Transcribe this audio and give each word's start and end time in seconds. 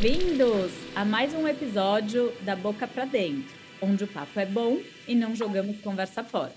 Bem-vindos 0.00 0.72
a 0.96 1.04
mais 1.04 1.34
um 1.34 1.46
episódio 1.46 2.32
da 2.40 2.56
Boca 2.56 2.88
para 2.88 3.04
Dentro, 3.04 3.54
onde 3.82 4.04
o 4.04 4.08
papo 4.08 4.40
é 4.40 4.46
bom 4.46 4.78
e 5.06 5.14
não 5.14 5.36
jogamos 5.36 5.78
conversa 5.82 6.24
fora. 6.24 6.54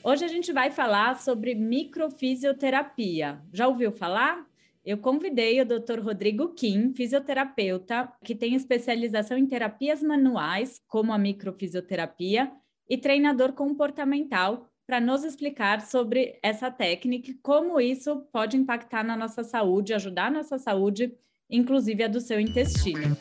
Hoje 0.00 0.24
a 0.24 0.28
gente 0.28 0.52
vai 0.52 0.70
falar 0.70 1.18
sobre 1.18 1.56
microfisioterapia. 1.56 3.42
Já 3.52 3.66
ouviu 3.66 3.90
falar? 3.90 4.46
Eu 4.84 4.96
convidei 4.96 5.60
o 5.60 5.66
Dr. 5.66 5.98
Rodrigo 6.00 6.54
Kim, 6.54 6.94
fisioterapeuta, 6.94 8.12
que 8.22 8.32
tem 8.32 8.54
especialização 8.54 9.36
em 9.36 9.46
terapias 9.46 10.00
manuais, 10.00 10.80
como 10.86 11.12
a 11.12 11.18
microfisioterapia, 11.18 12.48
e 12.88 12.96
treinador 12.96 13.54
comportamental, 13.54 14.68
para 14.86 15.00
nos 15.00 15.24
explicar 15.24 15.80
sobre 15.80 16.38
essa 16.44 16.70
técnica 16.70 17.32
e 17.32 17.34
como 17.34 17.80
isso 17.80 18.20
pode 18.32 18.56
impactar 18.56 19.02
na 19.02 19.16
nossa 19.16 19.42
saúde, 19.42 19.92
ajudar 19.92 20.26
a 20.26 20.30
nossa 20.30 20.58
saúde 20.58 21.12
inclusive 21.50 22.02
a 22.04 22.08
do 22.08 22.20
seu 22.20 22.38
intestino. 22.38 23.16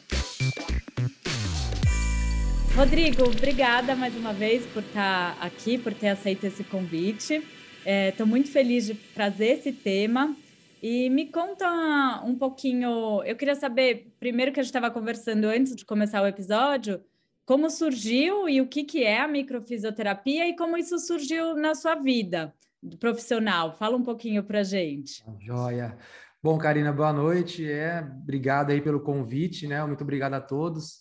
Rodrigo, 2.76 3.23
obrigada 3.23 3.95
mais 3.95 4.16
uma 4.16 4.34
vez 4.34 4.66
por 4.68 4.84
estar 4.84 5.38
aqui, 5.41 5.77
por 5.77 5.94
ter 5.94 6.09
aceito 6.09 6.44
esse 6.44 6.63
convite. 6.63 7.44
Estou 7.84 8.26
é, 8.26 8.30
muito 8.30 8.52
feliz 8.52 8.85
de 8.85 8.94
trazer 8.94 9.58
esse 9.58 9.71
tema. 9.71 10.35
E 10.82 11.09
me 11.09 11.26
conta 11.26 12.21
um 12.23 12.35
pouquinho. 12.35 13.23
Eu 13.23 13.35
queria 13.35 13.55
saber, 13.55 14.13
primeiro 14.20 14.52
que 14.52 14.59
a 14.59 14.63
gente 14.63 14.70
estava 14.70 14.91
conversando 14.91 15.46
antes 15.46 15.76
de 15.76 15.84
começar 15.84 16.21
o 16.21 16.27
episódio, 16.27 17.02
como 17.46 17.70
surgiu 17.70 18.48
e 18.48 18.62
o 18.62 18.68
que, 18.68 18.84
que 18.84 19.04
é 19.04 19.21
a 19.21 19.27
microfisioterapia 19.27 20.48
e 20.48 20.55
como 20.55 20.77
isso 20.77 20.99
surgiu 20.99 21.55
na 21.55 21.73
sua 21.73 21.96
vida 21.96 22.54
profissional. 22.99 23.76
Fala 23.76 23.98
um 23.98 24.04
pouquinho 24.04 24.44
para 24.44 24.62
gente. 24.63 25.23
Joia. 25.40 25.98
Bom, 26.41 26.55
Karina, 26.60 26.93
boa 26.93 27.12
noite. 27.12 27.68
É, 27.70 27.99
obrigado 28.21 28.70
aí 28.70 28.80
pelo 28.80 28.99
convite, 28.99 29.66
né? 29.66 29.84
Muito 29.84 30.04
obrigado 30.04 30.35
a 30.35 30.40
todos. 30.40 30.99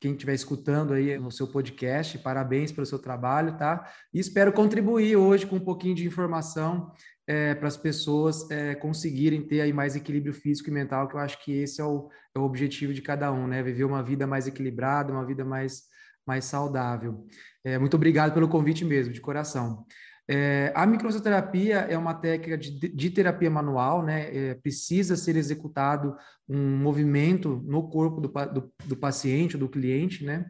Quem 0.00 0.12
estiver 0.12 0.32
escutando 0.32 0.94
aí 0.94 1.18
no 1.18 1.30
seu 1.30 1.46
podcast, 1.46 2.16
parabéns 2.18 2.72
pelo 2.72 2.86
seu 2.86 2.98
trabalho, 2.98 3.58
tá? 3.58 3.86
E 4.14 4.18
espero 4.18 4.50
contribuir 4.50 5.14
hoje 5.14 5.46
com 5.46 5.56
um 5.56 5.60
pouquinho 5.60 5.94
de 5.94 6.06
informação 6.06 6.90
é, 7.26 7.54
para 7.54 7.68
as 7.68 7.76
pessoas 7.76 8.50
é, 8.50 8.74
conseguirem 8.76 9.46
ter 9.46 9.60
aí 9.60 9.74
mais 9.74 9.94
equilíbrio 9.94 10.32
físico 10.32 10.70
e 10.70 10.72
mental, 10.72 11.06
que 11.06 11.16
eu 11.16 11.20
acho 11.20 11.44
que 11.44 11.52
esse 11.52 11.82
é 11.82 11.84
o, 11.84 12.08
é 12.34 12.38
o 12.38 12.42
objetivo 12.42 12.94
de 12.94 13.02
cada 13.02 13.30
um, 13.30 13.46
né? 13.46 13.62
Viver 13.62 13.84
uma 13.84 14.02
vida 14.02 14.26
mais 14.26 14.46
equilibrada, 14.46 15.12
uma 15.12 15.26
vida 15.26 15.44
mais, 15.44 15.82
mais 16.26 16.46
saudável. 16.46 17.26
É, 17.62 17.78
muito 17.78 17.94
obrigado 17.94 18.32
pelo 18.32 18.48
convite 18.48 18.86
mesmo, 18.86 19.12
de 19.12 19.20
coração. 19.20 19.84
É, 20.30 20.70
a 20.74 20.84
microfisioterapia 20.84 21.78
é 21.88 21.96
uma 21.96 22.12
técnica 22.12 22.58
de, 22.58 22.70
de 22.70 23.10
terapia 23.10 23.50
manual, 23.50 24.04
né? 24.04 24.36
É, 24.36 24.54
precisa 24.54 25.16
ser 25.16 25.36
executado 25.36 26.14
um 26.46 26.76
movimento 26.76 27.62
no 27.66 27.88
corpo 27.88 28.20
do, 28.20 28.28
do, 28.28 28.72
do 28.84 28.96
paciente, 28.96 29.56
do 29.56 29.68
cliente, 29.68 30.24
né? 30.24 30.44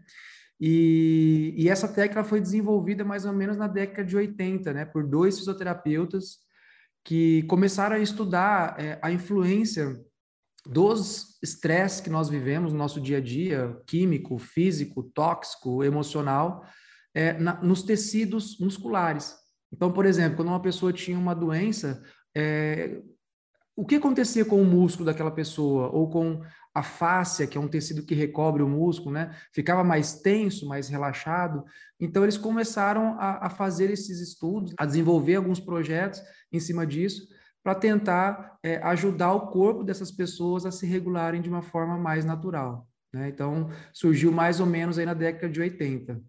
E, 0.61 1.55
e, 1.57 1.69
essa 1.69 1.87
técnica 1.87 2.25
foi 2.25 2.41
desenvolvida 2.41 3.05
mais 3.05 3.25
ou 3.25 3.33
menos 3.33 3.57
na 3.57 3.69
década 3.69 4.05
de 4.05 4.17
80, 4.17 4.73
né? 4.73 4.85
Por 4.85 5.07
dois 5.07 5.39
fisioterapeutas 5.39 6.39
que 7.05 7.45
começaram 7.45 7.95
a 7.95 8.01
estudar 8.01 8.75
é, 8.81 8.99
a 9.01 9.13
influência 9.13 9.97
dos 10.67 11.39
estresses 11.41 12.01
que 12.01 12.11
nós 12.11 12.29
vivemos 12.29 12.73
no 12.73 12.79
nosso 12.79 13.01
dia 13.01 13.19
a 13.19 13.21
dia, 13.21 13.81
químico, 13.87 14.37
físico, 14.39 15.05
tóxico, 15.05 15.85
emocional, 15.85 16.67
é, 17.15 17.33
na, 17.35 17.63
nos 17.63 17.85
tecidos 17.85 18.59
musculares. 18.59 19.37
Então, 19.73 19.93
por 19.93 20.07
exemplo, 20.07 20.37
quando 20.37 20.49
uma 20.49 20.63
pessoa 20.63 20.93
tinha 20.93 21.19
uma 21.19 21.35
doença, 21.35 22.03
é, 22.35 23.01
o 23.77 23.85
que 23.85 23.97
acontecia 23.97 24.45
com 24.45 24.61
o 24.61 24.65
músculo 24.65 25.07
daquela 25.07 25.31
pessoa 25.31 25.89
ou 25.91 26.11
com 26.11 26.43
a 26.75 26.83
fáscia, 26.83 27.47
que 27.47 27.57
é 27.57 27.61
um 27.61 27.69
tecido 27.69 28.05
que 28.05 28.15
recobre 28.15 28.63
o 28.63 28.69
músculo, 28.69 29.13
né? 29.13 29.35
Ficava 29.53 29.83
mais 29.83 30.21
tenso, 30.21 30.67
mais 30.67 30.89
relaxado. 30.89 31.65
Então, 32.01 32.23
eles 32.23 32.39
começaram 32.39 33.19
a, 33.19 33.47
a 33.47 33.51
fazer 33.51 33.91
esses 33.91 34.21
estudos, 34.21 34.75
a 34.79 34.87
desenvolver 34.87 35.37
alguns 35.37 35.61
projetos 35.61 36.23
em 36.53 36.61
cima 36.61 36.87
disso, 36.87 37.29
para 37.63 37.75
tentar 37.75 38.59
é, 38.63 38.77
ajudar 38.79 39.33
o 39.33 39.49
corpo 39.49 39.85
dessas 39.85 40.11
pessoas 40.11 40.65
a 40.65 40.71
se 40.71 40.87
regularem 40.87 41.43
de 41.43 41.49
uma 41.49 41.63
forma 41.63 41.99
mais 41.99 42.25
natural. 42.25 42.89
Né? 43.13 43.29
Então, 43.29 43.71
surgiu 43.93 44.31
mais 44.31 44.61
ou 44.61 44.67
menos 44.67 44.99
aí 44.99 45.07
na 45.07 45.15
década 45.15 45.49
de 45.49 45.61
80. 45.61 46.21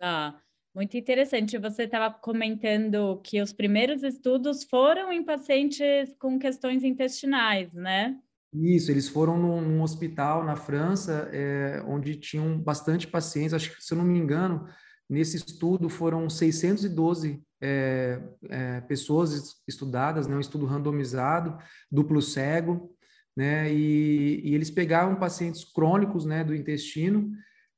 Ah, 0.00 0.38
muito 0.76 0.94
interessante. 0.94 1.56
Você 1.56 1.84
estava 1.84 2.12
comentando 2.12 3.18
que 3.24 3.40
os 3.40 3.50
primeiros 3.50 4.02
estudos 4.02 4.62
foram 4.62 5.10
em 5.10 5.24
pacientes 5.24 6.14
com 6.18 6.38
questões 6.38 6.84
intestinais, 6.84 7.72
né? 7.72 8.14
Isso, 8.52 8.90
eles 8.90 9.08
foram 9.08 9.38
num, 9.38 9.62
num 9.62 9.82
hospital 9.82 10.44
na 10.44 10.54
França, 10.54 11.30
é, 11.32 11.82
onde 11.86 12.14
tinham 12.16 12.58
bastante 12.58 13.06
pacientes. 13.06 13.54
Acho 13.54 13.74
que, 13.74 13.82
se 13.82 13.94
eu 13.94 13.96
não 13.96 14.04
me 14.04 14.18
engano, 14.18 14.68
nesse 15.08 15.38
estudo 15.38 15.88
foram 15.88 16.28
612 16.28 17.42
é, 17.58 18.20
é, 18.50 18.80
pessoas 18.82 19.62
estudadas, 19.66 20.26
né, 20.26 20.36
um 20.36 20.40
estudo 20.40 20.66
randomizado, 20.66 21.56
duplo 21.90 22.20
cego, 22.20 22.94
né, 23.34 23.72
e, 23.72 24.42
e 24.44 24.54
eles 24.54 24.70
pegavam 24.70 25.16
pacientes 25.16 25.64
crônicos 25.64 26.26
né, 26.26 26.44
do 26.44 26.54
intestino 26.54 27.30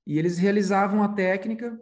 e 0.05 0.19
eles 0.19 0.37
realizavam 0.37 1.01
a 1.01 1.09
técnica 1.09 1.79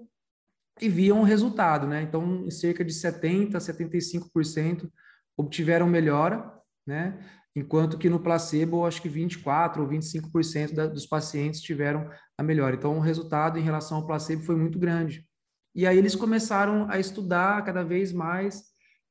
e 0.81 0.89
viam 0.89 1.21
o 1.21 1.25
resultado, 1.25 1.87
né? 1.87 2.03
Então, 2.03 2.51
cerca 2.51 2.85
de 2.85 2.93
70% 2.93 3.55
a 3.55 3.59
75% 3.59 4.91
obtiveram 5.37 5.87
melhora, 5.87 6.53
né? 6.87 7.19
Enquanto 7.55 7.97
que 7.97 8.11
no 8.11 8.21
placebo, 8.21 8.85
acho 8.85 9.01
que 9.01 9.09
24% 9.09 9.79
ou 9.79 9.89
25% 9.89 10.75
da, 10.75 10.87
dos 10.87 11.07
pacientes 11.07 11.63
tiveram 11.63 12.11
a 12.37 12.43
melhora. 12.43 12.77
Então, 12.77 12.99
o 12.99 13.01
resultado 13.01 13.59
em 13.59 13.63
relação 13.63 13.99
ao 13.99 14.07
placebo 14.07 14.43
foi 14.43 14.57
muito 14.57 14.79
grande. 14.79 15.27
E 15.75 15.87
aí 15.87 15.97
eles 15.97 16.15
começaram 16.15 16.87
a 16.91 16.99
estudar 16.99 17.65
cada 17.65 17.83
vez 17.83 18.13
mais 18.13 18.65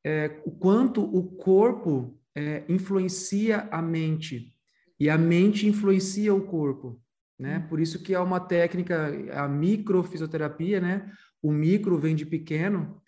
é, 0.06 0.42
o 0.46 0.52
quanto 0.52 1.04
o 1.04 1.24
corpo 1.24 2.20
é, 2.36 2.64
influencia 2.70 3.68
a 3.72 3.82
mente 3.82 4.54
e 5.00 5.10
a 5.10 5.18
mente 5.18 5.68
influencia 5.68 6.34
o 6.34 6.46
corpo, 6.46 7.02
né? 7.40 7.66
Por 7.70 7.80
isso 7.80 8.02
que 8.02 8.14
é 8.14 8.20
uma 8.20 8.40
técnica, 8.40 9.12
a 9.34 9.48
microfisioterapia, 9.48 10.80
né? 10.80 11.12
O 11.46 11.52
micro 11.52 12.00
vem 12.00 12.16
de 12.16 12.26
pequeno, 12.26 13.00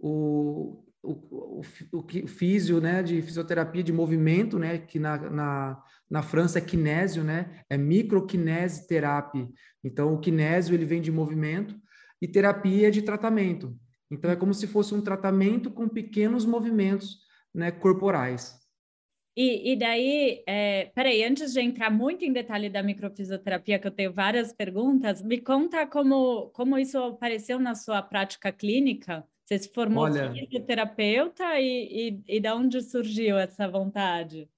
o, 0.00 0.84
o, 1.00 1.12
o, 1.12 1.60
o 1.60 2.26
físio, 2.26 2.80
né, 2.80 3.04
de 3.04 3.22
fisioterapia 3.22 3.84
de 3.84 3.92
movimento, 3.92 4.58
né, 4.58 4.78
que 4.78 4.98
na, 4.98 5.16
na, 5.30 5.82
na 6.10 6.22
França 6.22 6.58
é 6.58 6.60
kinésio, 6.60 7.22
né, 7.22 7.60
é 7.70 7.78
microkinesioterapia. 7.78 9.48
Então, 9.84 10.12
o 10.12 10.18
kinésio, 10.18 10.74
ele 10.74 10.84
vem 10.84 11.00
de 11.00 11.12
movimento 11.12 11.76
e 12.20 12.26
terapia 12.26 12.90
de 12.90 13.00
tratamento. 13.00 13.78
Então, 14.10 14.28
é 14.28 14.34
como 14.34 14.52
se 14.52 14.66
fosse 14.66 14.92
um 14.92 15.00
tratamento 15.00 15.70
com 15.70 15.88
pequenos 15.88 16.44
movimentos, 16.44 17.18
né, 17.54 17.70
corporais. 17.70 18.58
E, 19.36 19.72
e 19.72 19.76
daí, 19.76 20.44
é, 20.46 20.92
peraí, 20.94 21.24
antes 21.24 21.52
de 21.52 21.60
entrar 21.60 21.90
muito 21.90 22.24
em 22.24 22.32
detalhe 22.32 22.70
da 22.70 22.82
microfisioterapia, 22.82 23.80
que 23.80 23.86
eu 23.86 23.90
tenho 23.90 24.12
várias 24.12 24.52
perguntas, 24.52 25.22
me 25.22 25.40
conta 25.40 25.86
como, 25.86 26.50
como 26.50 26.78
isso 26.78 26.98
apareceu 26.98 27.58
na 27.58 27.74
sua 27.74 28.00
prática 28.00 28.52
clínica. 28.52 29.26
Você 29.44 29.58
se 29.58 29.72
formou 29.72 30.04
Olha, 30.04 30.32
fisioterapeuta 30.32 31.58
e, 31.58 32.22
e, 32.28 32.36
e 32.36 32.40
da 32.40 32.54
onde 32.54 32.80
surgiu 32.80 33.36
essa 33.36 33.68
vontade? 33.68 34.48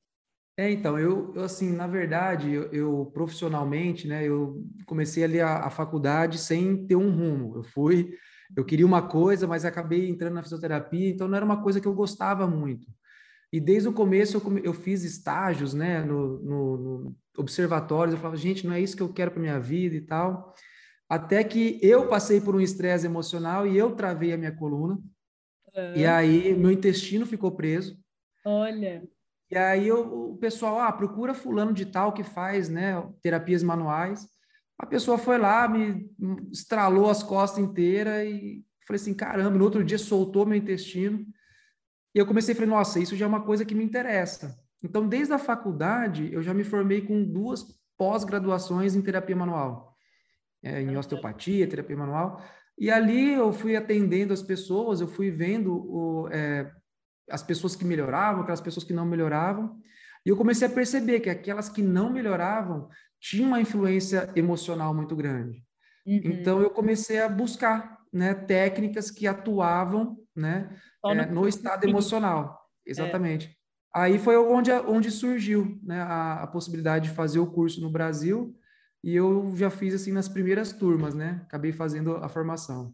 É, 0.59 0.71
então, 0.71 0.99
eu, 0.99 1.35
eu 1.35 1.45
assim, 1.45 1.73
na 1.73 1.87
verdade, 1.87 2.53
eu, 2.53 2.71
eu, 2.71 3.11
profissionalmente, 3.13 4.07
né, 4.07 4.27
eu 4.27 4.63
comecei 4.87 5.25
ali 5.25 5.41
a, 5.41 5.67
a 5.67 5.71
faculdade 5.71 6.39
sem 6.39 6.87
ter 6.87 6.97
um 6.97 7.11
rumo. 7.11 7.57
Eu 7.57 7.63
fui, 7.63 8.15
eu 8.57 8.65
queria 8.65 8.87
uma 8.87 9.09
coisa, 9.09 9.47
mas 9.47 9.65
acabei 9.65 10.09
entrando 10.09 10.35
na 10.35 10.43
fisioterapia, 10.43 11.11
então 11.11 11.29
não 11.29 11.37
era 11.37 11.45
uma 11.45 11.63
coisa 11.63 11.81
que 11.81 11.89
eu 11.89 11.95
gostava 11.95 12.47
muito. 12.47 12.87
E 13.57 13.61
desde 13.61 13.89
o 13.89 13.93
começo 13.93 14.37
eu, 14.37 14.59
eu 14.59 14.75
fiz 14.75 15.03
estágios, 15.03 15.73
né, 15.73 16.03
no, 16.03 16.39
no, 16.41 16.77
no 16.77 17.17
observatórios, 17.39 18.15
eu 18.15 18.21
falava, 18.21 18.37
gente, 18.37 18.67
não 18.67 18.75
é 18.75 18.81
isso 18.83 18.95
que 18.95 19.03
eu 19.03 19.11
quero 19.11 19.31
para 19.31 19.41
minha 19.41 19.59
vida 19.59 19.97
e 19.97 20.03
tal. 20.03 20.55
Até 21.09 21.43
que 21.43 21.79
eu 21.81 22.07
passei 22.07 22.39
por 22.39 22.55
um 22.55 22.61
estresse 22.61 23.07
emocional 23.07 23.67
e 23.67 23.75
eu 23.75 23.97
travei 23.97 24.35
a 24.35 24.37
minha 24.37 24.55
coluna. 24.55 24.97
Uhum. 25.75 25.97
E 25.97 26.05
aí 26.05 26.55
meu 26.55 26.71
intestino 26.71 27.25
ficou 27.25 27.51
preso. 27.53 27.99
Olha. 28.45 29.03
E 29.51 29.57
aí 29.57 29.89
eu, 29.89 30.33
o 30.33 30.37
pessoal, 30.37 30.79
ah, 30.79 30.93
procura 30.93 31.33
fulano 31.33 31.73
de 31.73 31.87
tal 31.87 32.13
que 32.13 32.23
faz, 32.23 32.69
né, 32.69 33.03
terapias 33.23 33.63
manuais. 33.63 34.29
A 34.79 34.85
pessoa 34.85 35.17
foi 35.17 35.39
lá, 35.39 35.67
me 35.67 36.11
estralou 36.53 37.09
as 37.09 37.23
costas 37.23 37.65
inteiras 37.65 38.23
e 38.27 38.63
falei 38.87 39.01
assim, 39.01 39.15
caramba, 39.15 39.57
no 39.57 39.65
outro 39.65 39.83
dia 39.83 39.97
soltou 39.97 40.45
meu 40.45 40.59
intestino. 40.59 41.25
E 42.17 42.19
eu 42.19 42.25
comecei 42.25 42.55
a 42.55 42.57
falar, 42.57 42.69
nossa, 42.69 42.99
isso 42.99 43.15
já 43.15 43.27
é 43.27 43.29
uma 43.29 43.43
coisa 43.43 43.63
que 43.63 43.75
me 43.75 43.85
interessa. 43.85 44.59
Então, 44.83 45.07
desde 45.07 45.35
a 45.35 45.39
faculdade, 45.39 46.33
eu 46.33 46.43
já 46.43 46.55
me 46.55 46.65
formei 46.65 47.03
com 47.03 47.23
duas 47.23 47.79
pós-graduações 47.99 48.95
em 48.95 49.03
terapia 49.03 49.37
manual, 49.37 49.95
é, 50.63 50.81
em 50.81 50.97
osteopatia, 50.97 51.69
terapia 51.69 51.95
manual. 51.95 52.43
E 52.79 52.91
ali 52.91 53.35
eu 53.35 53.53
fui 53.53 53.77
atendendo 53.77 54.33
as 54.33 54.43
pessoas, 54.43 55.03
eu 55.03 55.07
fui 55.07 55.31
vendo 55.31 55.75
o, 55.75 56.29
é, 56.31 56.73
as 57.31 57.43
pessoas 57.43 57.77
que 57.77 57.85
melhoravam, 57.85 58.41
aquelas 58.41 58.63
pessoas 58.63 58.85
que 58.85 58.95
não 58.95 59.05
melhoravam. 59.05 59.79
E 60.25 60.31
eu 60.31 60.39
comecei 60.39 60.67
a 60.67 60.71
perceber 60.71 61.21
que 61.21 61.29
aquelas 61.29 61.69
que 61.69 61.83
não 61.83 62.11
melhoravam 62.11 62.89
tinha 63.21 63.47
uma 63.47 63.61
influência 63.61 64.33
emocional 64.35 64.95
muito 64.95 65.15
grande. 65.15 65.63
Uhum. 66.07 66.21
Então 66.25 66.63
eu 66.63 66.71
comecei 66.71 67.21
a 67.21 67.29
buscar 67.29 67.96
né, 68.13 68.35
técnicas 68.35 69.11
que 69.11 69.27
atuavam 69.27 70.17
né, 70.35 70.71
é, 71.05 71.27
no 71.27 71.49
estado 71.49 71.85
emocional. 71.85 72.61
Exatamente. 72.85 73.49
É. 73.49 73.57
Aí 73.95 74.19
foi 74.19 74.37
onde, 74.37 74.71
onde 74.73 75.11
surgiu 75.11 75.81
né, 75.83 76.01
a, 76.03 76.43
a, 76.43 76.47
possibilidade 76.47 77.09
de 77.09 77.15
fazer 77.15 77.39
o 77.39 77.51
curso 77.51 77.81
no 77.81 77.91
Brasil 77.91 78.55
e 79.03 79.15
eu 79.15 79.55
já 79.57 79.71
fiz 79.71 79.95
assim 79.95 80.13
nas 80.13 80.29
primeiras 80.29 80.73
turmas, 80.73 81.15
né? 81.15 81.41
Acabei 81.45 81.73
fazendo 81.73 82.17
a 82.17 82.29
formação. 82.29 82.93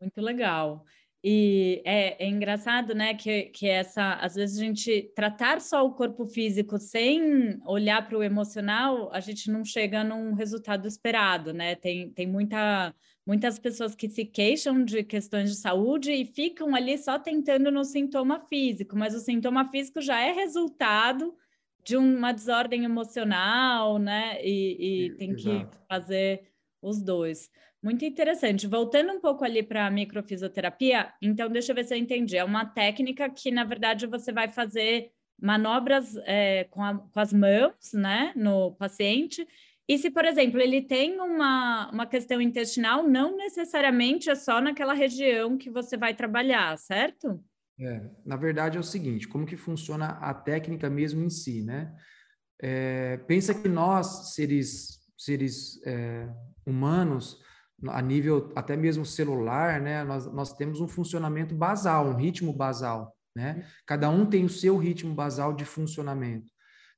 Muito 0.00 0.20
legal. 0.20 0.84
E 1.24 1.80
é, 1.84 2.24
é, 2.24 2.28
engraçado, 2.28 2.94
né, 2.94 3.14
que, 3.14 3.44
que 3.44 3.68
essa, 3.68 4.14
às 4.14 4.34
vezes 4.34 4.58
a 4.58 4.64
gente 4.64 5.12
tratar 5.14 5.60
só 5.60 5.86
o 5.86 5.94
corpo 5.94 6.26
físico 6.26 6.78
sem 6.78 7.60
olhar 7.64 8.08
para 8.08 8.18
o 8.18 8.24
emocional, 8.24 9.08
a 9.12 9.20
gente 9.20 9.48
não 9.48 9.64
chega 9.64 10.02
num 10.02 10.34
resultado 10.34 10.88
esperado, 10.88 11.52
né? 11.52 11.76
Tem, 11.76 12.10
tem 12.10 12.26
muita, 12.26 12.92
muitas 13.26 13.58
pessoas 13.58 13.94
que 13.94 14.08
se 14.08 14.24
queixam 14.24 14.84
de 14.84 15.02
questões 15.04 15.50
de 15.50 15.56
saúde 15.56 16.12
e 16.12 16.24
ficam 16.24 16.74
ali 16.74 16.98
só 16.98 17.18
tentando 17.18 17.70
no 17.70 17.84
sintoma 17.84 18.40
físico, 18.48 18.96
mas 18.96 19.14
o 19.14 19.20
sintoma 19.20 19.70
físico 19.70 20.00
já 20.00 20.20
é 20.20 20.32
resultado 20.32 21.34
de 21.84 21.96
uma 21.96 22.32
desordem 22.32 22.84
emocional, 22.84 23.98
né? 23.98 24.38
E, 24.42 25.06
e 25.06 25.16
tem 25.16 25.34
que 25.34 25.66
fazer 25.88 26.52
os 26.80 27.02
dois. 27.02 27.50
Muito 27.82 28.04
interessante. 28.04 28.66
Voltando 28.66 29.12
um 29.12 29.20
pouco 29.20 29.44
ali 29.44 29.62
para 29.62 29.86
a 29.86 29.90
microfisioterapia, 29.90 31.12
então 31.20 31.48
deixa 31.48 31.72
eu 31.72 31.76
ver 31.76 31.84
se 31.84 31.92
eu 31.92 31.98
entendi. 31.98 32.36
É 32.36 32.44
uma 32.44 32.64
técnica 32.64 33.28
que, 33.28 33.50
na 33.50 33.64
verdade, 33.64 34.06
você 34.06 34.32
vai 34.32 34.48
fazer 34.48 35.10
manobras 35.40 36.16
é, 36.24 36.64
com, 36.70 36.82
a, 36.82 36.96
com, 36.96 37.18
as 37.18 37.32
mãos, 37.32 37.92
né, 37.92 38.32
no 38.36 38.72
paciente. 38.76 39.46
E 39.92 39.98
se, 39.98 40.10
por 40.10 40.24
exemplo, 40.24 40.58
ele 40.58 40.80
tem 40.80 41.20
uma, 41.20 41.90
uma 41.90 42.06
questão 42.06 42.40
intestinal, 42.40 43.06
não 43.06 43.36
necessariamente 43.36 44.30
é 44.30 44.34
só 44.34 44.58
naquela 44.58 44.94
região 44.94 45.58
que 45.58 45.68
você 45.68 45.98
vai 45.98 46.14
trabalhar, 46.14 46.78
certo? 46.78 47.38
É, 47.78 48.00
na 48.24 48.36
verdade 48.36 48.78
é 48.78 48.80
o 48.80 48.82
seguinte, 48.82 49.28
como 49.28 49.44
que 49.44 49.54
funciona 49.54 50.12
a 50.12 50.32
técnica 50.32 50.88
mesmo 50.88 51.22
em 51.22 51.28
si, 51.28 51.60
né? 51.60 51.94
É, 52.58 53.18
pensa 53.26 53.52
que 53.52 53.68
nós, 53.68 54.32
seres, 54.32 55.00
seres 55.18 55.78
é, 55.84 56.26
humanos, 56.64 57.38
a 57.88 58.00
nível 58.00 58.50
até 58.56 58.74
mesmo 58.74 59.04
celular, 59.04 59.78
né, 59.78 60.04
nós, 60.04 60.32
nós 60.32 60.54
temos 60.54 60.80
um 60.80 60.88
funcionamento 60.88 61.54
basal, 61.54 62.06
um 62.06 62.16
ritmo 62.16 62.54
basal, 62.54 63.14
né? 63.36 63.66
Cada 63.86 64.08
um 64.08 64.24
tem 64.24 64.42
o 64.42 64.48
seu 64.48 64.78
ritmo 64.78 65.14
basal 65.14 65.52
de 65.52 65.66
funcionamento. 65.66 66.50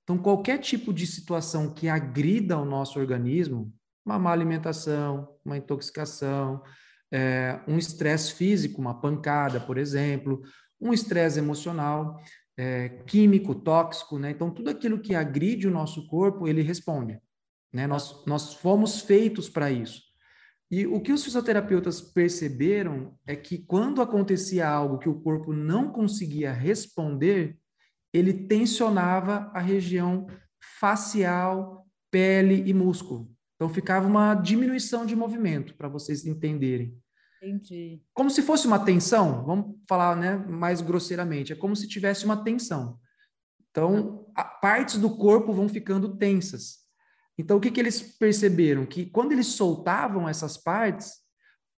Então, 0.04 0.18
qualquer 0.18 0.58
tipo 0.58 0.92
de 0.92 1.06
situação 1.06 1.72
que 1.72 1.88
agrida 1.88 2.58
o 2.58 2.64
nosso 2.64 2.98
organismo, 2.98 3.72
uma 4.04 4.18
má 4.18 4.30
alimentação, 4.32 5.34
uma 5.42 5.56
intoxicação, 5.56 6.62
é, 7.10 7.60
um 7.66 7.78
estresse 7.78 8.34
físico, 8.34 8.80
uma 8.80 9.00
pancada, 9.00 9.58
por 9.58 9.78
exemplo, 9.78 10.42
um 10.78 10.92
estresse 10.92 11.38
emocional, 11.38 12.20
é, 12.56 12.90
químico, 13.06 13.54
tóxico, 13.54 14.18
né? 14.18 14.30
Então, 14.30 14.50
tudo 14.50 14.68
aquilo 14.68 15.00
que 15.00 15.14
agride 15.14 15.66
o 15.66 15.70
nosso 15.70 16.06
corpo, 16.06 16.46
ele 16.46 16.60
responde. 16.60 17.18
Né? 17.72 17.86
Nós, 17.86 18.24
nós 18.26 18.54
fomos 18.54 19.00
feitos 19.00 19.48
para 19.48 19.70
isso. 19.70 20.02
E 20.70 20.86
o 20.86 21.00
que 21.00 21.12
os 21.12 21.24
fisioterapeutas 21.24 22.00
perceberam 22.00 23.16
é 23.26 23.36
que 23.36 23.58
quando 23.58 24.02
acontecia 24.02 24.68
algo 24.68 24.98
que 24.98 25.08
o 25.08 25.20
corpo 25.20 25.52
não 25.52 25.90
conseguia 25.90 26.52
responder, 26.52 27.58
ele 28.14 28.32
tensionava 28.32 29.50
a 29.52 29.58
região 29.58 30.28
facial, 30.78 31.84
pele 32.12 32.62
e 32.64 32.72
músculo. 32.72 33.28
Então 33.56 33.68
ficava 33.68 34.06
uma 34.06 34.34
diminuição 34.36 35.04
de 35.04 35.16
movimento, 35.16 35.74
para 35.74 35.88
vocês 35.88 36.24
entenderem. 36.24 36.96
Entendi. 37.42 38.00
Como 38.14 38.30
se 38.30 38.40
fosse 38.40 38.66
uma 38.68 38.78
tensão, 38.78 39.44
vamos 39.44 39.76
falar 39.88 40.16
né, 40.16 40.36
mais 40.36 40.80
grosseiramente, 40.80 41.52
é 41.52 41.56
como 41.56 41.74
se 41.74 41.88
tivesse 41.88 42.24
uma 42.24 42.42
tensão. 42.42 42.98
Então, 43.70 44.26
partes 44.62 44.96
do 44.96 45.16
corpo 45.16 45.52
vão 45.52 45.68
ficando 45.68 46.16
tensas. 46.16 46.84
Então, 47.36 47.56
o 47.56 47.60
que, 47.60 47.72
que 47.72 47.80
eles 47.80 48.00
perceberam? 48.00 48.86
Que 48.86 49.06
quando 49.06 49.32
eles 49.32 49.48
soltavam 49.48 50.28
essas 50.28 50.56
partes, 50.56 51.14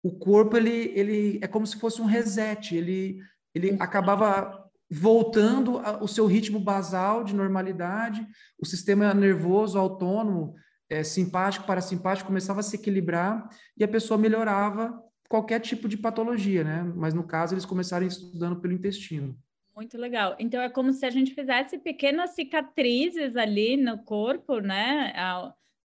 o 0.03 0.13
corpo 0.13 0.57
ele, 0.57 0.93
ele 0.95 1.39
é 1.43 1.49
como 1.49 1.67
se 1.67 1.79
fosse 1.79 2.03
um 2.03 2.05
reset, 2.05 2.77
ele, 2.77 3.19
ele 3.55 3.71
uhum. 3.71 3.79
acabava 3.81 4.66
voltando 4.91 5.79
ao 5.79 6.07
seu 6.07 6.27
ritmo 6.27 6.61
basal 6.61 7.25
de 7.25 7.35
normalidade, 7.35 8.27
o 8.59 8.65
sistema 8.65 9.13
nervoso 9.13 9.79
autônomo, 9.79 10.55
é, 10.89 11.03
simpático, 11.03 11.67
parasimpático, 11.67 12.29
começava 12.29 12.61
a 12.61 12.63
se 12.63 12.77
equilibrar 12.77 13.49
e 13.77 13.83
a 13.83 13.89
pessoa 13.89 14.17
melhorava 14.17 15.03
qualquer 15.29 15.61
tipo 15.61 15.89
de 15.89 15.97
patologia, 15.97 16.63
né? 16.63 16.83
Mas 16.95 17.13
no 17.13 17.27
caso, 17.27 17.55
eles 17.55 17.67
começaram 17.67 18.07
estudando 18.07 18.61
pelo 18.61 18.75
intestino. 18.75 19.37
Muito 19.75 19.99
legal. 19.99 20.37
Então 20.39 20.61
é 20.63 20.71
como 20.71 20.93
se 20.93 21.05
a 21.05 21.11
gente 21.11 21.35
fizesse 21.35 21.77
pequenas 21.79 22.31
cicatrizes 22.31 23.37
ali 23.37 23.77
no 23.77 23.99
corpo, 23.99 24.59
né? 24.61 25.13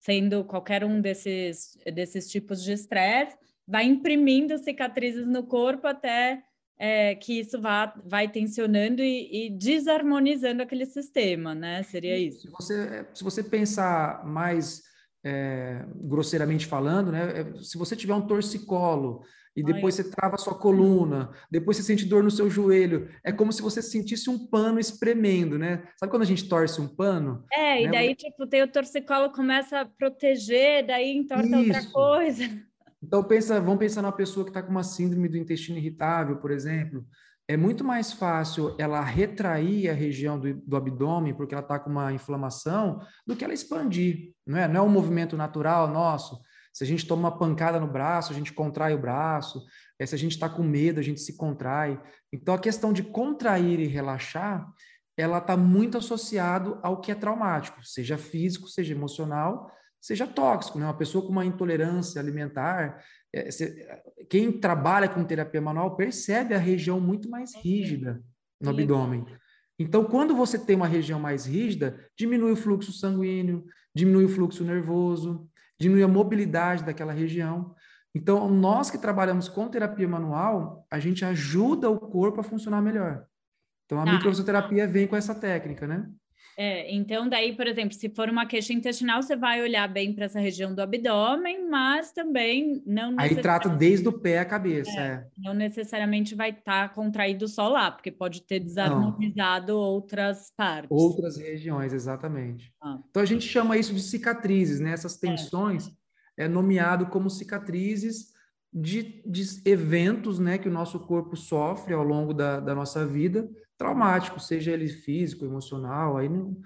Sendo 0.00 0.44
qualquer 0.44 0.84
um 0.84 1.00
desses, 1.00 1.78
desses 1.94 2.28
tipos 2.28 2.64
de 2.64 2.72
estresse, 2.72 3.36
vai 3.66 3.84
imprimindo 3.84 4.58
cicatrizes 4.58 5.26
no 5.26 5.44
corpo 5.44 5.86
até 5.86 6.42
é, 6.78 7.14
que 7.14 7.40
isso 7.40 7.60
vá, 7.60 7.94
vai 8.04 8.28
tensionando 8.28 9.02
e, 9.02 9.46
e, 9.46 9.50
desarmonizando 9.50 10.62
aquele 10.62 10.84
sistema, 10.84 11.54
né? 11.54 11.82
Seria 11.82 12.18
isso. 12.18 12.42
Se 12.42 12.50
você, 12.50 13.06
se 13.14 13.24
você 13.24 13.42
pensar 13.42 14.24
mais 14.26 14.82
é, 15.24 15.84
grosseiramente 15.94 16.66
falando, 16.66 17.10
né? 17.10 17.40
É, 17.40 17.62
se 17.62 17.78
você 17.78 17.96
tiver 17.96 18.14
um 18.14 18.26
torcicolo 18.26 19.22
e 19.56 19.62
depois 19.62 19.98
Ai. 19.98 20.04
você 20.04 20.10
trava 20.10 20.34
a 20.34 20.38
sua 20.38 20.54
coluna, 20.54 21.30
depois 21.50 21.78
você 21.78 21.82
sente 21.82 22.04
dor 22.04 22.22
no 22.22 22.30
seu 22.30 22.50
joelho. 22.50 23.08
É 23.24 23.32
como 23.32 23.50
se 23.50 23.62
você 23.62 23.80
sentisse 23.80 24.28
um 24.28 24.46
pano 24.46 24.78
espremendo, 24.78 25.58
né? 25.58 25.82
Sabe 25.96 26.10
quando 26.10 26.22
a 26.22 26.26
gente 26.26 26.46
torce 26.46 26.78
um 26.78 26.86
pano? 26.86 27.42
É, 27.50 27.80
e 27.80 27.86
né? 27.86 27.92
daí, 27.92 28.14
tipo, 28.14 28.46
tem 28.46 28.62
o 28.62 28.68
torcicolo 28.68 29.32
começa 29.32 29.80
a 29.80 29.86
proteger, 29.86 30.86
daí 30.86 31.16
entorta 31.16 31.46
Isso. 31.46 31.56
outra 31.56 31.90
coisa. 31.90 32.44
Então, 33.06 33.22
pensa, 33.22 33.60
vamos 33.60 33.78
pensar 33.78 34.02
numa 34.02 34.12
pessoa 34.12 34.44
que 34.44 34.50
está 34.50 34.62
com 34.62 34.70
uma 34.70 34.82
síndrome 34.82 35.28
do 35.28 35.36
intestino 35.36 35.78
irritável, 35.78 36.36
por 36.38 36.50
exemplo. 36.50 37.06
É 37.48 37.56
muito 37.56 37.84
mais 37.84 38.12
fácil 38.12 38.74
ela 38.78 39.00
retrair 39.00 39.88
a 39.88 39.92
região 39.92 40.38
do, 40.38 40.54
do 40.54 40.76
abdômen, 40.76 41.34
porque 41.34 41.54
ela 41.54 41.62
está 41.62 41.78
com 41.78 41.88
uma 41.88 42.12
inflamação, 42.12 43.00
do 43.24 43.36
que 43.36 43.44
ela 43.44 43.54
expandir. 43.54 44.32
Não 44.44 44.58
é, 44.58 44.66
não 44.66 44.80
é 44.80 44.82
um 44.82 44.90
movimento 44.90 45.36
natural 45.36 45.88
nosso 45.88 46.40
se 46.76 46.84
a 46.84 46.86
gente 46.86 47.06
toma 47.06 47.30
uma 47.30 47.38
pancada 47.38 47.80
no 47.80 47.86
braço, 47.86 48.34
a 48.34 48.36
gente 48.36 48.52
contrai 48.52 48.92
o 48.92 48.98
braço. 48.98 49.64
É, 49.98 50.04
se 50.04 50.14
a 50.14 50.18
gente 50.18 50.32
está 50.32 50.46
com 50.46 50.62
medo, 50.62 51.00
a 51.00 51.02
gente 51.02 51.22
se 51.22 51.34
contrai. 51.34 51.98
Então, 52.30 52.52
a 52.52 52.58
questão 52.58 52.92
de 52.92 53.02
contrair 53.02 53.80
e 53.80 53.86
relaxar, 53.86 54.70
ela 55.16 55.38
está 55.38 55.56
muito 55.56 55.96
associado 55.96 56.78
ao 56.82 57.00
que 57.00 57.10
é 57.10 57.14
traumático, 57.14 57.82
seja 57.82 58.18
físico, 58.18 58.68
seja 58.68 58.92
emocional, 58.92 59.70
seja 60.06 60.24
tóxico. 60.24 60.78
Né? 60.78 60.86
Uma 60.86 60.96
pessoa 60.96 61.24
com 61.24 61.32
uma 61.32 61.44
intolerância 61.44 62.20
alimentar, 62.20 63.02
é, 63.34 63.50
se, 63.50 63.84
quem 64.30 64.52
trabalha 64.52 65.08
com 65.08 65.24
terapia 65.24 65.60
manual 65.60 65.96
percebe 65.96 66.54
a 66.54 66.58
região 66.58 67.00
muito 67.00 67.28
mais 67.28 67.56
rígida 67.56 68.22
no 68.60 68.70
abdômen. 68.70 69.26
Então, 69.76 70.04
quando 70.04 70.34
você 70.34 70.58
tem 70.58 70.76
uma 70.76 70.86
região 70.86 71.18
mais 71.18 71.44
rígida, 71.44 71.98
diminui 72.16 72.52
o 72.52 72.56
fluxo 72.56 72.92
sanguíneo, 72.92 73.66
diminui 73.94 74.26
o 74.26 74.28
fluxo 74.28 74.64
nervoso, 74.64 75.50
diminui 75.78 76.04
a 76.04 76.08
mobilidade 76.08 76.84
daquela 76.84 77.12
região. 77.12 77.74
Então, 78.14 78.48
nós 78.48 78.90
que 78.90 78.96
trabalhamos 78.98 79.48
com 79.48 79.68
terapia 79.68 80.08
manual, 80.08 80.86
a 80.88 81.00
gente 81.00 81.24
ajuda 81.24 81.90
o 81.90 81.98
corpo 81.98 82.40
a 82.40 82.44
funcionar 82.44 82.80
melhor. 82.80 83.26
Então, 83.84 83.98
a 83.98 84.02
ah, 84.02 84.12
microfisioterapia 84.12 84.86
vem 84.86 85.06
com 85.06 85.16
essa 85.16 85.34
técnica, 85.34 85.86
né? 85.86 86.08
É, 86.58 86.90
então, 86.94 87.28
daí, 87.28 87.54
por 87.54 87.66
exemplo, 87.66 87.92
se 87.92 88.08
for 88.08 88.30
uma 88.30 88.46
queixa 88.46 88.72
intestinal, 88.72 89.22
você 89.22 89.36
vai 89.36 89.60
olhar 89.60 89.86
bem 89.86 90.14
para 90.14 90.24
essa 90.24 90.40
região 90.40 90.74
do 90.74 90.80
abdômen, 90.80 91.68
mas 91.68 92.12
também 92.12 92.82
não 92.86 93.14
Aí 93.18 93.36
trata 93.36 93.68
desde 93.68 94.08
o 94.08 94.12
pé 94.12 94.38
à 94.38 94.44
cabeça. 94.44 94.98
É, 94.98 95.04
é. 95.04 95.26
Não 95.36 95.52
necessariamente 95.52 96.34
vai 96.34 96.50
estar 96.50 96.88
tá 96.88 96.94
contraído 96.94 97.46
só 97.46 97.68
lá, 97.68 97.90
porque 97.90 98.10
pode 98.10 98.40
ter 98.40 98.58
desarmonizado 98.60 99.74
não. 99.74 99.78
outras 99.78 100.50
partes. 100.56 100.88
Outras 100.90 101.36
regiões, 101.36 101.92
exatamente. 101.92 102.72
Ah. 102.82 102.98
Então, 103.10 103.22
a 103.22 103.26
gente 103.26 103.46
chama 103.46 103.76
isso 103.76 103.92
de 103.92 104.00
cicatrizes, 104.00 104.80
né? 104.80 104.92
Essas 104.92 105.22
é. 105.22 105.26
tensões 105.28 105.88
é, 106.38 106.44
é 106.44 106.48
nomeado 106.48 107.06
como 107.06 107.28
cicatrizes 107.28 108.34
de, 108.72 109.22
de, 109.26 109.42
eventos 109.64 110.38
né, 110.38 110.58
que 110.58 110.68
o 110.68 110.72
nosso 110.72 111.00
corpo 111.00 111.36
sofre 111.36 111.94
ao 111.94 112.02
longo 112.02 112.34
da, 112.34 112.60
da 112.60 112.74
nossa 112.74 113.06
vida, 113.06 113.48
traumático, 113.78 114.40
seja 114.40 114.72
ele 114.72 114.88
físico, 114.88 115.44
emocional, 115.44 116.16
aí 116.16 116.28
não, 116.28 116.56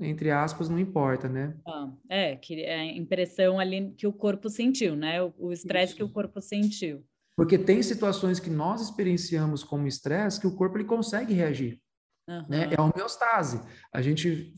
entre 0.00 0.30
aspas, 0.30 0.68
não 0.68 0.78
importa, 0.78 1.28
né? 1.28 1.56
Ah, 1.66 1.90
é, 2.08 2.36
que 2.36 2.62
é 2.62 2.80
a 2.80 2.84
impressão 2.84 3.58
ali 3.58 3.92
que 3.96 4.06
o 4.06 4.12
corpo 4.12 4.48
sentiu, 4.48 4.94
né? 4.94 5.22
O 5.38 5.52
estresse 5.52 5.94
que 5.94 6.02
o 6.02 6.12
corpo 6.12 6.40
sentiu. 6.40 7.02
Porque 7.34 7.56
tem 7.56 7.82
situações 7.82 8.38
que 8.38 8.50
nós 8.50 8.82
experienciamos 8.82 9.64
como 9.64 9.86
estresse 9.86 10.40
que 10.40 10.46
o 10.46 10.54
corpo 10.54 10.76
ele 10.76 10.84
consegue 10.84 11.32
reagir. 11.32 11.80
Uhum. 12.28 12.46
Né? 12.48 12.68
É 12.72 12.78
a 12.78 12.84
homeostase. 12.84 13.62
A 13.92 14.02
gente 14.02 14.52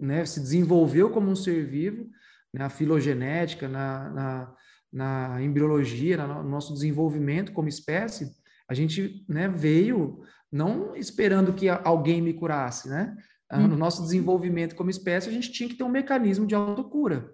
né, 0.00 0.26
se 0.26 0.40
desenvolveu 0.40 1.10
como 1.10 1.30
um 1.30 1.36
ser 1.36 1.64
vivo 1.64 2.08
na 2.52 2.68
filogenética, 2.68 3.68
na, 3.68 4.10
na, 4.10 4.54
na 4.92 5.42
embriologia, 5.42 6.26
no 6.26 6.42
nosso 6.42 6.74
desenvolvimento 6.74 7.52
como 7.52 7.68
espécie, 7.68 8.32
a 8.68 8.74
gente 8.74 9.24
né, 9.28 9.48
veio 9.48 10.22
não 10.50 10.94
esperando 10.96 11.52
que 11.52 11.68
alguém 11.68 12.20
me 12.22 12.32
curasse, 12.32 12.88
né? 12.88 13.16
Uhum. 13.52 13.68
No 13.68 13.76
nosso 13.76 14.02
desenvolvimento 14.02 14.74
como 14.74 14.90
espécie, 14.90 15.28
a 15.28 15.32
gente 15.32 15.52
tinha 15.52 15.68
que 15.68 15.76
ter 15.76 15.84
um 15.84 15.88
mecanismo 15.88 16.46
de 16.46 16.54
autocura. 16.54 17.30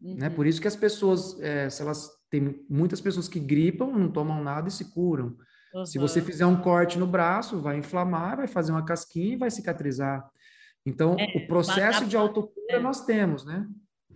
Uhum. 0.00 0.16
Né? 0.16 0.30
Por 0.30 0.46
isso 0.46 0.60
que 0.60 0.68
as 0.68 0.76
pessoas, 0.76 1.40
é, 1.40 1.70
se 1.70 1.80
elas 1.80 2.10
tem 2.30 2.64
muitas 2.68 3.00
pessoas 3.00 3.28
que 3.28 3.40
gripam, 3.40 3.86
não 3.86 4.10
tomam 4.10 4.42
nada 4.42 4.68
e 4.68 4.72
se 4.72 4.92
curam. 4.92 5.36
Uhum. 5.74 5.86
Se 5.86 5.98
você 5.98 6.20
fizer 6.20 6.46
um 6.46 6.60
corte 6.60 6.98
no 6.98 7.06
braço, 7.06 7.60
vai 7.60 7.78
inflamar, 7.78 8.36
vai 8.36 8.46
fazer 8.46 8.72
uma 8.72 8.84
casquinha 8.84 9.34
e 9.34 9.38
vai 9.38 9.50
cicatrizar. 9.50 10.28
Então, 10.86 11.16
é, 11.18 11.38
o 11.38 11.46
processo 11.46 12.04
de 12.04 12.16
autocura 12.16 12.76
é. 12.76 12.78
nós 12.78 13.04
temos, 13.06 13.44
né? 13.44 13.66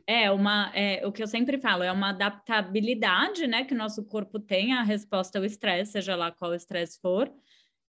É 0.07 0.31
uma, 0.31 0.71
é, 0.75 1.07
o 1.07 1.13
que 1.13 1.23
eu 1.23 1.27
sempre 1.27 1.59
falo, 1.59 1.83
é 1.83 1.93
uma 1.93 2.11
adaptabilidade, 2.11 3.47
né, 3.47 3.65
que 3.65 3.75
o 3.75 3.77
nosso 3.77 4.03
corpo 4.05 4.41
tem 4.41 4.73
à 4.73 4.83
resposta 4.83 5.39
ao 5.39 5.45
estresse, 5.45 5.93
seja 5.93 6.17
lá 6.17 6.33
qual 6.33 6.55
estresse 6.55 6.99
for. 6.99 7.31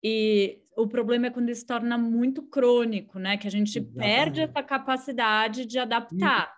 E 0.04 0.60
o 0.76 0.88
problema 0.88 1.28
é 1.28 1.30
quando 1.30 1.50
isso 1.50 1.62
se 1.62 1.68
torna 1.68 1.98
muito 1.98 2.44
crônico, 2.44 3.20
né, 3.20 3.38
que 3.38 3.48
a 3.48 3.52
gente 3.52 3.80
Exatamente. 3.80 4.00
perde 4.00 4.42
essa 4.42 4.64
capacidade 4.64 5.66
de 5.66 5.80
adaptar. 5.80 6.54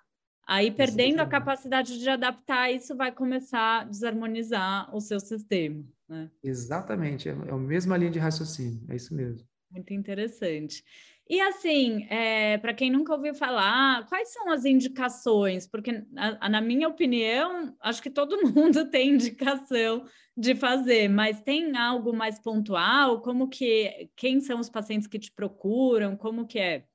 Aí, 0.48 0.72
perdendo 0.72 1.16
Exatamente. 1.16 1.22
a 1.22 1.40
capacidade 1.40 2.00
de 2.00 2.10
adaptar, 2.10 2.72
isso 2.72 2.96
vai 2.96 3.12
começar 3.12 3.82
a 3.82 3.84
desarmonizar 3.84 4.96
o 4.96 5.02
seu 5.02 5.20
sistema. 5.20 5.84
Né? 6.08 6.30
Exatamente, 6.44 7.30
é, 7.30 7.32
é 7.32 7.52
a 7.52 7.58
mesma 7.58 7.98
linha 7.98 8.12
de 8.12 8.20
raciocínio, 8.20 8.84
é 8.90 8.96
isso 8.96 9.14
mesmo. 9.16 9.48
Muito 9.72 9.94
interessante. 9.94 10.84
E 11.28 11.42
assim, 11.42 12.06
é, 12.08 12.58
para 12.60 12.74
quem 12.74 12.92
nunca 12.92 13.14
ouviu 13.14 13.34
falar, 13.34 14.06
quais 14.08 14.32
são 14.32 14.52
as 14.52 14.64
indicações? 14.64 15.66
Porque, 15.68 16.04
a, 16.16 16.46
a, 16.46 16.50
na 16.50 16.62
minha 16.62 16.88
opinião, 16.88 17.76
acho 17.82 18.02
que 18.02 18.12
todo 18.12 18.38
mundo 18.54 18.90
tem 18.92 19.16
indicação 19.16 20.06
de 20.38 20.54
fazer, 20.54 21.08
mas 21.08 21.42
tem 21.42 21.76
algo 21.76 22.14
mais 22.14 22.40
pontual? 22.40 23.22
Como 23.22 23.50
que, 23.50 24.10
quem 24.16 24.40
são 24.40 24.60
os 24.60 24.70
pacientes 24.70 25.08
que 25.08 25.18
te 25.18 25.32
procuram? 25.32 26.16
Como 26.16 26.46
que 26.46 26.60
é? 26.60 26.86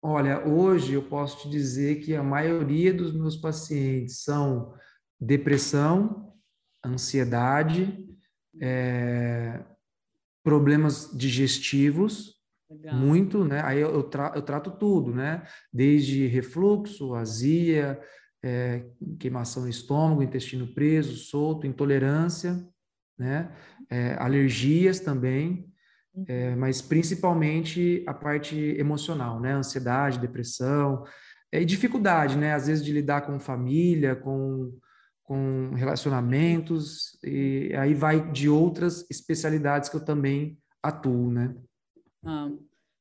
Olha, 0.00 0.46
hoje 0.46 0.94
eu 0.94 1.02
posso 1.02 1.42
te 1.42 1.50
dizer 1.50 1.96
que 1.96 2.14
a 2.14 2.22
maioria 2.22 2.94
dos 2.94 3.12
meus 3.12 3.36
pacientes 3.36 4.22
são 4.22 4.72
depressão, 5.20 6.32
ansiedade, 6.82 8.06
é, 8.62 9.62
problemas 10.42 11.10
digestivos, 11.14 12.37
Legal. 12.70 12.94
muito, 12.94 13.44
né? 13.44 13.62
Aí 13.64 13.80
eu, 13.80 14.02
tra 14.02 14.32
eu, 14.34 14.42
trato 14.42 14.70
tudo, 14.72 15.14
né? 15.14 15.42
Desde 15.72 16.26
refluxo, 16.26 17.14
azia, 17.14 17.98
é, 18.42 18.84
queimação 19.18 19.62
no 19.62 19.68
estômago, 19.68 20.22
intestino 20.22 20.66
preso, 20.74 21.16
solto, 21.16 21.66
intolerância, 21.66 22.62
né? 23.18 23.50
É, 23.88 24.14
alergias 24.18 25.00
também, 25.00 25.66
é, 26.26 26.50
uhum. 26.50 26.58
mas 26.58 26.82
principalmente 26.82 28.04
a 28.06 28.12
parte 28.12 28.56
emocional, 28.78 29.40
né? 29.40 29.52
Ansiedade, 29.54 30.18
depressão, 30.18 31.04
é, 31.50 31.62
e 31.62 31.64
dificuldade, 31.64 32.36
né? 32.36 32.52
Às 32.52 32.66
vezes 32.66 32.84
de 32.84 32.92
lidar 32.92 33.22
com 33.22 33.40
família, 33.40 34.14
com, 34.14 34.76
com 35.22 35.72
relacionamentos, 35.74 37.18
e 37.24 37.72
aí 37.74 37.94
vai 37.94 38.30
de 38.30 38.48
outras 38.48 39.06
especialidades 39.10 39.88
que 39.88 39.96
eu 39.96 40.04
também 40.04 40.58
atuo, 40.82 41.30
né? 41.30 41.54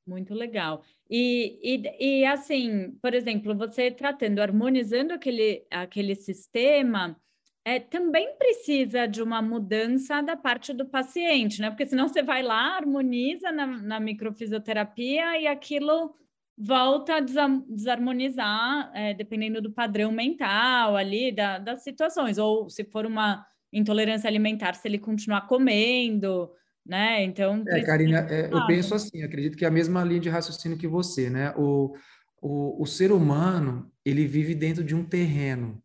Muito 0.08 0.34
legal. 0.34 0.84
E, 1.10 1.60
e, 1.62 2.22
e 2.22 2.26
assim, 2.26 2.92
por 3.02 3.14
exemplo, 3.14 3.54
você 3.56 3.92
tratando, 3.92 4.40
harmonizando 4.40 5.14
aquele, 5.14 5.68
aquele 5.70 6.16
sistema, 6.16 7.20
é, 7.66 7.78
também 7.78 8.38
precisa 8.38 9.06
de 9.06 9.22
uma 9.22 9.42
mudança 9.42 10.22
da 10.22 10.38
parte 10.38 10.72
do 10.72 10.88
paciente, 10.88 11.60
né? 11.60 11.70
Porque 11.70 11.86
senão 11.86 12.08
você 12.08 12.24
vai 12.24 12.42
lá, 12.42 12.78
harmoniza 12.78 13.52
na, 13.52 13.68
na 13.68 14.00
microfisioterapia 14.00 15.42
e 15.42 15.48
aquilo 15.48 16.16
volta 16.58 17.18
a 17.18 17.20
desarmonizar, 17.20 18.90
é, 18.96 19.14
dependendo 19.14 19.62
do 19.62 19.74
padrão 19.74 20.12
mental 20.12 20.96
ali, 20.96 21.34
da, 21.34 21.60
das 21.60 21.84
situações. 21.84 22.38
Ou 22.38 22.70
se 22.70 22.86
for 22.86 23.06
uma 23.06 23.46
intolerância 23.74 24.30
alimentar, 24.30 24.74
se 24.74 24.88
ele 24.88 24.98
continuar 24.98 25.42
comendo, 25.48 26.50
né? 26.88 27.24
Então. 27.24 27.64
É, 27.68 27.82
Karina, 27.82 28.20
é, 28.30 28.50
eu 28.52 28.66
penso 28.66 28.96
assim, 28.96 29.22
acredito 29.24 29.58
que 29.58 29.66
é 29.66 29.68
a 29.68 29.72
mesma 29.72 30.04
linha 30.04 30.22
de 30.22 30.30
raciocínio 30.30 30.78
que 30.78 30.88
você, 30.88 31.30
né? 31.30 31.54
O, 31.58 31.96
o, 32.42 32.82
o 32.82 32.86
ser 32.86 33.12
humano, 33.12 33.92
ele 34.06 34.26
vive 34.26 34.56
dentro 34.56 34.84
de 34.84 34.96
um 34.96 35.04
terreno. 35.04 35.82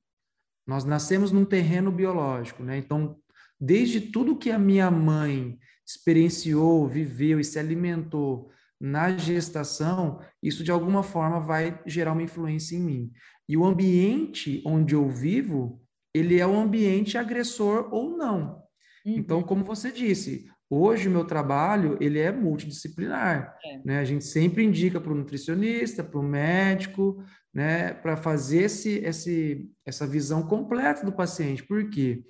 Nós 0.66 0.84
nascemos 0.84 1.32
num 1.32 1.44
terreno 1.44 1.90
biológico, 1.90 2.62
né? 2.62 2.78
Então, 2.78 3.16
desde 3.60 4.00
tudo 4.00 4.38
que 4.38 4.50
a 4.50 4.58
minha 4.58 4.90
mãe 4.90 5.58
experienciou, 5.86 6.86
viveu 6.86 7.40
e 7.40 7.44
se 7.44 7.58
alimentou 7.58 8.50
na 8.80 9.16
gestação, 9.16 10.20
isso 10.42 10.62
de 10.64 10.70
alguma 10.70 11.02
forma 11.02 11.40
vai 11.40 11.80
gerar 11.86 12.12
uma 12.12 12.22
influência 12.22 12.76
em 12.76 12.80
mim. 12.80 13.12
E 13.48 13.56
o 13.56 13.64
ambiente 13.64 14.62
onde 14.64 14.94
eu 14.94 15.08
vivo, 15.08 15.80
ele 16.14 16.38
é 16.38 16.46
o 16.46 16.50
um 16.50 16.60
ambiente 16.60 17.18
agressor 17.18 17.88
ou 17.92 18.16
não. 18.16 18.62
Uhum. 19.04 19.16
Então, 19.18 19.42
como 19.42 19.64
você 19.64 19.90
disse, 19.90 20.48
Hoje 20.74 21.06
o 21.06 21.10
meu 21.10 21.26
trabalho 21.26 21.98
ele 22.00 22.18
é 22.18 22.32
multidisciplinar, 22.32 23.58
é. 23.62 23.80
né? 23.84 23.98
A 23.98 24.04
gente 24.06 24.24
sempre 24.24 24.64
indica 24.64 24.98
para 24.98 25.12
o 25.12 25.14
nutricionista, 25.14 26.02
para 26.02 26.18
o 26.18 26.22
médico, 26.22 27.22
né? 27.52 27.92
Para 27.92 28.16
fazer 28.16 28.62
esse, 28.62 28.92
esse, 29.00 29.70
essa 29.84 30.06
visão 30.06 30.42
completa 30.44 31.04
do 31.04 31.12
paciente. 31.12 31.62
Por 31.62 31.90
quê? 31.90 32.24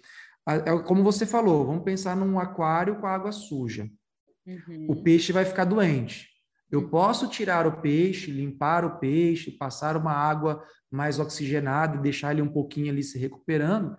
É 0.45 0.77
como 0.81 1.05
você 1.05 1.25
falou, 1.25 1.65
vamos 1.65 1.85
pensar 1.85 2.17
num 2.17 2.37
aquário 2.37 2.97
com 2.97 3.07
água 3.07 3.31
suja. 3.31 3.89
Uhum. 4.45 4.87
O 4.89 5.01
peixe 5.05 5.31
vai 5.31 5.45
ficar 5.45 5.65
doente. 5.65 6.27
Eu 6.69 6.81
uhum. 6.81 6.89
posso 6.89 7.29
tirar 7.29 7.65
o 7.65 7.81
peixe, 7.81 8.33
limpar 8.33 8.85
o 8.85 8.99
peixe, 8.99 9.53
passar 9.53 9.97
uma 9.97 10.15
água 10.15 10.65
mais 10.91 11.21
oxigenada 11.21 11.97
e 11.97 12.03
deixar 12.03 12.33
ele 12.33 12.43
um 12.43 12.53
pouquinho 12.53 12.91
ali 12.91 13.05
se 13.05 13.21
recuperando 13.21 13.97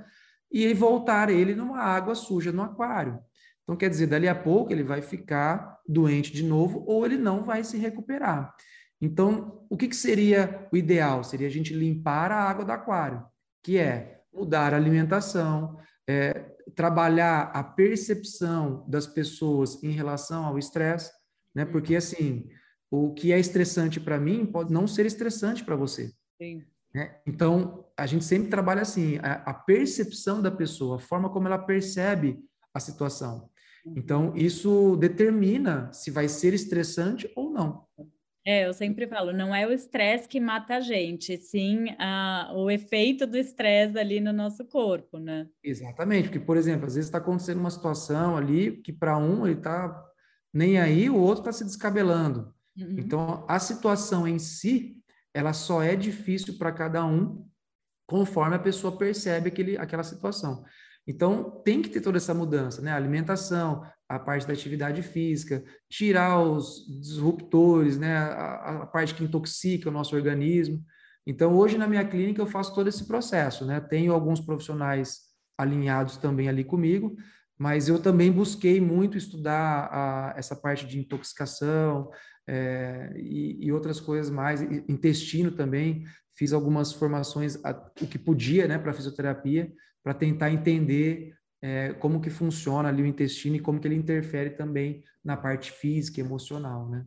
e 0.51 0.73
voltar 0.73 1.29
ele 1.29 1.55
numa 1.55 1.79
água 1.79 2.13
suja 2.13 2.51
no 2.51 2.61
aquário. 2.61 3.21
Então, 3.63 3.75
quer 3.75 3.89
dizer, 3.89 4.07
dali 4.07 4.27
a 4.27 4.35
pouco 4.35 4.71
ele 4.71 4.83
vai 4.83 5.01
ficar 5.01 5.79
doente 5.87 6.31
de 6.31 6.43
novo 6.43 6.83
ou 6.85 7.05
ele 7.05 7.17
não 7.17 7.43
vai 7.43 7.63
se 7.63 7.77
recuperar. 7.77 8.53
Então, 9.01 9.65
o 9.69 9.77
que, 9.77 9.87
que 9.87 9.95
seria 9.95 10.67
o 10.71 10.77
ideal? 10.77 11.23
Seria 11.23 11.47
a 11.47 11.51
gente 11.51 11.73
limpar 11.73 12.31
a 12.31 12.43
água 12.43 12.65
do 12.65 12.71
aquário, 12.71 13.25
que 13.61 13.77
é 13.77 14.21
mudar 14.33 14.73
a 14.73 14.77
alimentação, 14.77 15.77
é, 16.07 16.45
trabalhar 16.75 17.51
a 17.53 17.63
percepção 17.63 18.85
das 18.87 19.05
pessoas 19.05 19.81
em 19.83 19.91
relação 19.91 20.45
ao 20.45 20.57
estresse, 20.57 21.11
né? 21.53 21.65
Porque, 21.65 21.95
assim, 21.95 22.47
o 22.89 23.13
que 23.13 23.31
é 23.31 23.39
estressante 23.39 23.99
para 23.99 24.19
mim 24.19 24.45
pode 24.45 24.71
não 24.71 24.87
ser 24.87 25.05
estressante 25.05 25.63
para 25.63 25.75
você. 25.75 26.11
Né? 26.93 27.19
Então, 27.25 27.85
a 27.97 28.05
gente 28.05 28.23
sempre 28.23 28.49
trabalha 28.49 28.81
assim, 28.81 29.17
a, 29.17 29.33
a 29.49 29.53
percepção 29.53 30.41
da 30.41 30.51
pessoa, 30.51 30.97
a 30.97 30.99
forma 30.99 31.29
como 31.29 31.47
ela 31.47 31.57
percebe 31.57 32.39
a 32.73 32.79
situação. 32.79 33.49
Então, 33.85 34.33
isso 34.35 34.95
determina 34.97 35.91
se 35.91 36.09
vai 36.09 36.27
ser 36.27 36.53
estressante 36.53 37.29
ou 37.35 37.49
não. 37.49 37.85
É, 38.45 38.67
eu 38.67 38.73
sempre 38.73 39.07
falo, 39.07 39.31
não 39.31 39.55
é 39.55 39.65
o 39.65 39.71
estresse 39.71 40.27
que 40.27 40.39
mata 40.39 40.75
a 40.75 40.81
gente, 40.81 41.37
sim 41.37 41.95
a, 41.97 42.51
o 42.53 42.69
efeito 42.69 43.25
do 43.25 43.37
estresse 43.37 43.97
ali 43.97 44.19
no 44.19 44.33
nosso 44.33 44.65
corpo, 44.65 45.17
né? 45.17 45.47
Exatamente, 45.63 46.23
porque, 46.23 46.41
por 46.41 46.57
exemplo, 46.57 46.85
às 46.85 46.95
vezes 46.95 47.07
está 47.07 47.19
acontecendo 47.19 47.59
uma 47.59 47.69
situação 47.69 48.35
ali 48.35 48.81
que 48.81 48.91
para 48.91 49.17
um 49.17 49.47
ele 49.47 49.57
está 49.57 50.03
nem 50.53 50.77
aí, 50.77 51.09
o 51.09 51.17
outro 51.17 51.41
está 51.41 51.53
se 51.53 51.63
descabelando. 51.63 52.53
Uhum. 52.77 52.95
Então, 52.99 53.45
a 53.47 53.57
situação 53.59 54.27
em 54.27 54.37
si, 54.37 54.97
ela 55.33 55.53
só 55.53 55.81
é 55.81 55.95
difícil 55.95 56.57
para 56.57 56.71
cada 56.71 57.05
um 57.05 57.47
conforme 58.05 58.55
a 58.55 58.59
pessoa 58.59 58.97
percebe 58.97 59.47
aquele, 59.47 59.77
aquela 59.77 60.03
situação. 60.03 60.63
Então, 61.07 61.61
tem 61.65 61.81
que 61.81 61.89
ter 61.89 62.01
toda 62.01 62.17
essa 62.17 62.33
mudança, 62.33 62.81
né? 62.81 62.91
A 62.91 62.95
alimentação, 62.95 63.83
a 64.07 64.17
parte 64.17 64.47
da 64.47 64.53
atividade 64.53 65.01
física, 65.01 65.63
tirar 65.89 66.41
os 66.41 66.85
disruptores, 67.01 67.97
né? 67.97 68.15
A, 68.15 68.83
a, 68.83 68.85
parte 68.87 69.13
que 69.13 69.23
intoxica 69.23 69.89
o 69.89 69.91
nosso 69.91 70.15
organismo. 70.15 70.83
Então, 71.25 71.53
hoje 71.55 71.77
na 71.77 71.87
minha 71.87 72.05
clínica 72.05 72.41
eu 72.41 72.47
faço 72.47 72.73
todo 72.73 72.87
esse 72.87 73.05
processo, 73.05 73.65
né? 73.65 73.81
Tenho 73.81 74.13
alguns 74.13 74.39
profissionais 74.39 75.33
alinhados 75.57 76.17
também 76.17 76.47
ali 76.47 76.63
comigo, 76.63 77.15
mas 77.57 77.87
eu 77.87 77.99
também 77.99 78.31
busquei 78.31 78.79
muito 78.81 79.17
estudar 79.17 79.89
a, 79.91 80.33
essa 80.37 80.55
parte 80.55 80.85
de 80.85 80.99
intoxicação 80.99 82.09
é, 82.47 83.13
e, 83.15 83.65
e, 83.65 83.71
outras 83.71 83.99
coisas 83.99 84.31
mais, 84.31 84.61
intestino 84.61 85.51
também. 85.51 86.03
Fiz 86.35 86.51
algumas 86.51 86.91
formações, 86.91 87.63
a, 87.63 87.71
o 88.01 88.07
que 88.07 88.17
podia, 88.17 88.67
né, 88.67 88.77
para 88.77 88.93
fisioterapia, 88.93 89.71
para 90.03 90.13
tentar 90.13 90.51
entender 90.51 91.35
é, 91.61 91.93
como 91.93 92.19
que 92.19 92.29
funciona 92.29 92.89
ali 92.89 93.01
o 93.01 93.05
intestino 93.05 93.55
e 93.55 93.59
como 93.59 93.79
que 93.79 93.87
ele 93.87 93.95
interfere 93.95 94.49
também 94.49 95.03
na 95.23 95.37
parte 95.37 95.71
física 95.71 96.19
emocional, 96.19 96.89
né? 96.89 97.05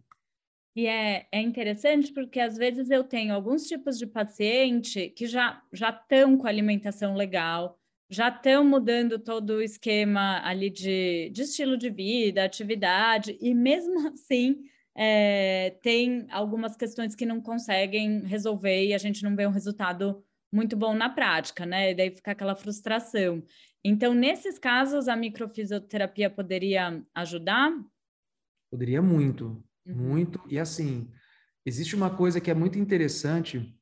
E 0.75 0.87
é, 0.87 1.27
é 1.33 1.41
interessante 1.41 2.13
porque 2.13 2.41
às 2.41 2.57
vezes 2.57 2.91
eu 2.91 3.05
tenho 3.05 3.35
alguns 3.35 3.67
tipos 3.67 3.99
de 3.99 4.07
paciente 4.07 5.09
que 5.11 5.27
já 5.27 5.63
já 5.73 5.91
estão 5.91 6.37
com 6.37 6.47
alimentação 6.47 7.15
legal, 7.15 7.79
já 8.11 8.29
estão 8.29 8.65
mudando 8.65 9.19
todo 9.19 9.55
o 9.55 9.63
esquema 9.63 10.41
ali 10.45 10.71
de, 10.71 11.31
de 11.31 11.43
estilo 11.43 11.77
de 11.77 11.89
vida, 11.91 12.45
atividade, 12.45 13.39
e 13.41 13.55
mesmo 13.55 14.09
assim 14.09 14.59
é, 14.95 15.77
tem 15.83 16.27
algumas 16.31 16.77
questões 16.77 17.15
que 17.15 17.27
não 17.27 17.41
conseguem 17.41 18.21
resolver 18.21 18.87
e 18.87 18.95
a 18.95 18.99
gente 18.99 19.23
não 19.23 19.37
vê 19.37 19.47
um 19.47 19.51
resultado 19.51 20.23
muito 20.53 20.77
bom 20.77 20.95
na 20.95 21.09
prática, 21.09 21.67
né? 21.67 21.91
E 21.91 21.95
daí 21.95 22.11
fica 22.11 22.33
aquela 22.33 22.55
frustração. 22.55 23.43
Então, 23.85 24.15
nesses 24.15 24.59
casos, 24.59 25.09
a 25.09 25.17
microfisioterapia 25.17 26.29
poderia 26.29 27.03
ajudar? 27.15 27.73
Poderia 28.71 29.01
muito. 29.01 29.63
Uhum. 29.87 29.95
Muito. 29.95 30.41
E 30.49 30.59
assim, 30.59 31.09
existe 31.65 31.95
uma 31.95 32.11
coisa 32.11 32.41
que 32.41 32.51
é 32.51 32.55
muito 32.55 32.79
interessante, 32.79 33.73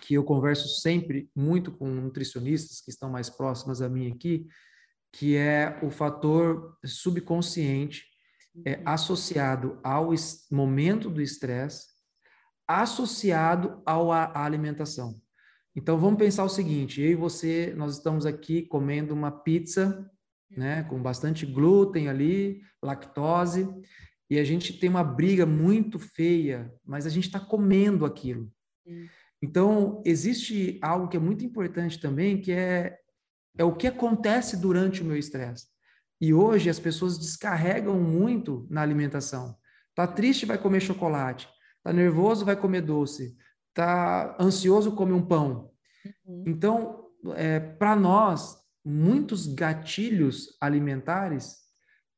que 0.00 0.14
eu 0.14 0.24
converso 0.24 0.68
sempre 0.80 1.30
muito 1.34 1.72
com 1.72 1.86
nutricionistas 1.86 2.80
que 2.80 2.90
estão 2.90 3.10
mais 3.10 3.30
próximas 3.30 3.80
a 3.80 3.88
mim 3.88 4.12
aqui, 4.12 4.46
que 5.12 5.36
é 5.36 5.78
o 5.82 5.90
fator 5.90 6.78
subconsciente 6.84 8.04
é, 8.66 8.76
uhum. 8.76 8.82
associado 8.86 9.80
ao 9.82 10.10
momento 10.50 11.08
do 11.08 11.22
estresse, 11.22 11.86
associado 12.66 13.82
ao, 13.84 14.12
à 14.12 14.44
alimentação. 14.44 15.20
Então 15.74 15.98
vamos 15.98 16.18
pensar 16.18 16.44
o 16.44 16.48
seguinte: 16.48 17.00
eu 17.00 17.10
e 17.10 17.14
você, 17.14 17.74
nós 17.76 17.96
estamos 17.96 18.26
aqui 18.26 18.62
comendo 18.62 19.14
uma 19.14 19.30
pizza, 19.30 20.10
né, 20.50 20.82
com 20.84 21.00
bastante 21.00 21.46
glúten 21.46 22.08
ali, 22.08 22.60
lactose, 22.82 23.68
e 24.28 24.38
a 24.38 24.44
gente 24.44 24.78
tem 24.78 24.88
uma 24.88 25.04
briga 25.04 25.46
muito 25.46 25.98
feia, 25.98 26.72
mas 26.84 27.06
a 27.06 27.10
gente 27.10 27.26
está 27.26 27.40
comendo 27.40 28.04
aquilo. 28.04 28.50
Sim. 28.86 29.08
Então, 29.42 30.00
existe 30.06 30.78
algo 30.80 31.08
que 31.08 31.16
é 31.16 31.20
muito 31.20 31.44
importante 31.44 31.98
também, 31.98 32.40
que 32.40 32.52
é, 32.52 32.96
é 33.58 33.64
o 33.64 33.74
que 33.74 33.88
acontece 33.88 34.56
durante 34.56 35.02
o 35.02 35.04
meu 35.04 35.16
estresse. 35.16 35.66
E 36.20 36.32
hoje 36.32 36.70
as 36.70 36.78
pessoas 36.78 37.18
descarregam 37.18 38.00
muito 38.00 38.64
na 38.70 38.80
alimentação. 38.80 39.56
Tá 39.96 40.06
triste, 40.06 40.46
vai 40.46 40.56
comer 40.56 40.80
chocolate. 40.80 41.48
Tá 41.82 41.92
nervoso, 41.92 42.44
vai 42.44 42.54
comer 42.54 42.82
doce. 42.82 43.36
Tá 43.74 44.36
ansioso, 44.38 44.92
come 44.92 45.12
um 45.12 45.22
pão. 45.22 45.70
Uhum. 46.26 46.44
Então, 46.46 47.06
é, 47.34 47.58
para 47.60 47.96
nós, 47.96 48.56
muitos 48.84 49.46
gatilhos 49.46 50.56
alimentares 50.60 51.62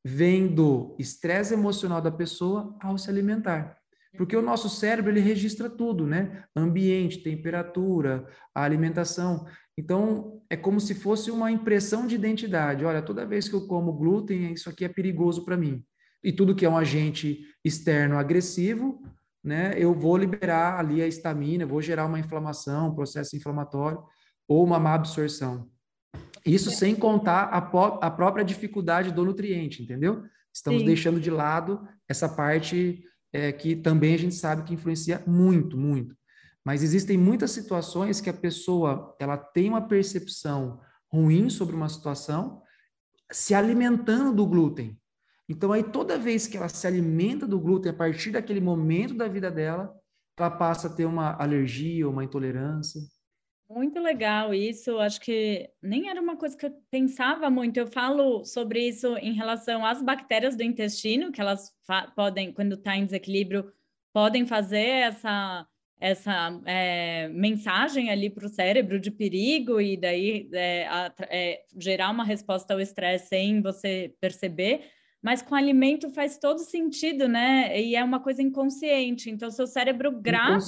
vem 0.03 0.47
do 0.47 0.95
estresse 0.99 1.53
emocional 1.53 2.01
da 2.01 2.11
pessoa 2.11 2.77
ao 2.81 2.97
se 2.97 3.09
alimentar. 3.09 3.77
Porque 4.17 4.35
o 4.35 4.41
nosso 4.41 4.69
cérebro 4.69 5.11
ele 5.11 5.19
registra 5.19 5.69
tudo, 5.69 6.07
né? 6.07 6.45
Ambiente, 6.55 7.21
temperatura, 7.21 8.25
a 8.53 8.63
alimentação. 8.63 9.45
Então, 9.77 10.41
é 10.49 10.55
como 10.55 10.79
se 10.79 10.95
fosse 10.95 11.29
uma 11.29 11.51
impressão 11.51 12.07
de 12.07 12.15
identidade. 12.15 12.85
Olha, 12.85 13.01
toda 13.01 13.25
vez 13.25 13.49
que 13.49 13.55
eu 13.55 13.67
como 13.67 13.93
glúten, 13.93 14.53
isso 14.53 14.69
aqui 14.69 14.85
é 14.85 14.89
perigoso 14.89 15.43
para 15.43 15.57
mim. 15.57 15.83
E 16.23 16.31
tudo 16.31 16.55
que 16.55 16.65
é 16.65 16.69
um 16.69 16.77
agente 16.77 17.45
externo 17.63 18.17
agressivo, 18.17 19.01
né? 19.45 19.75
Eu 19.77 19.93
vou 19.93 20.17
liberar 20.17 20.79
ali 20.79 21.01
a 21.01 21.07
estamina, 21.07 21.65
vou 21.65 21.81
gerar 21.81 22.07
uma 22.07 22.19
inflamação, 22.19 22.89
um 22.89 22.95
processo 22.95 23.35
inflamatório 23.35 24.03
ou 24.47 24.63
uma 24.63 24.79
má 24.79 24.95
absorção. 24.95 25.69
Isso 26.43 26.71
sem 26.71 26.95
contar 26.95 27.43
a, 27.45 27.57
a 27.57 28.11
própria 28.11 28.43
dificuldade 28.43 29.11
do 29.11 29.23
nutriente, 29.23 29.83
entendeu? 29.83 30.23
Estamos 30.53 30.81
Sim. 30.81 30.85
deixando 30.85 31.19
de 31.19 31.29
lado 31.29 31.87
essa 32.09 32.27
parte 32.27 33.03
é, 33.31 33.51
que 33.51 33.75
também 33.75 34.15
a 34.15 34.17
gente 34.17 34.35
sabe 34.35 34.63
que 34.63 34.73
influencia 34.73 35.23
muito, 35.27 35.77
muito. 35.77 36.15
Mas 36.63 36.81
existem 36.81 37.17
muitas 37.17 37.51
situações 37.51 38.19
que 38.19 38.29
a 38.29 38.33
pessoa 38.33 39.15
ela 39.19 39.37
tem 39.37 39.69
uma 39.69 39.87
percepção 39.87 40.79
ruim 41.11 41.49
sobre 41.49 41.75
uma 41.75 41.89
situação 41.89 42.61
se 43.31 43.53
alimentando 43.53 44.33
do 44.33 44.45
glúten. 44.45 44.99
Então 45.47 45.71
aí 45.71 45.83
toda 45.83 46.17
vez 46.17 46.47
que 46.47 46.57
ela 46.57 46.69
se 46.69 46.85
alimenta 46.87 47.45
do 47.47 47.59
glúten 47.59 47.91
a 47.91 47.95
partir 47.95 48.31
daquele 48.31 48.59
momento 48.59 49.13
da 49.13 49.27
vida 49.27 49.51
dela, 49.51 49.93
ela 50.37 50.49
passa 50.51 50.87
a 50.87 50.93
ter 50.93 51.05
uma 51.05 51.35
alergia, 51.41 52.09
uma 52.09 52.23
intolerância. 52.23 52.99
Muito 53.69 53.99
legal 53.99 54.53
isso. 54.53 54.99
Acho 54.99 55.19
que 55.21 55.69
nem 55.81 56.09
era 56.09 56.21
uma 56.21 56.35
coisa 56.35 56.55
que 56.55 56.65
eu 56.65 56.73
pensava 56.91 57.49
muito. 57.49 57.77
Eu 57.77 57.87
falo 57.87 58.43
sobre 58.45 58.87
isso 58.87 59.17
em 59.17 59.33
relação 59.33 59.85
às 59.85 60.01
bactérias 60.01 60.55
do 60.55 60.63
intestino, 60.63 61.31
que 61.31 61.41
elas 61.41 61.73
podem, 62.15 62.53
quando 62.53 62.75
está 62.75 62.95
em 62.95 63.05
desequilíbrio, 63.05 63.71
podem 64.13 64.45
fazer 64.45 64.77
essa 64.77 65.67
essa 65.99 66.61
é, 66.65 67.29
mensagem 67.29 68.09
ali 68.09 68.29
para 68.29 68.45
o 68.45 68.49
cérebro 68.49 68.99
de 68.99 69.09
perigo 69.09 69.79
e 69.79 69.95
daí 69.95 70.49
é, 70.53 70.87
é, 71.29 71.61
gerar 71.77 72.09
uma 72.09 72.23
resposta 72.23 72.73
ao 72.73 72.81
estresse 72.81 73.29
sem 73.29 73.61
você 73.61 74.13
perceber, 74.19 74.81
mas 75.25 75.41
com 75.41 75.55
alimento 75.55 76.07
faz 76.11 76.37
todo 76.37 76.59
sentido, 76.59 77.27
né? 77.27 77.81
E 77.81 77.95
é 77.95 78.03
uma 78.03 78.19
coisa 78.19 78.43
inconsciente. 78.43 79.27
Então, 79.27 79.49
seu 79.49 79.65
cérebro 79.65 80.11
grava 80.11 80.59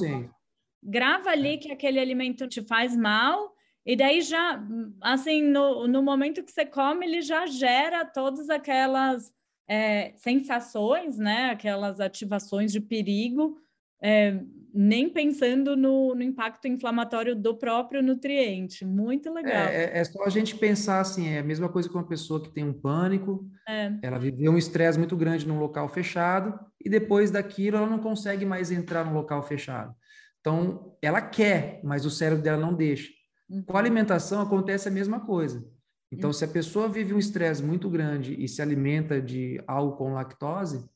grava 0.81 1.29
ali 1.29 1.53
é. 1.53 1.57
que 1.57 1.71
aquele 1.71 1.99
alimento 1.99 2.47
te 2.47 2.63
faz 2.63 2.95
mal, 2.95 3.53
e 3.85 3.95
daí 3.95 4.19
já, 4.21 4.59
assim, 4.99 5.43
no, 5.43 5.87
no 5.87 6.01
momento 6.01 6.43
que 6.43 6.51
você 6.51 6.65
come, 6.65 7.05
ele 7.05 7.21
já 7.21 7.45
gera 7.45 8.03
todas 8.03 8.49
aquelas 8.49 9.31
é, 9.67 10.13
sensações, 10.15 11.19
né? 11.19 11.51
Aquelas 11.51 11.99
ativações 11.99 12.71
de 12.71 12.81
perigo, 12.81 13.61
é, 14.01 14.39
nem 14.73 15.09
pensando 15.09 15.75
no, 15.75 16.13
no, 16.13 16.21
impacto 16.21 16.67
inflamatório 16.67 17.35
do 17.35 17.57
próprio 17.57 18.03
nutriente. 18.03 18.85
Muito 18.85 19.33
legal. 19.33 19.67
É, 19.67 19.85
é, 19.85 19.99
é, 19.99 20.03
só 20.03 20.23
a 20.23 20.29
gente 20.29 20.55
pensar 20.55 20.99
assim, 20.99 21.29
é 21.29 21.39
a 21.39 21.43
mesma 21.43 21.67
coisa 21.67 21.89
que 21.89 21.95
uma 21.95 22.07
pessoa 22.07 22.41
que 22.41 22.53
tem 22.53 22.63
um 22.63 22.73
pânico, 22.73 23.49
é. 23.67 23.91
ela 24.01 24.19
viveu 24.19 24.51
um 24.51 24.57
estresse 24.57 24.99
muito 24.99 25.15
grande 25.15 25.47
num 25.47 25.59
local 25.59 25.89
fechado, 25.89 26.59
e 26.83 26.89
depois 26.89 27.31
daquilo 27.31 27.77
ela 27.77 27.87
não 27.87 27.99
consegue 27.99 28.45
mais 28.45 28.71
entrar 28.71 29.03
no 29.03 29.13
local 29.13 29.41
fechado. 29.41 29.95
Então, 30.39 30.95
ela 31.01 31.21
quer, 31.21 31.81
mas 31.83 32.05
o 32.05 32.11
cérebro 32.11 32.43
dela 32.43 32.57
não 32.61 32.73
deixa. 32.73 33.11
Uhum. 33.49 33.63
Com 33.63 33.77
a 33.77 33.79
alimentação 33.79 34.41
acontece 34.41 34.87
a 34.87 34.91
mesma 34.91 35.19
coisa. 35.19 35.65
Então, 36.11 36.29
uhum. 36.29 36.33
se 36.33 36.45
a 36.45 36.47
pessoa 36.47 36.87
vive 36.87 37.13
um 37.13 37.19
estresse 37.19 37.63
muito 37.63 37.89
grande 37.89 38.35
e 38.41 38.47
se 38.47 38.61
alimenta 38.61 39.21
de 39.21 39.61
algo 39.67 39.97
com 39.97 40.13
lactose, 40.13 40.87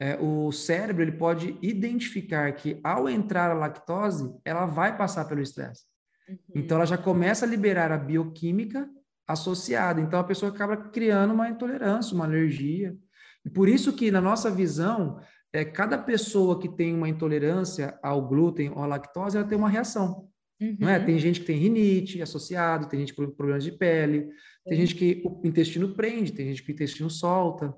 é, 0.00 0.16
o 0.18 0.50
cérebro 0.50 1.02
ele 1.02 1.12
pode 1.12 1.58
identificar 1.60 2.50
que 2.52 2.80
ao 2.82 3.06
entrar 3.06 3.50
a 3.50 3.54
lactose, 3.54 4.34
ela 4.42 4.64
vai 4.64 4.96
passar 4.96 5.26
pelo 5.26 5.42
estresse. 5.42 5.84
Uhum. 6.26 6.36
Então, 6.54 6.78
ela 6.78 6.86
já 6.86 6.96
começa 6.96 7.44
a 7.44 7.48
liberar 7.48 7.92
a 7.92 7.98
bioquímica 7.98 8.88
associada. 9.28 10.00
Então, 10.00 10.18
a 10.18 10.24
pessoa 10.24 10.50
acaba 10.50 10.74
criando 10.76 11.34
uma 11.34 11.50
intolerância, 11.50 12.14
uma 12.14 12.24
alergia. 12.24 12.96
E 13.44 13.50
por 13.50 13.68
isso 13.68 13.92
que, 13.92 14.10
na 14.10 14.22
nossa 14.22 14.50
visão, 14.50 15.20
é, 15.52 15.66
cada 15.66 15.98
pessoa 15.98 16.58
que 16.58 16.68
tem 16.68 16.94
uma 16.94 17.08
intolerância 17.08 17.98
ao 18.02 18.26
glúten 18.26 18.70
ou 18.70 18.82
à 18.82 18.86
lactose, 18.86 19.36
ela 19.36 19.46
tem 19.46 19.58
uma 19.58 19.68
reação. 19.68 20.30
Uhum. 20.58 20.76
Não 20.80 20.88
é? 20.88 20.98
Tem 20.98 21.18
gente 21.18 21.40
que 21.40 21.46
tem 21.46 21.58
rinite 21.58 22.22
associado, 22.22 22.88
tem 22.88 23.00
gente 23.00 23.12
com 23.12 23.28
problemas 23.30 23.64
de 23.64 23.72
pele, 23.72 24.30
tem 24.64 24.78
gente 24.78 24.94
que 24.94 25.22
o 25.26 25.46
intestino 25.46 25.94
prende, 25.94 26.32
tem 26.32 26.46
gente 26.46 26.62
que 26.62 26.70
o 26.70 26.74
intestino 26.74 27.10
solta. 27.10 27.74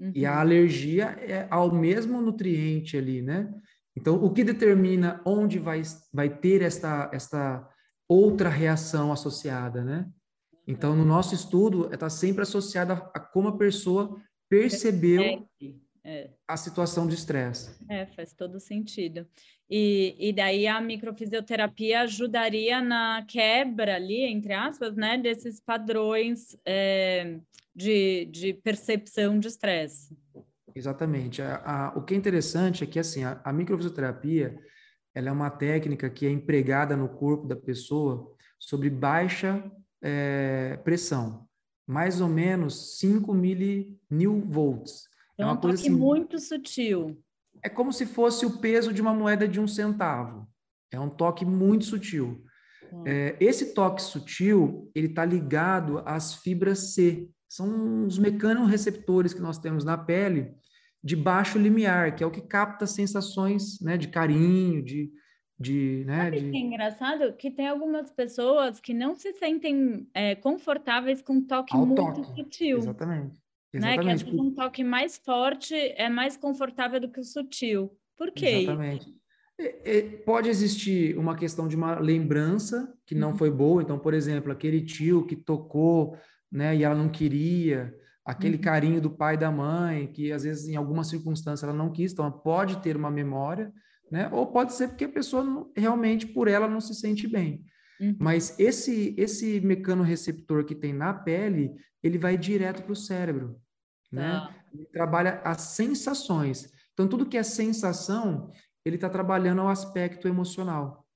Uhum. 0.00 0.12
E 0.14 0.24
a 0.24 0.32
uhum. 0.32 0.38
alergia 0.38 1.04
é 1.20 1.46
ao 1.50 1.70
mesmo 1.70 2.22
nutriente 2.22 2.96
ali, 2.96 3.20
né? 3.20 3.52
Então, 3.96 4.22
o 4.22 4.32
que 4.32 4.42
determina 4.42 5.20
onde 5.26 5.58
vai, 5.58 5.82
vai 6.12 6.28
ter 6.30 6.62
esta, 6.62 7.10
esta 7.12 7.68
outra 8.08 8.48
reação 8.48 9.12
associada, 9.12 9.84
né? 9.84 10.08
Então, 10.66 10.94
no 10.96 11.04
nosso 11.04 11.34
estudo, 11.34 11.92
está 11.92 12.08
sempre 12.08 12.42
associada 12.42 12.94
a, 12.94 12.96
a 13.14 13.20
como 13.20 13.48
a 13.48 13.58
pessoa 13.58 14.16
percebeu 14.48 15.46
é. 16.04 16.30
a 16.46 16.56
situação 16.56 17.06
de 17.06 17.14
estresse. 17.14 17.76
É, 17.88 18.06
faz 18.06 18.32
todo 18.32 18.58
sentido. 18.58 19.26
E, 19.68 20.16
e 20.18 20.32
daí 20.32 20.66
a 20.66 20.80
microfisioterapia 20.80 22.00
ajudaria 22.00 22.80
na 22.80 23.24
quebra 23.28 23.96
ali, 23.96 24.24
entre 24.24 24.52
aspas, 24.52 24.96
né, 24.96 25.18
desses 25.18 25.60
padrões 25.60 26.56
é, 26.64 27.38
de, 27.80 28.26
de 28.26 28.52
percepção 28.52 29.38
de 29.38 29.48
estresse. 29.48 30.14
Exatamente. 30.74 31.40
A, 31.40 31.62
a, 31.64 31.98
o 31.98 32.04
que 32.04 32.14
é 32.14 32.16
interessante 32.16 32.84
é 32.84 32.86
que 32.86 32.98
assim, 32.98 33.24
a, 33.24 33.40
a 33.42 33.52
microfisioterapia 33.52 34.58
ela 35.14 35.28
é 35.28 35.32
uma 35.32 35.50
técnica 35.50 36.08
que 36.10 36.26
é 36.26 36.30
empregada 36.30 36.94
no 36.96 37.08
corpo 37.08 37.46
da 37.46 37.56
pessoa 37.56 38.32
sobre 38.58 38.90
baixa 38.90 39.64
é, 40.02 40.76
pressão, 40.84 41.48
mais 41.86 42.20
ou 42.20 42.28
menos 42.28 42.98
5 42.98 43.34
mil 43.34 44.40
volts. 44.46 45.08
É, 45.38 45.42
é 45.42 45.46
uma 45.46 45.54
um 45.54 45.60
coisa 45.60 45.80
assim, 45.80 45.90
muito 45.90 46.38
sutil. 46.38 47.18
É 47.62 47.68
como 47.68 47.92
se 47.92 48.06
fosse 48.06 48.44
o 48.44 48.58
peso 48.58 48.92
de 48.92 49.00
uma 49.00 49.14
moeda 49.14 49.48
de 49.48 49.58
um 49.58 49.66
centavo. 49.66 50.46
É 50.92 51.00
um 51.00 51.08
toque 51.08 51.44
muito 51.44 51.84
sutil. 51.86 52.44
Hum. 52.92 53.04
É, 53.06 53.36
esse 53.40 53.74
toque 53.74 54.02
sutil, 54.02 54.90
ele 54.94 55.08
está 55.08 55.24
ligado 55.24 56.02
às 56.04 56.34
fibras 56.34 56.94
C. 56.94 57.28
São 57.50 58.06
os 58.06 58.16
mecanorreceptores 58.16 59.34
que 59.34 59.40
nós 59.40 59.58
temos 59.58 59.84
na 59.84 59.98
pele 59.98 60.54
de 61.02 61.16
baixo 61.16 61.58
limiar, 61.58 62.14
que 62.14 62.22
é 62.22 62.26
o 62.26 62.30
que 62.30 62.40
capta 62.42 62.86
sensações 62.86 63.80
né, 63.80 63.96
de 63.96 64.06
carinho, 64.08 64.80
de, 64.84 65.10
de, 65.58 66.04
né, 66.06 66.24
Sabe 66.26 66.40
de... 66.42 66.50
que 66.52 66.56
é 66.56 66.60
engraçado 66.60 67.32
que 67.36 67.50
tem 67.50 67.66
algumas 67.66 68.10
pessoas 68.12 68.78
que 68.78 68.94
não 68.94 69.16
se 69.16 69.32
sentem 69.32 70.06
é, 70.14 70.36
confortáveis 70.36 71.20
com 71.20 71.32
um 71.34 71.42
toque 71.44 71.74
Ao 71.74 71.84
muito 71.84 72.00
toque. 72.00 72.24
sutil. 72.36 72.78
Exatamente. 72.78 73.34
Né? 73.34 73.38
Que 73.72 73.78
às 73.78 73.84
Exatamente. 73.84 74.24
vezes 74.24 74.40
um 74.40 74.54
toque 74.54 74.84
mais 74.84 75.18
forte 75.18 75.74
é 75.74 76.08
mais 76.08 76.36
confortável 76.36 77.00
do 77.00 77.08
que 77.10 77.18
o 77.20 77.24
sutil. 77.24 77.90
Por 78.16 78.30
quê? 78.30 78.46
Exatamente. 78.62 79.06
É, 79.58 79.98
é, 79.98 80.02
pode 80.02 80.48
existir 80.48 81.18
uma 81.18 81.34
questão 81.34 81.66
de 81.66 81.76
uma 81.76 81.98
lembrança 81.98 82.92
que 83.06 83.14
não 83.14 83.30
Uhum. 83.30 83.36
foi 83.36 83.50
boa. 83.50 83.82
Então, 83.82 83.98
por 83.98 84.14
exemplo, 84.14 84.52
aquele 84.52 84.82
tio 84.84 85.26
que 85.26 85.34
tocou, 85.36 86.16
né, 86.50 86.76
e 86.76 86.82
ela 86.84 86.94
não 86.94 87.08
queria, 87.08 87.94
aquele 88.24 88.56
Uhum. 88.56 88.62
carinho 88.62 89.00
do 89.00 89.10
pai 89.10 89.34
e 89.34 89.38
da 89.38 89.50
mãe, 89.50 90.06
que 90.06 90.32
às 90.32 90.42
vezes 90.44 90.68
em 90.68 90.76
alguma 90.76 91.04
circunstância 91.04 91.66
ela 91.66 91.74
não 91.74 91.90
quis, 91.90 92.12
então 92.12 92.24
ela 92.24 92.34
pode 92.34 92.80
ter 92.82 92.96
uma 92.96 93.10
memória, 93.10 93.72
né? 94.10 94.28
Ou 94.32 94.46
pode 94.46 94.72
ser 94.72 94.88
porque 94.88 95.04
a 95.04 95.08
pessoa 95.08 95.44
não- 95.44 95.70
realmente 95.76 96.26
por 96.26 96.48
ela 96.48 96.68
não 96.68 96.80
se 96.80 96.94
sente 96.94 97.28
bem. 97.28 97.64
Uhum. 98.00 98.16
Mas 98.18 98.58
esse 98.58 99.14
esse 99.16 99.60
mecanorreceptor 99.60 100.64
que 100.64 100.74
tem 100.74 100.92
na 100.92 101.12
pele, 101.14 101.72
ele 102.02 102.18
vai 102.18 102.36
direto 102.36 102.82
para 102.82 102.92
o 102.92 102.96
cérebro, 102.96 103.56
né? 104.10 104.32
Tá. 104.32 104.54
Ele 104.72 104.86
trabalha 104.86 105.40
as 105.44 105.60
sensações. 105.62 106.72
Então, 106.92 107.08
tudo 107.08 107.26
que 107.26 107.36
é 107.36 107.42
sensação, 107.42 108.50
ele 108.84 108.96
está 108.96 109.08
trabalhando 109.08 109.62
o 109.62 109.68
aspecto 109.68 110.26
emocional. 110.28 111.06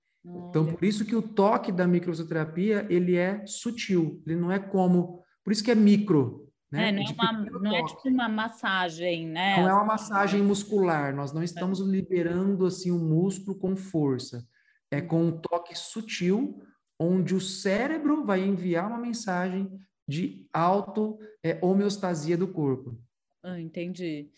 Então, 0.48 0.66
por 0.66 0.84
isso 0.84 1.04
que 1.04 1.14
o 1.14 1.20
toque 1.22 1.70
da 1.70 1.86
microfisioterapia, 1.86 2.86
ele 2.88 3.16
é 3.16 3.44
sutil. 3.46 4.22
Ele 4.26 4.36
não 4.36 4.50
é 4.50 4.58
como... 4.58 5.22
Por 5.44 5.52
isso 5.52 5.62
que 5.62 5.70
é 5.70 5.74
micro, 5.74 6.44
né? 6.72 6.88
É, 6.88 6.92
não 6.92 7.02
é, 7.02 7.04
de 7.04 7.12
uma, 7.12 7.32
não 7.60 7.76
é 7.76 7.84
tipo 7.84 8.08
uma 8.08 8.28
massagem, 8.28 9.28
né? 9.28 9.60
Não 9.60 9.68
é 9.68 9.74
uma 9.74 9.84
massagem 9.84 10.42
muscular. 10.42 11.14
Nós 11.14 11.32
não 11.32 11.42
estamos 11.42 11.78
liberando, 11.80 12.66
assim, 12.66 12.90
o 12.90 12.98
músculo 12.98 13.56
com 13.56 13.76
força. 13.76 14.44
É 14.90 15.00
com 15.00 15.24
um 15.24 15.38
toque 15.40 15.76
sutil, 15.76 16.60
onde 16.98 17.34
o 17.34 17.40
cérebro 17.40 18.24
vai 18.24 18.40
enviar 18.40 18.88
uma 18.88 18.98
mensagem 18.98 19.70
de 20.06 20.46
auto 20.52 21.18
é, 21.42 21.58
homeostasia 21.62 22.36
do 22.36 22.48
corpo. 22.48 22.98
Ah, 23.42 23.60
entendi. 23.60 24.30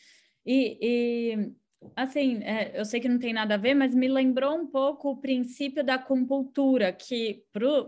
E, 0.45 0.79
e, 0.81 1.53
assim, 1.95 2.43
é, 2.43 2.79
eu 2.79 2.85
sei 2.85 3.01
que 3.01 3.09
não 3.09 3.19
tem 3.19 3.33
nada 3.33 3.55
a 3.55 3.59
ver, 3.59 3.75
mas 3.75 3.95
me 3.95 4.09
lembrou 4.09 4.55
um 4.55 4.67
pouco 4.67 5.11
o 5.11 5.21
princípio 5.21 5.85
da 5.85 5.95
acupuntura, 5.95 6.93
que 6.93 7.45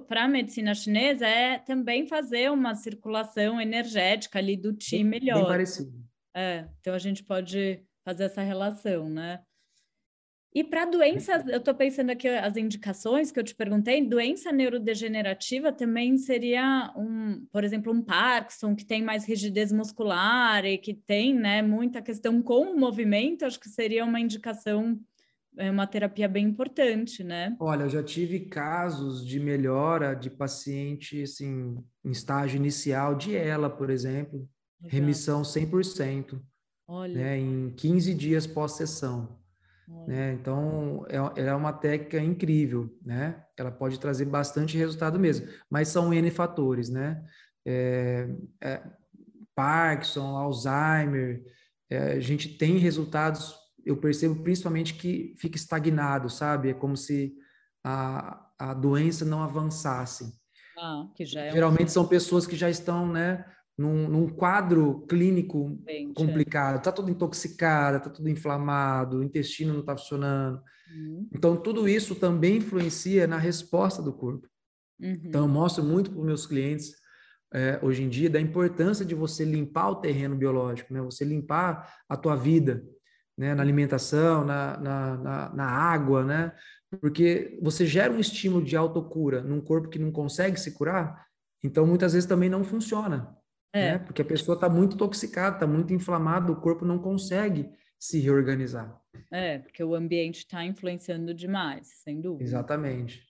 para 0.07 0.25
a 0.25 0.29
medicina 0.29 0.75
chinesa 0.75 1.27
é 1.27 1.59
também 1.59 2.07
fazer 2.07 2.51
uma 2.51 2.75
circulação 2.75 3.61
energética 3.61 4.39
ali 4.39 4.57
do 4.57 4.73
ti 4.73 4.97
Bem 4.97 5.05
melhor. 5.05 5.47
parecido. 5.47 5.93
É, 6.35 6.69
então 6.81 6.95
a 6.95 6.99
gente 6.99 7.25
pode 7.25 7.83
fazer 8.05 8.25
essa 8.25 8.43
relação, 8.43 9.09
né? 9.09 9.41
E 10.55 10.65
para 10.65 10.87
doenças, 10.87 11.47
eu 11.47 11.59
estou 11.59 11.75
pensando 11.75 12.11
aqui 12.11 12.27
as 12.27 12.57
indicações 12.57 13.31
que 13.31 13.39
eu 13.39 13.45
te 13.45 13.55
perguntei, 13.55 14.03
doença 14.03 14.51
neurodegenerativa 14.51 15.71
também 15.71 16.17
seria 16.17 16.93
um, 16.97 17.47
por 17.53 17.65
exemplo, 17.65 17.93
um 17.93 18.01
Parkinson 18.01 18.75
que 18.75 18.85
tem 18.85 19.03
mais 19.03 19.27
rigidez 19.27 19.71
muscular 19.71 20.65
e 20.65 20.79
que 20.79 20.95
tem, 20.95 21.35
né, 21.35 21.61
muita 21.61 22.01
questão 22.01 22.41
com 22.41 22.73
o 22.73 22.79
movimento, 22.79 23.45
acho 23.45 23.61
que 23.61 23.69
seria 23.69 24.07
uma 24.07 24.21
indicação, 24.21 24.99
é 25.59 25.71
uma 25.71 25.87
terapia 25.87 26.27
bem 26.27 26.47
importante, 26.47 27.23
né? 27.23 27.55
Olha, 27.61 27.83
eu 27.83 27.91
já 27.91 28.03
tive 28.03 28.41
casos 28.41 29.25
de 29.27 29.39
melhora 29.39 30.15
de 30.15 30.31
paciente, 30.31 31.23
assim, 31.23 31.77
em 32.03 32.11
estágio 32.11 32.57
inicial 32.57 33.15
de 33.15 33.35
ELA, 33.35 33.69
por 33.69 33.91
exemplo, 33.91 34.49
Legal. 34.81 34.99
remissão 34.99 35.43
100%, 35.43 36.41
Olha, 36.87 37.15
né, 37.15 37.39
em 37.39 37.71
15 37.77 38.15
dias 38.15 38.47
pós-sessão. 38.47 39.39
Né? 40.07 40.33
Então, 40.35 41.05
é, 41.09 41.43
é 41.43 41.55
uma 41.55 41.73
técnica 41.73 42.19
incrível, 42.19 42.95
né? 43.05 43.43
Ela 43.57 43.71
pode 43.71 43.99
trazer 43.99 44.25
bastante 44.27 44.77
resultado 44.77 45.19
mesmo, 45.19 45.49
mas 45.71 45.89
são 45.89 46.13
N 46.13 46.31
fatores, 46.31 46.89
né? 46.89 47.25
É, 47.67 48.29
é, 48.63 48.83
Parkinson, 49.55 50.37
Alzheimer, 50.37 51.43
é, 51.91 52.13
a 52.13 52.21
gente 52.21 52.57
tem 52.57 52.79
resultados, 52.79 53.55
eu 53.85 53.97
percebo 53.97 54.43
principalmente 54.43 54.95
que 54.95 55.35
fica 55.39 55.57
estagnado, 55.57 56.29
sabe? 56.29 56.71
É 56.71 56.75
como 56.75 56.97
se 56.97 57.35
a, 57.85 58.47
a 58.59 58.75
doença 58.75 59.25
não 59.25 59.43
avançasse. 59.43 60.33
Ah, 60.77 61.07
é 61.19 61.23
um 61.23 61.53
Geralmente 61.53 61.91
são 61.91 62.07
pessoas 62.07 62.47
que 62.47 62.57
já 62.57 62.71
estão, 62.71 63.11
né, 63.11 63.45
num, 63.79 64.09
num 64.09 64.29
quadro 64.29 65.07
clínico 65.09 65.79
é. 65.87 66.05
complicado, 66.13 66.83
tá 66.83 66.91
tudo 66.91 67.11
intoxicado, 67.11 68.03
tá 68.03 68.11
tudo 68.11 68.29
inflamado, 68.29 69.19
o 69.19 69.23
intestino 69.23 69.73
não 69.73 69.83
tá 69.83 69.97
funcionando. 69.97 70.61
Uhum, 70.93 71.29
Então, 71.33 71.57
tudo 71.57 71.89
isso 71.89 72.17
também 72.17 72.57
influencia 72.57 73.27
na 73.27 73.39
resposta 73.39 74.03
do 74.03 74.13
corpo. 74.13 74.49
uhum. 75.01 75.21
Então, 75.25 75.43
eu 75.43 75.49
mostro 75.49 75.85
muito 75.85 76.11
para 76.11 76.19
os 76.19 76.27
meus 76.27 76.47
clientes, 76.47 76.93
é, 77.55 77.79
hoje 77.81 78.03
em 78.03 78.09
dia, 78.09 78.29
da 78.29 78.41
importância 78.41 79.05
de 79.05 79.15
você 79.15 79.45
limpar 79.45 79.91
o 79.91 79.97
terreno 79.97 80.35
biológico, 80.37 80.93
né? 80.93 81.01
Você 81.01 81.25
limpar 81.25 81.95
a 82.09 82.17
tua 82.17 82.37
vida, 82.37 82.85
né? 83.39 83.55
Na 83.55 83.63
alimentação, 83.63 84.45
na, 84.45 84.77
na, 84.77 85.17
na, 85.17 85.55
na 85.55 85.65
água, 85.67 86.25
né? 86.25 86.53
Porque 87.01 87.59
você 87.63 87.87
gera 87.87 88.13
um 88.13 88.19
estímulo 88.19 88.65
de 88.65 88.77
autocura 88.77 89.43
num 89.43 89.61
corpo 89.61 89.89
que 89.89 89.99
não 89.99 90.11
consegue 90.11 90.59
se 90.59 90.73
curar, 90.73 91.27
então 91.63 91.87
muitas 91.87 92.13
vezes 92.15 92.29
também 92.29 92.49
não 92.49 92.65
funciona, 92.65 93.37
É. 93.73 93.93
né? 93.93 93.99
Porque 93.99 94.23
a 94.23 94.25
pessoa 94.25 94.55
está 94.55 94.69
muito 94.69 94.95
intoxicada, 94.95 95.57
está 95.57 95.67
muito 95.67 95.93
inflamada, 95.93 96.51
o 96.51 96.61
corpo 96.61 96.85
não 96.85 96.99
consegue 96.99 97.71
se 97.99 98.21
reorganizar. 98.21 99.01
É, 99.31 99.59
porque 99.59 99.83
o 99.83 99.95
ambiente 99.95 100.39
está 100.39 100.65
influenciando 100.65 101.35
demais, 101.35 101.89
sem 102.03 102.21
dúvida. 102.21 102.45
Exatamente. 102.45 103.27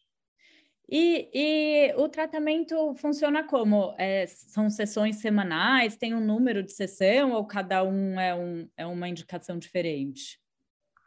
E, 0.91 1.31
e 1.35 1.95
o 1.97 2.09
tratamento 2.09 2.95
funciona 2.95 3.45
como? 3.47 3.95
É, 3.99 4.27
são 4.27 4.71
sessões 4.71 5.17
semanais? 5.17 5.97
Tem 5.97 6.15
um 6.15 6.25
número 6.25 6.63
de 6.63 6.73
sessão 6.73 7.33
ou 7.33 7.47
cada 7.47 7.83
um 7.83 8.19
é, 8.19 8.35
um, 8.35 8.69
é 8.77 8.87
uma 8.87 9.09
indicação 9.09 9.59
diferente? 9.59 10.41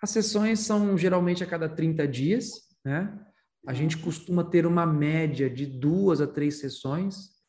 As 0.02 0.12
sessões 0.12 0.60
são 0.60 0.98
geralmente 0.98 1.44
a 1.44 1.48
cada 1.48 1.68
30 1.68 2.08
dias, 2.08 2.52
né? 2.84 3.18
A 3.68 3.74
gente 3.74 3.98
costuma 3.98 4.44
ter 4.44 4.66
uma 4.66 4.86
média 4.86 5.48
de 5.50 5.66
duas 5.66 6.20
a 6.20 6.28
três 6.28 6.60
sessões, 6.60 7.16
Uhum. 7.16 7.41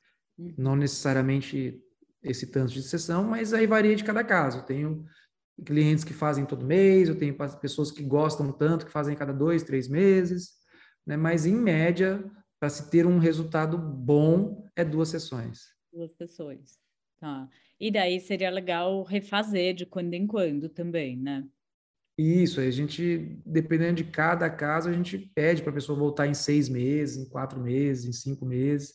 Não 0.56 0.76
necessariamente 0.76 1.82
esse 2.22 2.46
tanto 2.46 2.72
de 2.72 2.82
sessão, 2.82 3.24
mas 3.24 3.52
aí 3.52 3.66
varia 3.66 3.96
de 3.96 4.04
cada 4.04 4.22
caso. 4.22 4.58
Eu 4.58 4.62
tenho 4.62 5.06
clientes 5.64 6.04
que 6.04 6.12
fazem 6.14 6.44
todo 6.44 6.64
mês, 6.64 7.08
eu 7.08 7.18
tenho 7.18 7.36
pessoas 7.60 7.90
que 7.90 8.02
gostam 8.02 8.52
tanto 8.52 8.86
que 8.86 8.92
fazem 8.92 9.16
cada 9.16 9.32
dois, 9.32 9.62
três 9.62 9.88
meses, 9.88 10.52
né? 11.06 11.16
Mas 11.16 11.46
em 11.46 11.54
média, 11.54 12.24
para 12.58 12.68
se 12.68 12.90
ter 12.90 13.06
um 13.06 13.18
resultado 13.18 13.76
bom, 13.76 14.68
é 14.76 14.84
duas 14.84 15.08
sessões. 15.08 15.74
Duas 15.92 16.12
sessões. 16.16 16.78
Tá. 17.20 17.48
E 17.78 17.90
daí 17.90 18.20
seria 18.20 18.50
legal 18.50 19.02
refazer 19.02 19.74
de 19.74 19.84
quando 19.84 20.14
em 20.14 20.26
quando 20.26 20.68
também, 20.68 21.16
né? 21.16 21.44
Isso, 22.16 22.60
a 22.60 22.70
gente, 22.70 23.40
dependendo 23.44 23.94
de 23.94 24.04
cada 24.04 24.48
caso, 24.50 24.88
a 24.88 24.92
gente 24.92 25.18
pede 25.18 25.62
para 25.62 25.70
a 25.70 25.74
pessoa 25.74 25.98
voltar 25.98 26.26
em 26.26 26.34
seis 26.34 26.68
meses, 26.68 27.16
em 27.16 27.28
quatro 27.28 27.58
meses, 27.60 28.04
em 28.04 28.12
cinco 28.12 28.44
meses, 28.44 28.94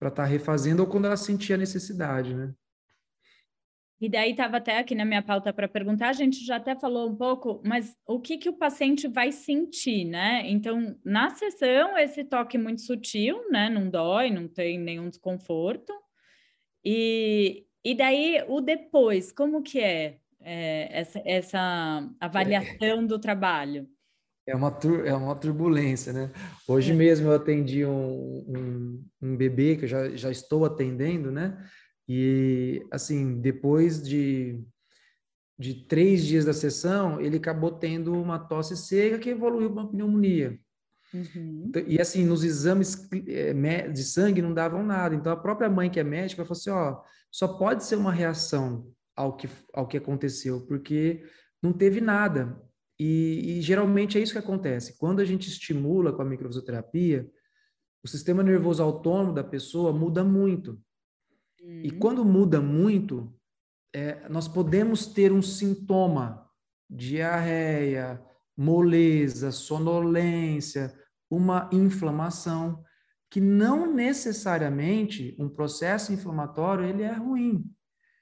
para 0.00 0.08
estar 0.08 0.24
refazendo 0.24 0.82
ou 0.82 0.88
quando 0.88 1.04
ela 1.04 1.16
sentir 1.16 1.52
a 1.52 1.58
necessidade, 1.58 2.34
né? 2.34 2.54
E 4.00 4.08
daí 4.08 4.30
estava 4.30 4.56
até 4.56 4.78
aqui 4.78 4.94
na 4.94 5.04
minha 5.04 5.22
pauta 5.22 5.52
para 5.52 5.68
perguntar, 5.68 6.08
a 6.08 6.14
gente 6.14 6.42
já 6.42 6.56
até 6.56 6.74
falou 6.74 7.10
um 7.10 7.14
pouco, 7.14 7.60
mas 7.62 7.94
o 8.06 8.18
que, 8.18 8.38
que 8.38 8.48
o 8.48 8.56
paciente 8.56 9.06
vai 9.06 9.30
sentir, 9.30 10.06
né? 10.06 10.42
Então, 10.46 10.96
na 11.04 11.28
sessão, 11.28 11.98
esse 11.98 12.24
toque 12.24 12.56
muito 12.56 12.80
sutil, 12.80 13.38
né? 13.50 13.68
Não 13.68 13.90
dói, 13.90 14.30
não 14.30 14.48
tem 14.48 14.78
nenhum 14.78 15.10
desconforto. 15.10 15.92
E, 16.82 17.66
e 17.84 17.94
daí, 17.94 18.42
o 18.48 18.62
depois, 18.62 19.30
como 19.32 19.62
que 19.62 19.80
é, 19.80 20.18
é, 20.40 20.98
essa, 20.98 21.22
essa 21.26 22.10
avaliação 22.18 23.06
do 23.06 23.18
trabalho? 23.18 23.86
É 24.46 24.56
uma, 24.56 24.70
tur 24.70 25.06
é 25.06 25.14
uma 25.14 25.36
turbulência, 25.36 26.12
né? 26.12 26.30
Hoje 26.66 26.92
É. 26.92 26.94
mesmo 26.94 27.28
eu 27.28 27.34
atendi 27.34 27.84
um, 27.84 28.44
um, 28.48 29.04
um 29.22 29.36
bebê 29.36 29.76
que 29.76 29.84
eu 29.84 29.88
já, 29.88 30.08
já 30.16 30.30
estou 30.30 30.64
atendendo, 30.64 31.30
né? 31.30 31.62
E, 32.08 32.84
assim, 32.90 33.40
depois 33.40 34.02
de, 34.02 34.60
de 35.58 35.86
três 35.86 36.24
dias 36.24 36.44
da 36.44 36.52
sessão, 36.52 37.20
ele 37.20 37.36
acabou 37.36 37.70
tendo 37.70 38.12
uma 38.12 38.38
tosse 38.38 38.76
seca 38.76 39.18
que 39.18 39.30
evoluiu 39.30 39.70
para 39.72 39.82
uma 39.82 39.90
pneumonia. 39.90 40.58
Uhum. 41.14 41.66
Então, 41.68 41.82
E 41.86 42.00
assim, 42.00 42.24
nos 42.24 42.42
exames 42.42 43.08
mé- 43.54 43.88
de 43.88 44.02
sangue 44.02 44.42
não 44.42 44.52
davam 44.54 44.82
nada. 44.84 45.14
Então, 45.14 45.30
a 45.32 45.36
própria 45.36 45.68
mãe 45.70 45.88
que 45.90 46.00
é 46.00 46.04
médica 46.04 46.44
falou 46.44 46.58
assim, 46.58 46.70
ó, 46.70 47.00
só 47.30 47.46
pode 47.46 47.84
ser 47.84 47.96
uma 47.96 48.12
reação 48.12 48.90
ao 49.14 49.36
que, 49.36 49.48
ao 49.72 49.86
que 49.86 49.96
aconteceu, 49.98 50.66
porque 50.66 51.22
não 51.62 51.72
teve 51.72 52.00
nada. 52.00 52.60
E, 53.02 53.56
e 53.56 53.62
geralmente 53.62 54.18
é 54.18 54.20
isso 54.20 54.34
que 54.34 54.38
acontece. 54.38 54.98
Quando 54.98 55.20
a 55.20 55.24
gente 55.24 55.48
estimula 55.48 56.12
com 56.12 56.20
a 56.20 56.24
microfisioterapia, 56.24 57.26
o 58.04 58.08
sistema 58.08 58.42
nervoso 58.42 58.82
autônomo 58.82 59.32
da 59.32 59.42
pessoa 59.42 59.90
muda 59.90 60.22
muito. 60.22 60.78
E 61.62 61.90
Uhum. 61.92 61.98
quando 61.98 62.24
muda 62.26 62.60
muito, 62.60 63.34
é, 63.94 64.28
nós 64.28 64.46
podemos 64.46 65.06
ter 65.06 65.32
um 65.32 65.40
sintoma, 65.40 66.46
diarreia, 66.90 68.22
moleza, 68.54 69.50
sonolência, 69.50 70.94
uma 71.30 71.70
inflamação, 71.72 72.84
que 73.30 73.40
não 73.40 73.94
necessariamente 73.94 75.34
um 75.38 75.48
processo 75.48 76.12
inflamatório 76.12 76.84
ele 76.84 77.02
é 77.02 77.12
ruim. 77.12 77.64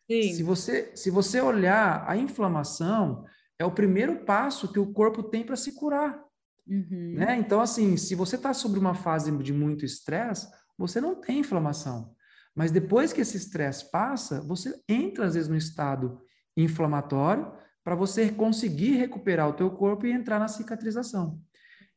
Sim. 0.08 0.34
Se 0.34 0.42
você, 0.44 0.94
se 0.94 1.10
você 1.10 1.40
olhar, 1.40 2.08
a 2.08 2.16
inflamação 2.16 3.24
é 3.58 3.64
o 3.64 3.72
primeiro 3.72 4.24
passo 4.24 4.72
que 4.72 4.78
o 4.78 4.92
corpo 4.92 5.22
tem 5.22 5.44
para 5.44 5.56
se 5.56 5.72
curar. 5.72 6.22
Uhum. 6.66 7.14
Né? 7.16 7.36
Então, 7.38 7.60
assim, 7.60 7.96
se 7.96 8.14
você 8.14 8.36
está 8.36 8.54
sobre 8.54 8.78
uma 8.78 8.94
fase 8.94 9.36
de 9.38 9.52
muito 9.52 9.84
estresse, 9.84 10.48
você 10.76 11.00
não 11.00 11.14
tem 11.14 11.40
inflamação. 11.40 12.14
Mas 12.54 12.70
depois 12.70 13.12
que 13.12 13.20
esse 13.20 13.36
estresse 13.36 13.90
passa, 13.90 14.40
você 14.42 14.74
entra, 14.88 15.26
às 15.26 15.34
vezes, 15.34 15.48
no 15.48 15.56
estado 15.56 16.20
inflamatório 16.56 17.52
para 17.82 17.94
você 17.94 18.30
conseguir 18.30 18.96
recuperar 18.96 19.48
o 19.48 19.54
teu 19.54 19.70
corpo 19.70 20.06
e 20.06 20.12
entrar 20.12 20.38
na 20.38 20.48
cicatrização. 20.48 21.40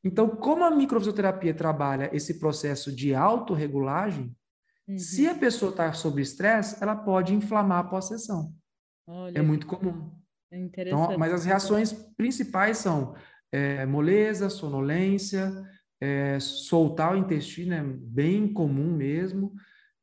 Então, 0.03 0.29
como 0.29 0.63
a 0.63 0.71
microfisioterapia 0.71 1.53
trabalha 1.53 2.09
esse 2.15 2.39
processo 2.39 2.91
de 2.95 3.13
autorregulagem, 3.13 4.35
uhum. 4.87 4.97
se 4.97 5.27
a 5.27 5.35
pessoa 5.35 5.71
está 5.71 5.91
sob 5.93 6.21
estresse, 6.21 6.81
ela 6.81 6.95
pode 6.95 7.33
inflamar 7.33 7.79
a 7.79 7.83
pós-sessão. 7.83 8.53
É 9.35 9.41
muito 9.41 9.67
comum. 9.67 10.20
É 10.51 10.57
então, 10.59 11.17
mas 11.17 11.33
as 11.33 11.45
reações 11.45 11.93
principais 12.17 12.77
são 12.77 13.15
é, 13.51 13.85
moleza, 13.85 14.49
sonolência, 14.49 15.49
é, 15.99 16.39
soltar 16.39 17.13
o 17.13 17.17
intestino 17.17 17.73
é 17.73 17.81
bem 17.81 18.51
comum 18.51 18.91
mesmo, 18.91 19.53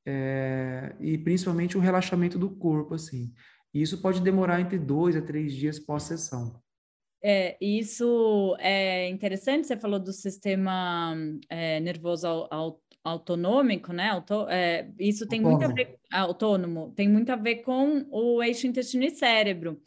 é, 0.06 0.94
e 1.00 1.18
principalmente 1.18 1.76
o 1.76 1.80
relaxamento 1.80 2.38
do 2.38 2.48
corpo, 2.48 2.94
assim. 2.94 3.30
E 3.74 3.82
isso 3.82 4.00
pode 4.00 4.22
demorar 4.22 4.60
entre 4.60 4.78
dois 4.78 5.16
a 5.16 5.20
três 5.20 5.52
dias 5.52 5.78
pós-sessão. 5.78 6.62
É, 7.22 7.58
isso 7.60 8.56
é 8.58 9.08
interessante, 9.08 9.66
você 9.66 9.76
falou 9.76 9.98
do 9.98 10.12
sistema 10.12 11.14
é, 11.50 11.78
nervoso 11.80 12.48
autonômico, 13.04 13.92
né? 13.92 14.10
Auto, 14.10 14.48
é, 14.48 14.88
isso 14.98 15.26
tem 15.26 15.40
autônomo. 15.40 15.66
muito 15.66 15.70
a 15.70 15.74
ver, 15.74 15.98
autônomo, 16.10 16.92
tem 16.96 17.08
muito 17.08 17.30
a 17.30 17.36
ver 17.36 17.56
com 17.56 18.06
o 18.10 18.42
eixo 18.42 18.66
intestino 18.66 19.04
e 19.04 19.10
cérebro 19.10 19.78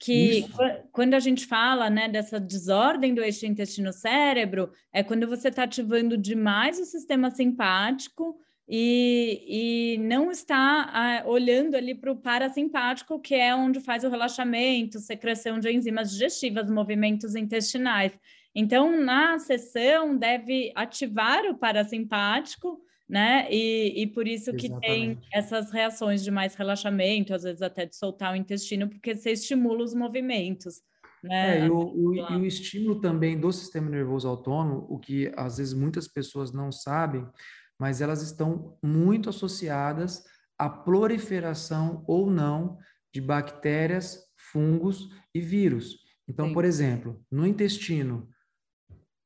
que 0.00 0.40
Isso. 0.40 0.52
quando 0.90 1.12
a 1.12 1.20
gente 1.20 1.44
fala 1.44 1.90
né, 1.90 2.08
dessa 2.08 2.40
desordem 2.40 3.14
do 3.14 3.22
eixo 3.22 3.44
intestino-cérebro, 3.44 4.72
é 4.90 5.02
quando 5.02 5.28
você 5.28 5.48
está 5.48 5.64
ativando 5.64 6.16
demais 6.16 6.80
o 6.80 6.86
sistema 6.86 7.30
simpático 7.30 8.40
e, 8.66 9.96
e 9.96 9.98
não 9.98 10.30
está 10.30 10.88
ah, 10.90 11.22
olhando 11.26 11.74
ali 11.74 11.94
para 11.94 12.10
o 12.10 12.16
parasimpático, 12.16 13.20
que 13.20 13.34
é 13.34 13.54
onde 13.54 13.78
faz 13.78 14.02
o 14.02 14.08
relaxamento, 14.08 14.98
secreção 14.98 15.58
de 15.58 15.70
enzimas 15.70 16.10
digestivas, 16.10 16.70
movimentos 16.70 17.34
intestinais. 17.34 18.18
Então, 18.54 18.98
na 18.98 19.38
sessão, 19.38 20.16
deve 20.16 20.72
ativar 20.74 21.44
o 21.44 21.58
parasimpático 21.58 22.80
né? 23.10 23.48
E, 23.50 24.02
e 24.02 24.06
por 24.06 24.28
isso 24.28 24.52
que 24.54 24.70
tem 24.78 25.18
essas 25.32 25.72
reações 25.72 26.22
de 26.22 26.30
mais 26.30 26.54
relaxamento, 26.54 27.34
às 27.34 27.42
vezes 27.42 27.60
até 27.60 27.84
de 27.84 27.96
soltar 27.96 28.32
o 28.32 28.36
intestino, 28.36 28.88
porque 28.88 29.16
você 29.16 29.32
estimula 29.32 29.82
os 29.82 29.92
movimentos. 29.92 30.80
Né? 31.20 31.58
É, 31.58 31.66
e, 31.66 31.70
o, 31.70 31.76
o, 31.76 32.14
e 32.14 32.36
o 32.36 32.46
estímulo 32.46 33.00
também 33.00 33.38
do 33.38 33.52
sistema 33.52 33.90
nervoso 33.90 34.28
autônomo, 34.28 34.86
o 34.88 34.96
que 34.96 35.32
às 35.36 35.58
vezes 35.58 35.74
muitas 35.74 36.06
pessoas 36.06 36.52
não 36.52 36.70
sabem, 36.70 37.26
mas 37.76 38.00
elas 38.00 38.22
estão 38.22 38.78
muito 38.80 39.28
associadas 39.28 40.22
à 40.56 40.70
proliferação 40.70 42.04
ou 42.06 42.30
não 42.30 42.78
de 43.12 43.20
bactérias, 43.20 44.20
fungos 44.36 45.08
e 45.34 45.40
vírus. 45.40 45.96
Então, 46.28 46.46
Sim. 46.46 46.54
por 46.54 46.64
exemplo, 46.64 47.20
no 47.28 47.44
intestino, 47.44 48.28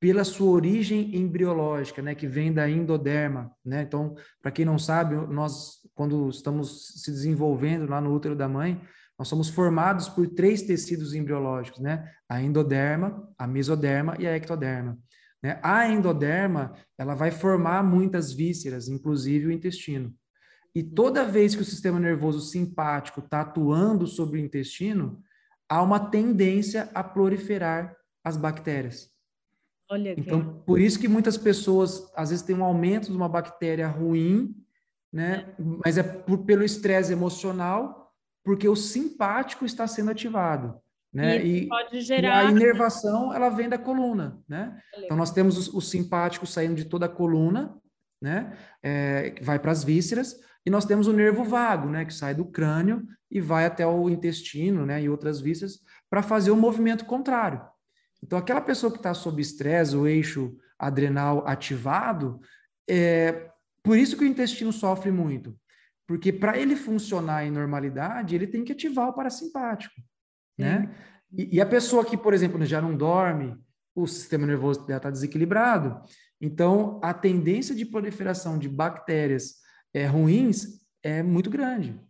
pela 0.05 0.23
sua 0.23 0.51
origem 0.51 1.17
embriológica, 1.17 2.03
né, 2.03 2.15
que 2.15 2.27
vem 2.27 2.53
da 2.53 2.69
endoderma, 2.69 3.51
né? 3.65 3.81
Então, 3.81 4.15
para 4.43 4.51
quem 4.51 4.63
não 4.63 4.79
sabe, 4.79 5.15
nós 5.33 5.79
quando 5.95 6.29
estamos 6.29 6.93
se 7.03 7.11
desenvolvendo 7.11 7.89
lá 7.89 8.03
no 8.03 8.15
útero 8.15 8.37
da 8.37 8.47
mãe, 8.47 8.79
nós 9.19 9.29
somos 9.29 9.49
formados 9.49 10.07
por 10.07 10.29
três 10.29 10.61
tecidos 10.61 11.15
embriológicos, 11.15 11.81
né? 11.81 12.07
A 12.29 12.43
endoderma, 12.43 13.27
a 13.39 13.47
mesoderma 13.47 14.15
e 14.19 14.27
a 14.27 14.37
ectoderma. 14.37 14.99
Né? 15.43 15.59
A 15.63 15.89
endoderma, 15.89 16.75
ela 16.99 17.15
vai 17.15 17.31
formar 17.31 17.83
muitas 17.83 18.31
vísceras, 18.31 18.89
inclusive 18.89 19.47
o 19.47 19.53
intestino. 19.53 20.15
E 20.75 20.83
toda 20.83 21.25
vez 21.25 21.55
que 21.55 21.63
o 21.63 21.65
sistema 21.65 21.99
nervoso 21.99 22.43
simpático 22.43 23.21
está 23.21 23.41
atuando 23.41 24.07
sobre 24.07 24.39
o 24.39 24.45
intestino, 24.45 25.23
há 25.67 25.83
uma 25.83 26.11
tendência 26.11 26.91
a 26.93 27.03
proliferar 27.03 27.97
as 28.23 28.37
bactérias. 28.37 29.14
Olha 29.91 30.15
então, 30.17 30.63
por 30.67 30.81
isso 30.81 30.99
que 30.99 31.09
muitas 31.09 31.37
pessoas, 31.37 32.11
às 32.17 32.31
vezes, 32.31 32.45
têm 32.45 32.57
um 32.57 32.65
aumento 32.65 33.11
de 33.11 33.17
uma 33.17 33.29
bactéria 33.29 33.87
ruim, 33.87 34.55
né? 35.13 35.55
Mas 35.85 35.99
é 35.99 36.03
por, 36.03 36.39
pelo 36.45 36.65
estresse 36.65 37.13
emocional, 37.13 38.13
porque 38.43 38.69
o 38.69 38.77
simpático 38.77 39.65
está 39.65 39.87
sendo 39.87 40.11
ativado. 40.11 40.75
Né? 41.13 41.45
E, 41.45 41.69
pode 41.69 42.01
gerar... 42.01 42.45
e 42.45 42.47
a 42.49 42.51
inervação, 42.51 43.33
ela 43.33 43.49
vem 43.49 43.69
da 43.69 43.79
coluna, 43.79 44.43
né? 44.49 44.77
Então, 44.99 45.17
nós 45.17 45.31
temos 45.31 45.69
o, 45.69 45.79
o 45.79 45.81
simpático 45.81 46.47
saindo 46.47 46.75
de 46.75 46.87
toda 46.87 47.07
a 47.07 47.09
coluna, 47.09 47.77
né? 48.21 48.57
É, 48.83 49.31
que 49.31 49.45
vai 49.45 49.59
para 49.59 49.71
as 49.71 49.85
vísceras, 49.85 50.41
e 50.67 50.71
nós 50.71 50.85
temos 50.85 51.07
o 51.07 51.13
nervo 51.13 51.45
vago, 51.45 51.89
né? 51.89 52.05
Que 52.05 52.13
sai 52.13 52.35
do 52.35 52.45
crânio 52.45 53.07
e 53.31 53.41
vai 53.41 53.67
até 53.67 53.87
o 53.87 54.09
intestino, 54.09 54.85
né? 54.85 55.03
E 55.03 55.09
outras 55.09 55.41
vísceras, 55.41 55.79
para 56.11 56.23
fazer 56.23 56.51
o 56.51 56.57
movimento 56.57 57.05
contrário. 57.05 57.61
Então, 58.25 58.39
aquela 58.39 58.63
pessoa 58.63 58.91
que 58.91 58.97
está 58.97 59.13
sob 59.13 59.43
estresse, 59.43 59.95
o 59.95 60.07
eixo 60.07 60.57
adrenal 60.79 61.47
ativado, 61.47 62.41
é 62.89 63.51
por 63.83 63.99
isso 63.99 64.17
que 64.17 64.25
o 64.25 64.27
intestino 64.27 64.73
sofre 64.73 65.11
muito. 65.11 65.55
Porque 66.07 66.33
para 66.33 66.59
ele 66.59 66.75
funcionar 66.75 67.45
em 67.45 67.51
normalidade, 67.51 68.35
ele 68.35 68.47
tem 68.47 68.65
que 68.65 68.73
ativar 68.73 69.11
o 69.11 69.13
parasimpático, 69.13 69.95
né? 70.59 70.91
E, 71.31 71.57
e, 71.57 71.61
a 71.61 71.67
pessoa 71.67 72.03
que, 72.05 72.17
por 72.17 72.33
exemplo, 72.33 72.65
já 72.65 72.81
não 72.81 72.97
dorme, 72.97 73.59
o 73.95 74.07
sistema 74.07 74.47
nervoso 74.47 74.87
dela 74.87 74.97
está 74.97 75.11
desequilibrado, 75.11 76.01
então 76.41 76.99
a 77.03 77.13
tendência 77.13 77.75
de 77.75 77.85
proliferação 77.85 78.59
de 78.59 78.69
bactérias 78.69 79.57
é, 79.93 80.07
ruins 80.07 80.81
é 81.03 81.23
muito 81.23 81.51
grande. 81.51 82.01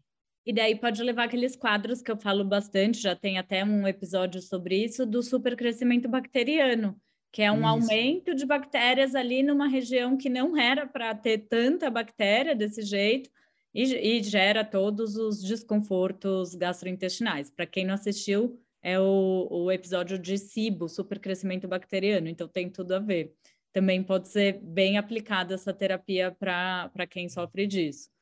E 0.46 0.52
daí 0.52 0.74
pode 0.74 1.02
levar 1.02 1.24
aqueles 1.24 1.56
quadros 1.56 2.02
que 2.02 2.10
eu 2.10 2.16
falo 2.16 2.44
bastante, 2.44 3.00
já 3.00 3.16
tem 3.16 3.38
até 3.38 3.64
um 3.64 3.88
episódio 3.88 4.42
sobre 4.42 4.84
isso, 4.84 5.06
do 5.06 5.22
supercrescimento 5.22 6.08
bacteriano, 6.08 7.00
que 7.32 7.42
é 7.42 7.50
um 7.50 7.60
isso. 7.60 7.66
aumento 7.66 8.34
de 8.34 8.44
bactérias 8.44 9.14
ali 9.14 9.42
numa 9.42 9.66
região 9.66 10.16
que 10.18 10.28
não 10.28 10.56
era 10.56 10.86
para 10.86 11.14
ter 11.14 11.46
tanta 11.48 11.90
bactéria 11.90 12.54
desse 12.54 12.82
jeito, 12.82 13.30
e, 13.74 13.82
e 13.82 14.22
gera 14.22 14.64
todos 14.64 15.16
os 15.16 15.42
desconfortos 15.42 16.54
gastrointestinais. 16.54 17.50
Para 17.50 17.66
quem 17.66 17.84
não 17.84 17.94
assistiu, 17.94 18.60
é 18.80 19.00
o, 19.00 19.48
o 19.50 19.72
episódio 19.72 20.18
de 20.18 20.38
SIBO, 20.38 20.88
supercrescimento 20.88 21.66
bacteriano, 21.66 22.28
então 22.28 22.46
tem 22.46 22.70
tudo 22.70 22.92
a 22.92 23.00
ver. 23.00 23.34
Também 23.72 24.04
pode 24.04 24.28
ser 24.28 24.60
bem 24.62 24.96
aplicada 24.96 25.54
essa 25.54 25.72
terapia 25.72 26.30
para 26.30 27.06
quem 27.10 27.28
sofre 27.28 27.66
disso. 27.66 28.13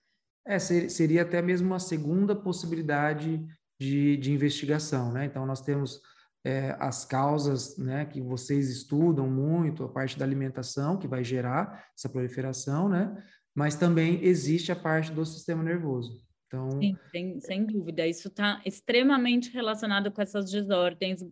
É, 0.46 0.58
seria 0.58 1.22
até 1.22 1.40
mesmo 1.40 1.68
uma 1.68 1.78
segunda 1.78 2.34
possibilidade 2.34 3.44
de, 3.80 4.16
de 4.16 4.32
investigação, 4.32 5.12
né? 5.12 5.24
Então, 5.24 5.46
nós 5.46 5.60
temos 5.60 6.00
é, 6.44 6.76
as 6.80 7.04
causas, 7.04 7.76
né, 7.78 8.04
que 8.04 8.20
vocês 8.20 8.68
estudam 8.68 9.28
muito, 9.28 9.84
a 9.84 9.88
parte 9.88 10.18
da 10.18 10.24
alimentação, 10.24 10.98
que 10.98 11.06
vai 11.06 11.22
gerar 11.22 11.86
essa 11.96 12.08
proliferação, 12.08 12.88
né? 12.88 13.16
Mas 13.54 13.76
também 13.76 14.24
existe 14.24 14.72
a 14.72 14.76
parte 14.76 15.12
do 15.12 15.24
sistema 15.24 15.62
nervoso. 15.62 16.20
Então... 16.46 16.70
Sim, 16.80 16.96
sem, 17.10 17.40
sem 17.40 17.66
dúvida. 17.66 18.06
Isso 18.06 18.28
está 18.28 18.60
extremamente 18.64 19.50
relacionado 19.52 20.10
com 20.10 20.20
essas 20.20 20.50
desordens 20.50 21.24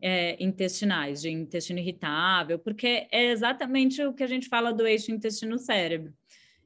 é, 0.00 0.42
intestinais, 0.42 1.22
de 1.22 1.30
intestino 1.30 1.78
irritável, 1.78 2.58
porque 2.58 3.06
é 3.10 3.30
exatamente 3.30 4.02
o 4.02 4.12
que 4.12 4.22
a 4.22 4.26
gente 4.26 4.48
fala 4.48 4.72
do 4.72 4.86
eixo 4.86 5.10
intestino-cérebro. 5.10 6.12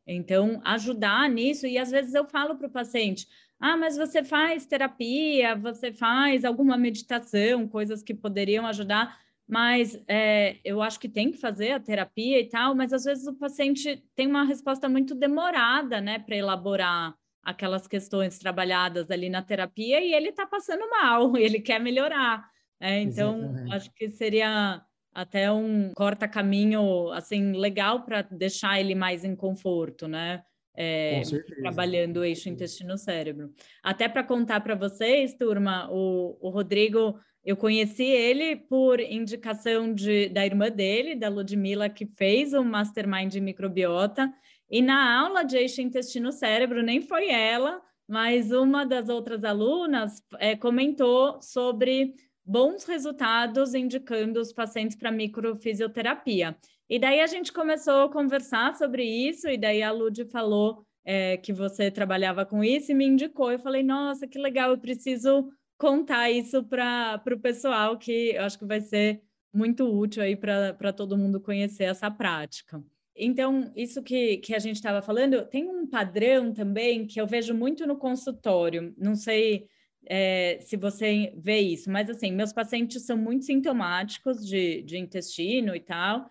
Então, 0.06 0.60
ajudar 0.64 1.28
nisso, 1.28 1.66
e 1.66 1.78
às 1.78 1.90
vezes 1.90 2.14
eu 2.14 2.24
falo 2.26 2.56
para 2.56 2.66
o 2.66 2.70
paciente: 2.70 3.26
ah, 3.58 3.76
mas 3.76 3.96
você 3.96 4.24
faz 4.24 4.66
terapia, 4.66 5.54
você 5.54 5.92
faz 5.92 6.44
alguma 6.44 6.76
meditação, 6.76 7.68
coisas 7.68 8.02
que 8.02 8.14
poderiam 8.14 8.66
ajudar, 8.66 9.18
mas 9.46 10.00
é, 10.08 10.58
eu 10.64 10.80
acho 10.80 10.98
que 10.98 11.08
tem 11.08 11.30
que 11.30 11.38
fazer 11.38 11.72
a 11.72 11.80
terapia 11.80 12.40
e 12.40 12.48
tal, 12.48 12.74
mas 12.74 12.92
às 12.92 13.04
vezes 13.04 13.26
o 13.26 13.34
paciente 13.34 14.02
tem 14.14 14.26
uma 14.26 14.44
resposta 14.44 14.88
muito 14.88 15.14
demorada, 15.14 16.00
né, 16.00 16.18
para 16.18 16.36
elaborar 16.36 17.14
aquelas 17.42 17.86
questões 17.86 18.38
trabalhadas 18.38 19.10
ali 19.10 19.28
na 19.28 19.42
terapia 19.42 20.00
e 20.02 20.14
ele 20.14 20.28
está 20.28 20.46
passando 20.46 20.88
mal, 20.88 21.36
ele 21.36 21.60
quer 21.60 21.80
melhorar. 21.80 22.48
É, 22.78 23.00
então, 23.00 23.38
Exatamente. 23.40 23.74
acho 23.74 23.92
que 23.92 24.10
seria 24.10 24.82
até 25.14 25.50
um 25.50 25.92
corta-caminho 25.94 27.10
assim 27.12 27.52
legal 27.52 28.04
para 28.04 28.22
deixar 28.22 28.80
ele 28.80 28.94
mais 28.94 29.24
em 29.24 29.34
conforto, 29.34 30.06
né? 30.06 30.42
é, 30.74 31.20
trabalhando 31.60 32.18
o 32.18 32.24
eixo 32.24 32.48
intestino-cérebro. 32.48 33.52
Até 33.82 34.08
para 34.08 34.24
contar 34.24 34.60
para 34.60 34.74
vocês, 34.74 35.34
turma, 35.34 35.88
o, 35.90 36.38
o 36.40 36.48
Rodrigo, 36.48 37.18
eu 37.44 37.54
conheci 37.56 38.04
ele 38.04 38.56
por 38.56 39.00
indicação 39.00 39.92
de, 39.92 40.28
da 40.28 40.44
irmã 40.44 40.70
dele, 40.70 41.14
da 41.14 41.28
Ludmilla, 41.28 41.88
que 41.88 42.06
fez 42.16 42.54
o 42.54 42.64
Mastermind 42.64 43.30
de 43.30 43.40
Microbiota, 43.40 44.32
e 44.70 44.80
na 44.80 45.20
aula 45.20 45.42
de 45.42 45.56
eixo 45.56 45.82
intestino-cérebro, 45.82 46.82
nem 46.82 47.02
foi 47.02 47.28
ela, 47.28 47.82
mas 48.08 48.50
uma 48.50 48.86
das 48.86 49.08
outras 49.08 49.44
alunas 49.44 50.22
é, 50.38 50.56
comentou 50.56 51.40
sobre 51.42 52.14
bons 52.50 52.84
resultados 52.84 53.74
indicando 53.74 54.40
os 54.40 54.52
pacientes 54.52 54.96
para 54.96 55.12
microfisioterapia. 55.12 56.56
E 56.88 56.98
daí 56.98 57.20
a 57.20 57.26
gente 57.28 57.52
começou 57.52 58.02
a 58.02 58.12
conversar 58.12 58.74
sobre 58.74 59.04
isso, 59.04 59.48
e 59.48 59.56
daí 59.56 59.80
a 59.84 59.92
Lud 59.92 60.24
falou 60.24 60.84
é, 61.04 61.36
que 61.36 61.52
você 61.52 61.92
trabalhava 61.92 62.44
com 62.44 62.64
isso 62.64 62.90
e 62.90 62.94
me 62.94 63.06
indicou. 63.06 63.52
Eu 63.52 63.60
falei, 63.60 63.84
nossa, 63.84 64.26
que 64.26 64.36
legal, 64.36 64.72
eu 64.72 64.78
preciso 64.78 65.48
contar 65.78 66.28
isso 66.28 66.64
para 66.64 67.22
o 67.30 67.38
pessoal, 67.38 67.96
que 67.96 68.32
eu 68.34 68.42
acho 68.42 68.58
que 68.58 68.66
vai 68.66 68.80
ser 68.80 69.22
muito 69.54 69.84
útil 69.84 70.20
aí 70.20 70.34
para 70.34 70.92
todo 70.92 71.16
mundo 71.16 71.40
conhecer 71.40 71.84
essa 71.84 72.10
prática. 72.10 72.82
Então, 73.14 73.70
isso 73.76 74.02
que, 74.02 74.38
que 74.38 74.56
a 74.56 74.58
gente 74.58 74.76
estava 74.76 75.00
falando, 75.00 75.44
tem 75.46 75.68
um 75.68 75.86
padrão 75.86 76.52
também 76.52 77.06
que 77.06 77.20
eu 77.20 77.28
vejo 77.28 77.54
muito 77.54 77.86
no 77.86 77.96
consultório. 77.96 78.92
Não 78.98 79.14
sei 79.14 79.68
é, 80.06 80.58
se 80.60 80.76
você 80.76 81.32
vê 81.36 81.58
isso, 81.60 81.90
mas 81.90 82.08
assim, 82.10 82.32
meus 82.32 82.52
pacientes 82.52 83.04
são 83.04 83.16
muito 83.16 83.44
sintomáticos 83.44 84.46
de, 84.46 84.82
de 84.82 84.98
intestino 84.98 85.74
e 85.74 85.80
tal. 85.80 86.30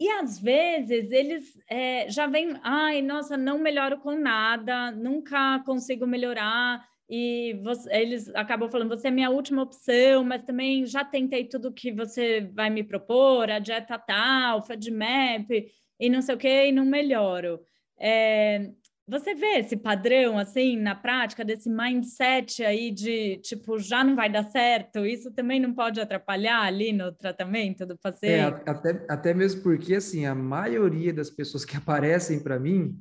E 0.00 0.08
às 0.08 0.38
vezes 0.40 1.12
eles 1.12 1.56
é, 1.68 2.08
já 2.10 2.26
vêm, 2.26 2.58
ai, 2.62 3.00
nossa, 3.02 3.36
não 3.36 3.58
melhoro 3.58 3.98
com 3.98 4.16
nada, 4.16 4.90
nunca 4.90 5.60
consigo 5.64 6.06
melhorar. 6.06 6.84
E 7.08 7.54
você, 7.62 7.94
eles 7.94 8.28
acabam 8.34 8.68
falando, 8.70 8.88
você 8.88 9.08
é 9.08 9.10
minha 9.10 9.30
última 9.30 9.62
opção, 9.62 10.24
mas 10.24 10.42
também 10.44 10.86
já 10.86 11.04
tentei 11.04 11.44
tudo 11.44 11.72
que 11.72 11.92
você 11.92 12.40
vai 12.52 12.70
me 12.70 12.82
propor, 12.82 13.50
a 13.50 13.58
dieta 13.58 13.98
tal, 13.98 14.62
FADMAP, 14.62 15.70
e 16.00 16.10
não 16.10 16.22
sei 16.22 16.34
o 16.34 16.38
que, 16.38 16.66
e 16.66 16.72
não 16.72 16.84
melhoro. 16.84 17.60
É, 17.96 18.72
você 19.12 19.34
vê 19.34 19.58
esse 19.58 19.76
padrão, 19.76 20.38
assim, 20.38 20.78
na 20.78 20.94
prática, 20.94 21.44
desse 21.44 21.68
mindset 21.68 22.64
aí 22.64 22.90
de, 22.90 23.36
tipo, 23.42 23.78
já 23.78 24.02
não 24.02 24.16
vai 24.16 24.32
dar 24.32 24.44
certo? 24.44 25.04
Isso 25.04 25.30
também 25.30 25.60
não 25.60 25.74
pode 25.74 26.00
atrapalhar 26.00 26.62
ali 26.62 26.94
no 26.94 27.12
tratamento 27.12 27.84
do 27.84 27.92
é, 27.92 27.96
paciente? 27.98 28.62
É, 28.66 28.70
até, 28.70 29.04
até 29.06 29.34
mesmo 29.34 29.62
porque, 29.62 29.96
assim, 29.96 30.24
a 30.24 30.34
maioria 30.34 31.12
das 31.12 31.28
pessoas 31.28 31.62
que 31.62 31.76
aparecem 31.76 32.40
para 32.42 32.58
mim, 32.58 32.98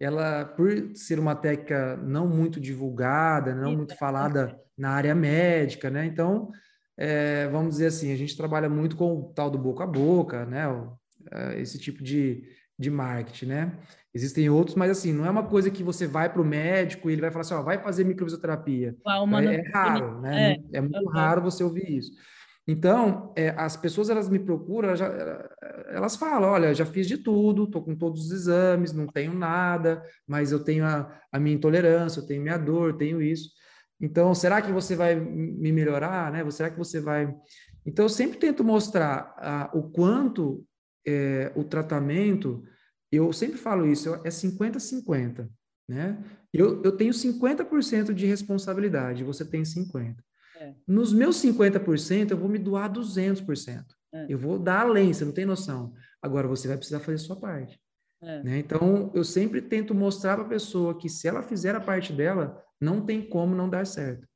ela, 0.00 0.44
por 0.44 0.72
ser 0.96 1.20
uma 1.20 1.36
técnica 1.36 1.96
não 1.98 2.26
muito 2.26 2.58
divulgada, 2.58 3.54
não 3.54 3.76
muito 3.76 3.96
falada 3.96 4.58
na 4.76 4.90
área 4.90 5.14
médica, 5.14 5.88
né? 5.88 6.04
Então, 6.04 6.50
é, 6.96 7.46
vamos 7.46 7.74
dizer 7.74 7.86
assim, 7.86 8.12
a 8.12 8.16
gente 8.16 8.36
trabalha 8.36 8.68
muito 8.68 8.96
com 8.96 9.14
o 9.14 9.32
tal 9.32 9.48
do 9.48 9.58
boca 9.58 9.84
a 9.84 9.86
boca, 9.86 10.44
né? 10.44 10.64
É, 11.30 11.60
esse 11.60 11.78
tipo 11.78 12.02
de, 12.02 12.42
de 12.78 12.90
marketing, 12.90 13.46
né? 13.46 13.78
Existem 14.14 14.48
outros, 14.48 14.76
mas 14.76 14.90
assim, 14.90 15.12
não 15.12 15.26
é 15.26 15.30
uma 15.30 15.44
coisa 15.44 15.70
que 15.70 15.82
você 15.82 16.06
vai 16.06 16.32
para 16.32 16.40
o 16.40 16.44
médico 16.44 17.10
e 17.10 17.12
ele 17.12 17.20
vai 17.20 17.30
falar 17.30 17.42
assim, 17.42 17.54
ó, 17.54 17.62
vai 17.62 17.78
fazer 17.82 18.04
microfisioterapia. 18.04 18.96
É, 19.50 19.54
é, 19.56 19.70
raro, 19.70 20.20
né? 20.20 20.52
É, 20.52 20.78
é 20.78 20.80
muito 20.80 20.98
uhum. 21.00 21.08
raro 21.08 21.42
você 21.42 21.64
ouvir 21.64 21.90
isso. 21.90 22.12
Então, 22.66 23.32
é, 23.34 23.48
as 23.56 23.76
pessoas, 23.76 24.10
elas 24.10 24.28
me 24.28 24.38
procuram, 24.38 24.88
elas, 24.88 24.98
já, 24.98 25.48
elas 25.88 26.16
falam, 26.16 26.50
olha, 26.50 26.74
já 26.74 26.84
fiz 26.84 27.08
de 27.08 27.16
tudo, 27.16 27.64
estou 27.64 27.82
com 27.82 27.96
todos 27.96 28.26
os 28.26 28.30
exames, 28.30 28.92
não 28.92 29.06
tenho 29.06 29.32
nada, 29.32 30.02
mas 30.26 30.52
eu 30.52 30.62
tenho 30.62 30.84
a, 30.84 31.10
a 31.32 31.40
minha 31.40 31.56
intolerância, 31.56 32.20
eu 32.20 32.26
tenho 32.26 32.42
minha 32.42 32.58
dor, 32.58 32.90
eu 32.90 32.96
tenho 32.98 33.22
isso. 33.22 33.50
Então, 34.00 34.34
será 34.34 34.60
que 34.60 34.70
você 34.70 34.94
vai 34.94 35.14
me 35.14 35.72
melhorar, 35.72 36.30
né? 36.30 36.48
Será 36.50 36.70
que 36.70 36.78
você 36.78 37.00
vai... 37.00 37.34
Então, 37.86 38.04
eu 38.04 38.10
sempre 38.10 38.38
tento 38.38 38.62
mostrar 38.62 39.34
ah, 39.38 39.70
o 39.72 39.84
quanto 39.84 40.64
é, 41.08 41.52
o 41.56 41.64
tratamento 41.64 42.62
eu 43.10 43.32
sempre 43.32 43.56
falo 43.56 43.86
isso, 43.86 44.14
é 44.16 44.28
50-50, 44.28 45.48
né? 45.88 46.22
Eu, 46.52 46.82
eu 46.82 46.92
tenho 46.92 47.12
50% 47.12 48.12
de 48.12 48.26
responsabilidade, 48.26 49.24
você 49.24 49.44
tem 49.44 49.62
50%. 49.62 50.16
É. 50.60 50.74
Nos 50.86 51.12
meus 51.12 51.36
50%, 51.36 52.30
eu 52.30 52.36
vou 52.36 52.48
me 52.48 52.58
doar 52.58 52.92
200%. 52.92 53.84
É. 54.12 54.26
Eu 54.28 54.38
vou 54.38 54.58
dar 54.58 54.80
além, 54.80 55.12
você 55.12 55.24
não 55.24 55.32
tem 55.32 55.46
noção. 55.46 55.94
Agora, 56.20 56.48
você 56.48 56.66
vai 56.68 56.76
precisar 56.76 57.00
fazer 57.00 57.14
a 57.14 57.18
sua 57.18 57.36
parte. 57.36 57.80
É. 58.20 58.42
Né? 58.42 58.58
Então, 58.58 59.10
eu 59.14 59.24
sempre 59.24 59.62
tento 59.62 59.94
mostrar 59.94 60.36
para 60.36 60.44
a 60.44 60.48
pessoa 60.48 60.98
que 60.98 61.08
se 61.08 61.28
ela 61.28 61.42
fizer 61.42 61.74
a 61.74 61.80
parte 61.80 62.12
dela, 62.12 62.62
não 62.80 63.04
tem 63.04 63.22
como 63.22 63.54
não 63.54 63.70
dar 63.70 63.86
certo. 63.86 64.26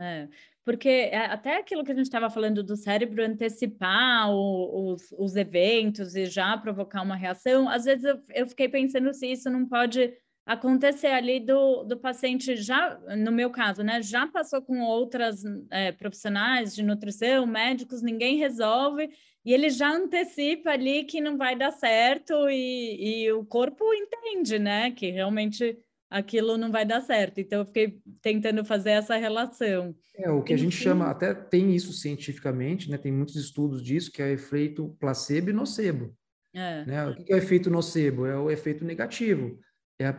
É, 0.00 0.28
porque 0.64 0.88
é, 0.88 1.26
até 1.26 1.58
aquilo 1.58 1.84
que 1.84 1.92
a 1.92 1.94
gente 1.94 2.06
estava 2.06 2.30
falando 2.30 2.62
do 2.62 2.76
cérebro 2.76 3.22
antecipar 3.22 4.30
o, 4.30 4.92
os, 4.92 5.12
os, 5.18 5.36
eventos 5.36 6.14
e 6.14 6.26
já 6.26 6.56
provocar 6.56 7.02
uma 7.02 7.16
reação, 7.16 7.68
às 7.68 7.84
vezes 7.84 8.04
eu, 8.04 8.20
eu, 8.34 8.46
fiquei 8.48 8.68
pensando 8.68 9.12
se 9.12 9.30
isso 9.30 9.50
não 9.50 9.66
pode 9.66 10.12
acontecer 10.46 11.08
ali 11.08 11.40
do, 11.40 11.84
do 11.84 11.98
paciente 11.98 12.56
já, 12.56 12.98
no 13.16 13.32
meu 13.32 13.50
caso, 13.50 13.82
né, 13.82 14.02
já 14.02 14.26
passou 14.26 14.60
com 14.60 14.80
outras 14.82 15.42
é, 15.70 15.92
profissionais 15.92 16.74
de 16.74 16.82
nutrição, 16.82 17.46
médicos, 17.46 18.02
ninguém 18.02 18.36
resolve, 18.36 19.10
e 19.44 19.52
ele 19.52 19.70
já 19.70 19.90
antecipa 19.90 20.70
ali 20.70 21.04
que 21.04 21.20
não 21.20 21.36
vai 21.36 21.56
dar 21.56 21.72
certo 21.72 22.32
e, 22.50 23.24
e 23.24 23.32
o 23.32 23.44
corpo 23.44 23.84
entende, 23.94 24.58
né, 24.58 24.90
que 24.90 25.10
realmente 25.10 25.78
aquilo 26.10 26.56
não 26.56 26.70
vai 26.70 26.84
dar 26.84 27.00
certo. 27.00 27.40
Então, 27.40 27.60
eu 27.60 27.66
fiquei 27.66 28.00
tentando 28.22 28.64
fazer 28.64 28.90
essa 28.90 29.16
relação. 29.16 29.94
É, 30.16 30.30
o 30.30 30.42
que 30.42 30.54
a 30.54 30.56
gente 30.56 30.76
chama, 30.76 31.06
até 31.06 31.34
tem 31.34 31.74
isso 31.74 31.92
cientificamente, 31.92 32.90
né? 32.90 32.96
Tem 32.96 33.12
muitos 33.12 33.36
estudos 33.36 33.82
disso, 33.82 34.12
que 34.12 34.22
é 34.22 34.32
efeito 34.32 34.96
placebo 35.00 35.50
e 35.50 35.52
nocebo. 35.52 36.14
É. 36.54 36.84
Né? 36.84 37.08
O 37.08 37.14
que 37.16 37.32
é 37.32 37.36
o 37.36 37.38
efeito 37.38 37.68
nocebo? 37.68 38.26
É 38.26 38.38
o 38.38 38.50
efeito 38.50 38.84
negativo. 38.84 39.58
É 40.00 40.14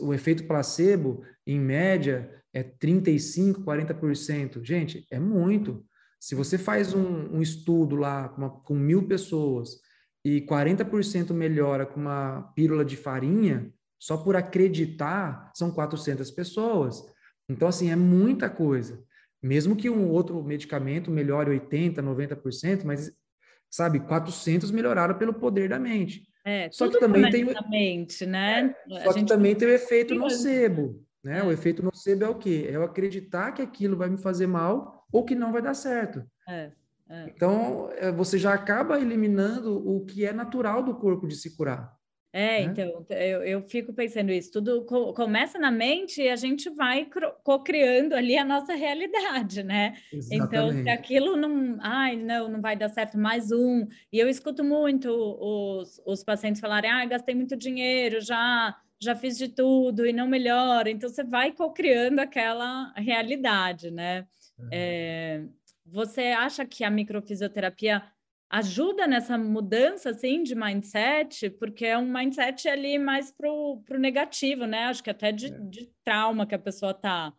o 0.00 0.14
efeito 0.14 0.46
placebo, 0.46 1.22
em 1.46 1.58
média, 1.58 2.30
é 2.52 2.62
35%, 2.62 3.64
40%. 3.64 4.62
Gente, 4.64 5.06
é 5.10 5.18
muito. 5.18 5.84
Se 6.20 6.34
você 6.34 6.58
faz 6.58 6.94
um, 6.94 7.36
um 7.36 7.42
estudo 7.42 7.94
lá 7.96 8.28
com, 8.28 8.40
uma, 8.40 8.50
com 8.50 8.74
mil 8.74 9.06
pessoas 9.06 9.80
e 10.24 10.40
40% 10.42 11.32
melhora 11.32 11.86
com 11.86 12.00
uma 12.00 12.52
pílula 12.54 12.84
de 12.84 12.96
farinha, 12.96 13.72
só 13.98 14.16
por 14.16 14.36
acreditar, 14.36 15.50
são 15.54 15.70
400 15.70 16.30
pessoas. 16.30 17.04
Então, 17.48 17.68
assim, 17.68 17.90
é 17.90 17.96
muita 17.96 18.48
coisa. 18.48 19.02
Mesmo 19.42 19.76
que 19.76 19.88
um 19.88 20.08
outro 20.08 20.42
medicamento 20.42 21.10
melhore 21.10 21.58
80%, 21.58 21.96
90%, 21.96 22.84
mas, 22.84 23.12
sabe, 23.70 24.00
400 24.00 24.70
melhoraram 24.70 25.16
pelo 25.16 25.34
poder 25.34 25.68
da 25.68 25.78
mente. 25.78 26.28
É, 26.44 26.70
só 26.70 26.88
que 26.88 26.98
também 26.98 27.30
tem 27.30 27.44
o... 27.44 27.68
mente, 27.68 28.24
né? 28.24 28.74
É, 28.90 29.04
só 29.04 29.12
que 29.12 29.24
também 29.24 29.54
tem 29.54 29.68
o 29.68 29.72
efeito 29.72 30.14
nocebo, 30.14 31.04
né? 31.22 31.40
É. 31.40 31.42
O 31.42 31.52
efeito 31.52 31.82
nocebo 31.82 32.24
é 32.24 32.28
o 32.28 32.34
quê? 32.34 32.66
É 32.68 32.76
eu 32.76 32.82
acreditar 32.82 33.52
que 33.52 33.60
aquilo 33.60 33.96
vai 33.96 34.08
me 34.08 34.16
fazer 34.16 34.46
mal 34.46 35.06
ou 35.12 35.24
que 35.24 35.34
não 35.34 35.52
vai 35.52 35.60
dar 35.60 35.74
certo. 35.74 36.24
É, 36.48 36.72
é. 37.10 37.24
Então, 37.26 37.90
é, 37.96 38.10
você 38.10 38.38
já 38.38 38.54
acaba 38.54 38.98
eliminando 38.98 39.76
o 39.86 40.04
que 40.06 40.24
é 40.24 40.32
natural 40.32 40.82
do 40.82 40.94
corpo 40.94 41.28
de 41.28 41.36
se 41.36 41.56
curar. 41.56 41.97
É, 42.32 42.60
né? 42.66 42.72
então, 42.72 43.06
eu, 43.08 43.42
eu 43.42 43.62
fico 43.62 43.92
pensando 43.92 44.30
isso, 44.30 44.52
tudo 44.52 44.84
co 44.84 45.14
começa 45.14 45.58
na 45.58 45.70
mente 45.70 46.20
e 46.20 46.28
a 46.28 46.36
gente 46.36 46.68
vai 46.68 47.08
co-criando 47.42 48.14
ali 48.14 48.36
a 48.36 48.44
nossa 48.44 48.74
realidade, 48.74 49.62
né? 49.62 49.94
Exatamente. 50.12 50.46
Então, 50.46 50.72
se 50.72 50.88
aquilo 50.90 51.36
não, 51.36 51.78
ai, 51.80 52.16
não, 52.16 52.48
não 52.48 52.60
vai 52.60 52.76
dar 52.76 52.90
certo, 52.90 53.18
mais 53.18 53.50
um. 53.50 53.86
E 54.12 54.18
eu 54.18 54.28
escuto 54.28 54.62
muito 54.62 55.08
os, 55.10 56.00
os 56.04 56.22
pacientes 56.22 56.60
falarem, 56.60 56.90
ah, 56.90 57.04
gastei 57.06 57.34
muito 57.34 57.56
dinheiro, 57.56 58.20
já, 58.20 58.76
já 59.00 59.16
fiz 59.16 59.38
de 59.38 59.48
tudo 59.48 60.06
e 60.06 60.12
não 60.12 60.28
melhora. 60.28 60.90
Então, 60.90 61.08
você 61.08 61.24
vai 61.24 61.52
co-criando 61.52 62.20
aquela 62.20 62.92
realidade, 62.94 63.90
né? 63.90 64.26
É, 64.70 65.44
você 65.86 66.26
acha 66.26 66.66
que 66.66 66.84
a 66.84 66.90
microfisioterapia 66.90 68.02
ajuda 68.50 69.06
nessa 69.06 69.36
mudança 69.36 70.10
assim 70.10 70.42
de 70.42 70.54
mindset, 70.54 71.50
porque 71.50 71.84
é 71.84 71.98
um 71.98 72.10
mindset 72.10 72.68
ali 72.68 72.98
mais 72.98 73.30
pro, 73.30 73.82
pro 73.84 73.98
negativo, 73.98 74.66
né? 74.66 74.84
Acho 74.84 75.02
que 75.02 75.10
até 75.10 75.30
de, 75.32 75.46
é. 75.46 75.58
de 75.60 75.90
trauma 76.04 76.46
que 76.46 76.54
a 76.54 76.58
pessoa 76.58 76.94
tá. 76.94 77.32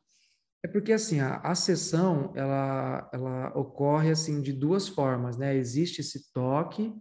É 0.64 0.68
porque 0.68 0.91
assim, 0.91 1.20
a, 1.20 1.38
a 1.38 1.55
sessão 1.55 2.34
ela, 2.36 3.10
ela 3.14 3.57
ocorre 3.57 4.12
assim 4.12 4.41
de 4.41 4.53
duas 4.53 4.88
formas, 4.88 5.38
né? 5.38 5.55
Existe 5.55 6.01
esse 6.01 6.32
toque, 6.32 6.93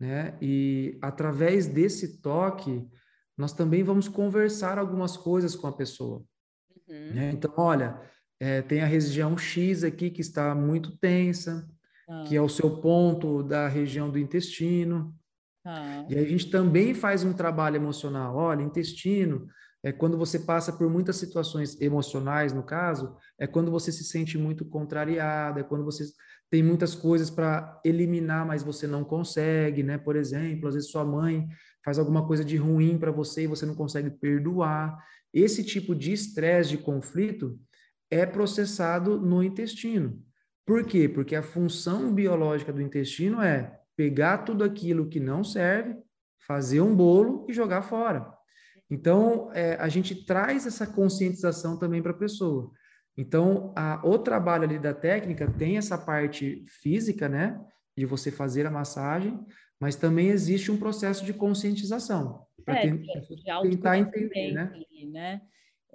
né? 0.00 0.36
E 0.40 0.98
através 1.02 1.66
desse 1.66 2.20
toque 2.20 2.86
nós 3.36 3.52
também 3.52 3.82
vamos 3.82 4.08
conversar 4.08 4.78
algumas 4.78 5.16
coisas 5.16 5.54
com 5.54 5.66
a 5.66 5.76
pessoa. 5.76 6.24
Uhum. 6.88 7.14
Né? 7.14 7.30
Então, 7.32 7.52
olha, 7.56 8.00
é, 8.40 8.62
tem 8.62 8.80
a 8.80 8.86
região 8.86 9.36
X 9.36 9.84
aqui 9.84 10.10
que 10.10 10.20
está 10.20 10.54
muito 10.54 10.96
tensa, 10.96 11.68
que 12.26 12.36
é 12.36 12.40
o 12.40 12.48
seu 12.48 12.80
ponto 12.80 13.42
da 13.42 13.68
região 13.68 14.10
do 14.10 14.18
intestino. 14.18 15.14
Ah. 15.64 16.06
E 16.08 16.16
aí 16.16 16.24
a 16.24 16.28
gente 16.28 16.50
também 16.50 16.94
faz 16.94 17.24
um 17.24 17.32
trabalho 17.32 17.76
emocional. 17.76 18.36
Olha, 18.36 18.62
intestino, 18.62 19.48
é 19.82 19.92
quando 19.92 20.16
você 20.16 20.38
passa 20.38 20.72
por 20.72 20.88
muitas 20.88 21.16
situações 21.16 21.80
emocionais, 21.80 22.52
no 22.52 22.62
caso, 22.62 23.16
é 23.38 23.46
quando 23.46 23.70
você 23.70 23.90
se 23.90 24.04
sente 24.04 24.38
muito 24.38 24.64
contrariado, 24.64 25.58
é 25.58 25.62
quando 25.62 25.84
você 25.84 26.04
tem 26.50 26.62
muitas 26.62 26.94
coisas 26.94 27.28
para 27.28 27.80
eliminar, 27.84 28.46
mas 28.46 28.62
você 28.62 28.86
não 28.86 29.04
consegue, 29.04 29.82
né? 29.82 29.98
Por 29.98 30.14
exemplo, 30.16 30.68
às 30.68 30.74
vezes 30.74 30.90
sua 30.90 31.04
mãe 31.04 31.48
faz 31.84 31.98
alguma 31.98 32.26
coisa 32.26 32.44
de 32.44 32.56
ruim 32.56 32.98
para 32.98 33.10
você 33.10 33.42
e 33.42 33.46
você 33.48 33.66
não 33.66 33.74
consegue 33.74 34.10
perdoar. 34.10 34.96
Esse 35.32 35.64
tipo 35.64 35.94
de 35.94 36.12
estresse, 36.12 36.70
de 36.70 36.78
conflito, 36.78 37.58
é 38.10 38.24
processado 38.24 39.20
no 39.20 39.42
intestino. 39.42 40.20
Por 40.66 40.84
quê? 40.84 41.08
Porque 41.08 41.36
a 41.36 41.42
função 41.42 42.12
biológica 42.12 42.72
do 42.72 42.82
intestino 42.82 43.40
é 43.40 43.80
pegar 43.96 44.38
tudo 44.38 44.64
aquilo 44.64 45.08
que 45.08 45.20
não 45.20 45.44
serve, 45.44 45.96
fazer 46.46 46.80
um 46.80 46.94
bolo 46.94 47.46
e 47.48 47.52
jogar 47.52 47.82
fora. 47.82 48.34
Então, 48.90 49.50
é, 49.52 49.74
a 49.76 49.88
gente 49.88 50.26
traz 50.26 50.66
essa 50.66 50.86
conscientização 50.86 51.78
também 51.78 52.02
para 52.02 52.10
a 52.10 52.18
pessoa. 52.18 52.70
Então, 53.16 53.72
a, 53.76 54.00
o 54.04 54.18
trabalho 54.18 54.64
ali 54.64 54.78
da 54.78 54.92
técnica 54.92 55.50
tem 55.50 55.78
essa 55.78 55.96
parte 55.96 56.64
física, 56.68 57.28
né? 57.28 57.58
De 57.96 58.04
você 58.04 58.30
fazer 58.30 58.66
a 58.66 58.70
massagem, 58.70 59.40
mas 59.80 59.96
também 59.96 60.28
existe 60.28 60.70
um 60.70 60.76
processo 60.76 61.24
de 61.24 61.32
conscientização. 61.32 62.44
Para 62.64 62.80
é, 62.80 62.82
tentar 63.62 63.98
entender, 63.98 64.52
né? 64.52 64.72
né? 65.10 65.40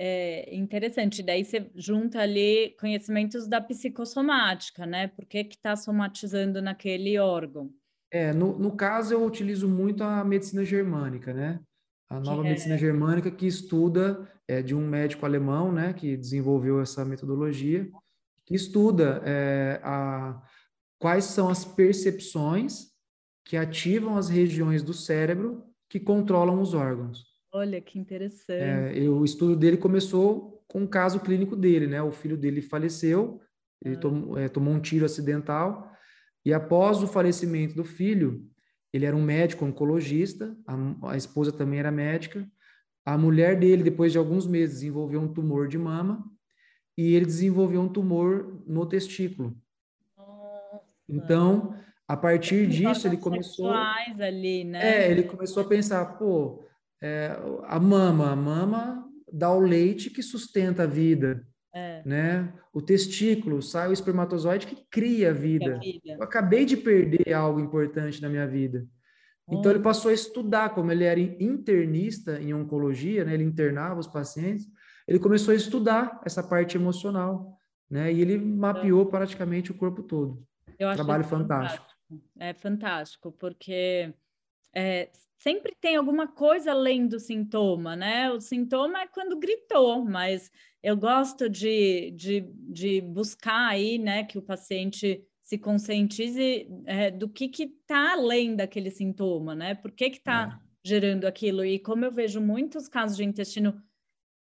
É 0.03 0.55
interessante. 0.55 1.21
Daí 1.21 1.45
você 1.45 1.69
junta 1.75 2.19
ali 2.19 2.75
conhecimentos 2.79 3.47
da 3.47 3.61
psicossomática, 3.61 4.83
né? 4.83 5.09
Por 5.09 5.25
que 5.25 5.37
está 5.37 5.75
somatizando 5.75 6.59
naquele 6.59 7.19
órgão? 7.19 7.71
É, 8.09 8.33
no, 8.33 8.57
no 8.57 8.75
caso, 8.75 9.13
eu 9.13 9.23
utilizo 9.23 9.67
muito 9.67 10.03
a 10.03 10.23
medicina 10.23 10.65
germânica, 10.65 11.35
né? 11.35 11.59
A 12.09 12.19
nova 12.19 12.41
é... 12.41 12.49
medicina 12.49 12.79
germânica 12.79 13.29
que 13.29 13.45
estuda, 13.45 14.27
é 14.47 14.63
de 14.63 14.73
um 14.73 14.87
médico 14.87 15.23
alemão, 15.23 15.71
né, 15.71 15.93
que 15.93 16.17
desenvolveu 16.17 16.81
essa 16.81 17.05
metodologia, 17.05 17.87
que 18.43 18.55
estuda 18.55 19.21
é, 19.23 19.79
a, 19.83 20.41
quais 20.97 21.25
são 21.25 21.47
as 21.47 21.63
percepções 21.63 22.87
que 23.45 23.55
ativam 23.55 24.17
as 24.17 24.29
regiões 24.29 24.81
do 24.81 24.95
cérebro 24.95 25.63
que 25.87 25.99
controlam 25.99 26.59
os 26.59 26.73
órgãos. 26.73 27.30
Olha 27.53 27.81
que 27.81 27.99
interessante. 27.99 28.97
É, 28.97 29.09
o 29.09 29.25
estudo 29.25 29.55
dele 29.55 29.77
começou 29.77 30.63
com 30.67 30.81
um 30.81 30.87
caso 30.87 31.19
clínico 31.19 31.55
dele, 31.55 31.85
né? 31.85 32.01
O 32.01 32.11
filho 32.11 32.37
dele 32.37 32.61
faleceu, 32.61 33.41
ele 33.83 33.95
ah. 33.95 33.99
tomou, 33.99 34.37
é, 34.37 34.47
tomou 34.47 34.73
um 34.73 34.79
tiro 34.79 35.05
acidental, 35.05 35.91
e 36.45 36.53
após 36.53 37.03
o 37.03 37.07
falecimento 37.07 37.75
do 37.75 37.83
filho, 37.83 38.47
ele 38.93 39.05
era 39.05 39.15
um 39.15 39.21
médico 39.21 39.65
oncologista, 39.65 40.55
a, 40.65 41.11
a 41.11 41.17
esposa 41.17 41.51
também 41.51 41.79
era 41.79 41.91
médica. 41.91 42.49
A 43.05 43.17
mulher 43.17 43.59
dele, 43.59 43.83
depois 43.83 44.11
de 44.11 44.17
alguns 44.17 44.47
meses, 44.47 44.75
desenvolveu 44.75 45.19
um 45.19 45.33
tumor 45.33 45.67
de 45.67 45.77
mama 45.77 46.23
e 46.97 47.15
ele 47.15 47.25
desenvolveu 47.25 47.81
um 47.81 47.89
tumor 47.89 48.63
no 48.65 48.85
testículo. 48.85 49.57
Nossa. 50.17 50.81
Então, 51.09 51.75
a 52.07 52.15
partir 52.15 52.67
disso, 52.67 53.07
ele 53.07 53.17
começou. 53.17 53.71
Ali, 53.71 54.63
né? 54.63 55.05
É, 55.05 55.11
ele 55.11 55.23
começou 55.23 55.63
a 55.63 55.67
pensar, 55.67 56.17
pô, 56.17 56.63
é, 57.01 57.37
a 57.63 57.79
mama, 57.79 58.31
a 58.31 58.35
mama 58.35 59.07
dá 59.31 59.51
o 59.51 59.59
leite 59.59 60.09
que 60.09 60.21
sustenta 60.21 60.83
a 60.83 60.87
vida. 60.87 61.45
É. 61.73 62.03
Né? 62.05 62.53
O 62.73 62.81
testículo 62.81 63.61
sai 63.61 63.89
o 63.89 63.93
espermatozoide 63.93 64.67
que 64.67 64.85
cria 64.89 65.29
a 65.29 65.33
vida. 65.33 65.79
vida. 65.79 66.15
Eu 66.17 66.23
acabei 66.23 66.65
de 66.65 66.77
perder 66.77 67.33
algo 67.33 67.59
importante 67.59 68.21
na 68.21 68.29
minha 68.29 68.47
vida. 68.47 68.85
Então 69.49 69.71
ele 69.71 69.81
passou 69.81 70.11
a 70.11 70.13
estudar, 70.13 70.69
como 70.69 70.91
ele 70.91 71.03
era 71.03 71.19
internista 71.19 72.39
em 72.39 72.53
oncologia, 72.53 73.25
né? 73.25 73.33
Ele 73.33 73.43
internava 73.43 73.99
os 73.99 74.07
pacientes. 74.07 74.65
Ele 75.05 75.19
começou 75.19 75.51
a 75.51 75.55
estudar 75.55 76.21
essa 76.25 76.41
parte 76.41 76.77
emocional, 76.77 77.57
né? 77.89 78.13
E 78.13 78.21
ele 78.21 78.37
mapeou 78.37 79.05
praticamente 79.07 79.71
o 79.71 79.73
corpo 79.73 80.03
todo. 80.03 80.41
Eu 80.79 80.93
Trabalho 80.93 81.23
fantástico. 81.25 81.85
fantástico. 81.85 82.31
É 82.39 82.53
fantástico, 82.53 83.31
porque 83.33 84.13
é, 84.73 85.09
sempre 85.41 85.75
tem 85.81 85.95
alguma 85.95 86.27
coisa 86.27 86.71
além 86.71 87.07
do 87.07 87.19
sintoma, 87.19 87.95
né? 87.95 88.31
O 88.31 88.39
sintoma 88.39 89.01
é 89.01 89.07
quando 89.07 89.39
gritou, 89.39 90.05
mas 90.05 90.51
eu 90.83 90.95
gosto 90.95 91.49
de, 91.49 92.11
de, 92.11 92.41
de 92.55 93.01
buscar 93.01 93.69
aí, 93.69 93.97
né, 93.97 94.23
que 94.23 94.37
o 94.37 94.41
paciente 94.41 95.23
se 95.43 95.57
conscientize 95.57 96.67
é, 96.85 97.09
do 97.09 97.27
que 97.27 97.47
que 97.47 97.63
está 97.63 98.13
além 98.13 98.55
daquele 98.55 98.91
sintoma, 98.91 99.55
né? 99.55 99.73
Por 99.73 99.91
que 99.91 100.11
que 100.11 100.17
está 100.17 100.59
é. 100.61 100.87
gerando 100.87 101.25
aquilo? 101.25 101.65
E 101.65 101.79
como 101.79 102.05
eu 102.05 102.11
vejo 102.11 102.39
muitos 102.39 102.87
casos 102.87 103.17
de 103.17 103.23
intestino 103.23 103.81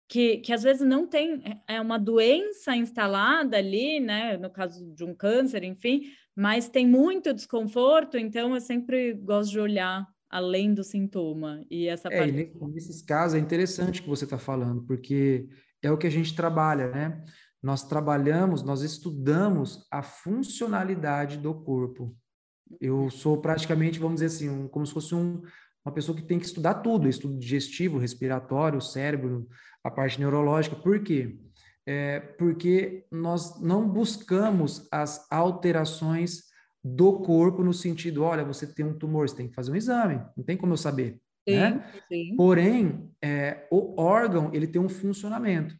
que, 0.06 0.38
que 0.38 0.52
às 0.52 0.62
vezes 0.62 0.86
não 0.86 1.06
tem 1.06 1.42
é 1.66 1.80
uma 1.80 1.98
doença 1.98 2.76
instalada 2.76 3.56
ali, 3.56 4.00
né? 4.00 4.36
No 4.36 4.50
caso 4.50 4.84
de 4.94 5.02
um 5.02 5.14
câncer, 5.14 5.64
enfim, 5.64 6.12
mas 6.36 6.68
tem 6.68 6.86
muito 6.86 7.32
desconforto, 7.32 8.18
então 8.18 8.54
eu 8.54 8.60
sempre 8.60 9.14
gosto 9.14 9.52
de 9.52 9.60
olhar 9.60 10.06
além 10.30 10.72
do 10.72 10.84
sintoma 10.84 11.64
e 11.68 11.88
essa 11.88 12.08
é, 12.08 12.18
parte. 12.18 12.52
nesses 12.72 13.02
casos 13.02 13.34
é 13.34 13.40
interessante 13.40 14.00
que 14.00 14.08
você 14.08 14.24
está 14.24 14.38
falando, 14.38 14.82
porque 14.82 15.48
é 15.82 15.90
o 15.90 15.98
que 15.98 16.06
a 16.06 16.10
gente 16.10 16.34
trabalha, 16.34 16.88
né? 16.88 17.24
Nós 17.62 17.86
trabalhamos, 17.86 18.62
nós 18.62 18.82
estudamos 18.82 19.86
a 19.90 20.02
funcionalidade 20.02 21.36
do 21.36 21.52
corpo. 21.52 22.16
Eu 22.80 23.10
sou 23.10 23.40
praticamente, 23.40 23.98
vamos 23.98 24.20
dizer 24.20 24.26
assim, 24.26 24.48
um, 24.48 24.68
como 24.68 24.86
se 24.86 24.92
fosse 24.92 25.14
um, 25.14 25.42
uma 25.84 25.92
pessoa 25.92 26.16
que 26.16 26.22
tem 26.22 26.38
que 26.38 26.46
estudar 26.46 26.74
tudo, 26.74 27.08
estudo 27.08 27.36
digestivo, 27.36 27.98
respiratório, 27.98 28.80
cérebro, 28.80 29.48
a 29.82 29.90
parte 29.90 30.20
neurológica. 30.20 30.76
Por 30.76 31.02
quê? 31.02 31.36
É 31.84 32.20
porque 32.20 33.04
nós 33.10 33.60
não 33.60 33.88
buscamos 33.88 34.86
as 34.92 35.26
alterações 35.30 36.49
do 36.82 37.20
corpo 37.20 37.62
no 37.62 37.74
sentido, 37.74 38.22
olha, 38.22 38.44
você 38.44 38.66
tem 38.66 38.84
um 38.84 38.96
tumor, 38.96 39.28
você 39.28 39.36
tem 39.36 39.48
que 39.48 39.54
fazer 39.54 39.70
um 39.70 39.76
exame, 39.76 40.20
não 40.36 40.44
tem 40.44 40.56
como 40.56 40.72
eu 40.72 40.78
saber. 40.78 41.20
Sim, 41.48 41.56
né? 41.56 41.92
sim. 42.08 42.36
Porém, 42.36 43.10
é, 43.22 43.66
o 43.70 44.00
órgão 44.00 44.50
ele 44.52 44.66
tem 44.66 44.80
um 44.80 44.88
funcionamento 44.88 45.74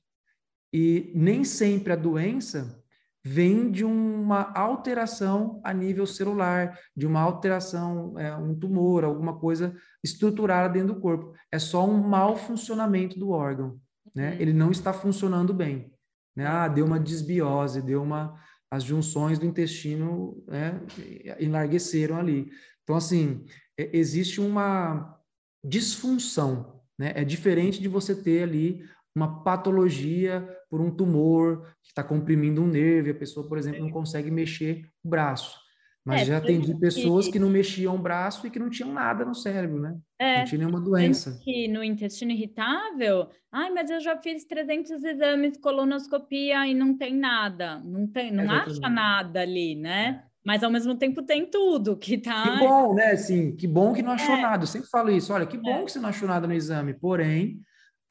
e 0.73 1.11
nem 1.15 1.45
sempre 1.45 1.93
a 1.93 1.97
doença 1.97 2.79
vem 3.25 3.71
de 3.71 3.85
uma 3.85 4.51
alteração 4.55 5.61
a 5.63 5.73
nível 5.75 6.07
celular, 6.07 6.79
de 6.97 7.07
uma 7.07 7.21
alteração, 7.21 8.19
é, 8.19 8.35
um 8.35 8.55
tumor, 8.55 9.05
alguma 9.05 9.39
coisa 9.39 9.77
estruturada 10.03 10.73
dentro 10.73 10.95
do 10.95 11.01
corpo. 11.01 11.35
É 11.53 11.59
só 11.59 11.87
um 11.87 11.99
mau 11.99 12.37
funcionamento 12.37 13.19
do 13.19 13.31
órgão, 13.31 13.79
né? 14.15 14.31
Uhum. 14.31 14.37
Ele 14.41 14.53
não 14.53 14.71
está 14.71 14.93
funcionando 14.93 15.53
bem. 15.53 15.93
Né? 16.35 16.47
Ah, 16.47 16.69
deu 16.69 16.87
uma 16.87 16.99
desbiose, 16.99 17.83
deu 17.83 18.03
uma 18.03 18.41
as 18.71 18.85
junções 18.85 19.39
do 19.39 19.47
intestino 19.47 20.43
né, 20.47 20.81
enlargueceram 21.41 22.17
ali. 22.17 22.51
Então, 22.83 22.97
assim, 22.97 23.45
é, 23.79 23.97
existe 23.97 24.41
uma 24.41 25.19
disfunção, 25.65 26.81
né? 26.99 27.13
É 27.15 27.25
diferente 27.25 27.81
de 27.81 27.89
você 27.89 28.15
ter 28.15 28.43
ali 28.43 28.85
uma 29.15 29.43
patologia 29.43 30.49
por 30.71 30.81
um 30.81 30.91
tumor 30.91 31.67
que 31.83 31.89
está 31.89 32.03
comprimindo 32.03 32.63
um 32.63 32.67
nervo 32.67 33.09
e 33.09 33.11
a 33.11 33.15
pessoa, 33.15 33.47
por 33.47 33.59
exemplo, 33.59 33.81
não 33.81 33.91
consegue 33.91 34.31
mexer 34.31 34.89
o 35.03 35.09
braço. 35.09 35.60
Mas 36.05 36.23
é, 36.23 36.25
já 36.25 36.39
atendi 36.39 36.75
pessoas 36.79 37.27
que... 37.27 37.33
que 37.33 37.39
não 37.39 37.51
mexiam 37.51 37.95
o 37.95 37.99
braço 37.99 38.47
e 38.47 38.51
que 38.51 38.59
não 38.59 38.71
tinham 38.71 38.93
nada 38.93 39.25
no 39.25 39.35
cérebro, 39.35 39.79
né? 39.81 39.99
É, 40.19 40.39
não 40.39 40.45
tinha 40.47 40.59
nenhuma 40.59 40.81
doença. 40.81 41.39
Que 41.43 41.69
no 41.69 41.85
intestino 41.85 42.33
irritável, 42.33 43.29
ai, 43.53 43.71
mas 43.71 43.91
eu 43.91 44.01
já 44.01 44.17
fiz 44.17 44.45
300 44.45 45.05
exames, 45.05 45.59
colonoscopia 45.59 46.67
e 46.67 46.75
não 46.75 46.97
tem 46.97 47.15
nada. 47.15 47.81
Não 47.81 48.07
tem, 48.07 48.33
não 48.33 48.51
acha 48.51 48.89
nada 48.89 49.43
ali, 49.43 49.75
né? 49.75 50.25
É. 50.27 50.31
Mas 50.43 50.63
ao 50.63 50.71
mesmo 50.71 50.97
tempo 50.97 51.23
tem 51.23 51.45
tudo 51.45 51.97
que 51.97 52.17
tá. 52.17 52.45
Que 52.45 52.59
bom, 52.59 52.95
né? 52.95 53.11
Assim, 53.11 53.55
que 53.55 53.67
bom 53.67 53.93
que 53.93 54.03
não 54.03 54.13
achou 54.13 54.35
é. 54.37 54.41
nada. 54.41 54.63
Eu 54.63 54.69
sempre 54.69 54.89
falo 54.89 55.11
isso. 55.11 55.33
Olha, 55.33 55.47
que 55.47 55.59
bom 55.59 55.81
é. 55.81 55.85
que 55.85 55.93
você 55.93 55.99
não 55.99 56.09
achou 56.09 56.27
nada 56.27 56.47
no 56.47 56.55
exame. 56.55 56.95
Porém, 56.95 57.61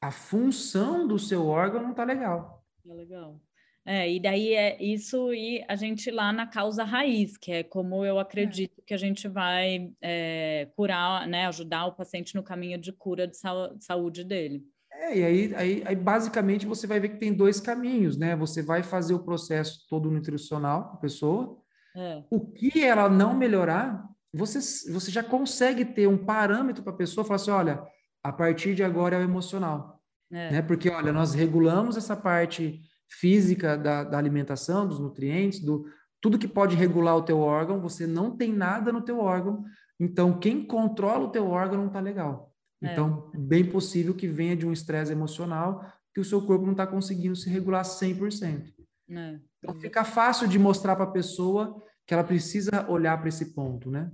a 0.00 0.12
função 0.12 1.08
do 1.08 1.18
seu 1.18 1.44
órgão 1.46 1.82
não 1.82 1.92
tá 1.92 2.04
legal. 2.04 2.64
Tá 2.86 2.94
legal. 2.94 3.40
É, 3.84 4.12
e 4.12 4.20
daí 4.20 4.54
é 4.54 4.82
isso 4.82 5.32
e 5.32 5.64
a 5.66 5.74
gente 5.74 6.10
lá 6.10 6.32
na 6.32 6.46
causa 6.46 6.84
raiz, 6.84 7.36
que 7.36 7.50
é 7.50 7.62
como 7.62 8.04
eu 8.04 8.18
acredito 8.18 8.78
é. 8.78 8.82
que 8.86 8.94
a 8.94 8.96
gente 8.96 9.26
vai 9.26 9.90
é, 10.02 10.68
curar, 10.76 11.26
né, 11.26 11.46
ajudar 11.46 11.86
o 11.86 11.94
paciente 11.94 12.34
no 12.34 12.42
caminho 12.42 12.78
de 12.78 12.92
cura 12.92 13.26
de, 13.26 13.36
saúde 13.80 14.22
dele. 14.22 14.62
É, 14.92 15.16
e 15.16 15.24
aí, 15.24 15.54
aí, 15.54 15.82
aí, 15.86 15.96
basicamente 15.96 16.66
você 16.66 16.86
vai 16.86 17.00
ver 17.00 17.10
que 17.10 17.18
tem 17.18 17.32
dois 17.32 17.58
caminhos, 17.58 18.18
né? 18.18 18.36
Você 18.36 18.60
vai 18.60 18.82
fazer 18.82 19.14
o 19.14 19.24
processo 19.24 19.86
todo 19.88 20.10
nutricional 20.10 20.90
a 20.92 20.96
pessoa. 20.98 21.56
É. 21.96 22.22
O 22.28 22.40
que 22.40 22.84
ela 22.84 23.08
não 23.08 23.34
melhorar, 23.34 24.04
você, 24.32 24.58
você 24.92 25.10
já 25.10 25.22
consegue 25.22 25.86
ter 25.86 26.06
um 26.06 26.18
parâmetro 26.18 26.82
para 26.82 26.92
a 26.92 26.96
pessoa 26.96 27.24
falar 27.24 27.36
assim: 27.36 27.50
olha, 27.50 27.82
a 28.22 28.30
partir 28.30 28.74
de 28.74 28.84
agora 28.84 29.16
é 29.16 29.20
o 29.20 29.22
emocional. 29.22 30.00
É. 30.30 30.50
Né? 30.52 30.62
Porque, 30.62 30.90
olha, 30.90 31.12
nós 31.12 31.32
regulamos 31.34 31.96
essa 31.96 32.14
parte 32.14 32.80
física 33.10 33.76
da, 33.76 34.04
da 34.04 34.16
alimentação, 34.16 34.86
dos 34.86 35.00
nutrientes, 35.00 35.60
do 35.60 35.84
tudo 36.20 36.38
que 36.38 36.48
pode 36.48 36.76
regular 36.76 37.16
o 37.16 37.22
teu 37.22 37.38
órgão, 37.38 37.80
você 37.80 38.06
não 38.06 38.36
tem 38.36 38.52
nada 38.52 38.92
no 38.92 39.02
teu 39.02 39.18
órgão 39.18 39.64
então 40.00 40.40
quem 40.40 40.64
controla 40.64 41.26
o 41.26 41.30
teu 41.30 41.46
órgão 41.46 41.78
não 41.78 41.86
está 41.88 42.00
legal. 42.00 42.50
É. 42.82 42.90
Então, 42.90 43.30
bem 43.34 43.70
possível 43.70 44.14
que 44.14 44.26
venha 44.26 44.56
de 44.56 44.66
um 44.66 44.72
estresse 44.72 45.12
emocional 45.12 45.84
que 46.14 46.20
o 46.20 46.24
seu 46.24 46.44
corpo 46.44 46.64
não 46.64 46.72
está 46.72 46.86
conseguindo 46.86 47.36
se 47.36 47.50
regular 47.50 47.84
100%. 47.84 48.72
É. 49.10 49.38
Então, 49.58 49.78
fica 49.78 50.02
fácil 50.02 50.48
de 50.48 50.58
mostrar 50.58 50.96
para 50.96 51.04
a 51.04 51.10
pessoa 51.10 51.80
que 52.06 52.14
ela 52.14 52.24
precisa 52.24 52.90
olhar 52.90 53.18
para 53.18 53.28
esse 53.28 53.54
ponto, 53.54 53.90
né? 53.90 54.10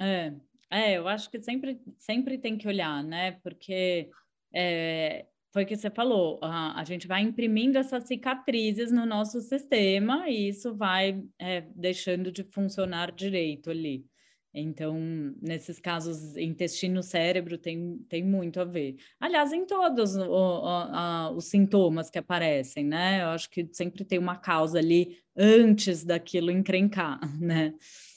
É, 0.00 0.34
é, 0.68 0.98
eu 0.98 1.06
acho 1.06 1.30
que 1.30 1.40
sempre, 1.40 1.80
sempre 1.96 2.36
tem 2.36 2.58
que 2.58 2.66
olhar, 2.66 3.02
né? 3.04 3.32
Porque 3.42 4.10
é, 4.52 5.26
foi 5.52 5.64
o 5.64 5.66
que 5.66 5.76
você 5.76 5.90
falou, 5.90 6.38
a, 6.42 6.80
a, 6.80 6.84
gente 6.84 7.06
vai 7.06 7.22
imprimindo 7.22 7.78
essas 7.78 8.04
cicatrizes 8.04 8.92
no 8.92 9.06
nosso 9.06 9.40
sistema 9.40 10.28
e 10.28 10.48
isso 10.48 10.74
vai 10.74 11.22
é, 11.38 11.62
deixando 11.74 12.30
de 12.30 12.44
funcionar 12.44 13.12
direito 13.12 13.70
ali. 13.70 14.04
Então, 14.52 14.98
nesses 15.40 15.78
casos, 15.78 16.36
intestino, 16.36 17.02
cérebro 17.02 17.58
tem, 17.58 17.98
tem 18.08 18.24
muito 18.24 18.60
a 18.60 18.64
ver. 18.64 18.96
Aliás, 19.20 19.52
em 19.52 19.66
todos 19.66 20.16
o, 20.16 20.24
o, 20.24 21.36
os 21.36 21.44
sintomas 21.46 22.10
que 22.10 22.18
aparecem, 22.18 22.84
né? 22.84 23.22
Eu 23.22 23.28
acho 23.28 23.50
que 23.50 23.68
sempre 23.72 24.04
tem 24.04 24.18
uma 24.18 24.36
causa 24.36 24.78
ali 24.78 25.18
antes 25.36 26.02
daquilo 26.02 26.50
encrencar, 26.50 27.20
né? 27.40 27.74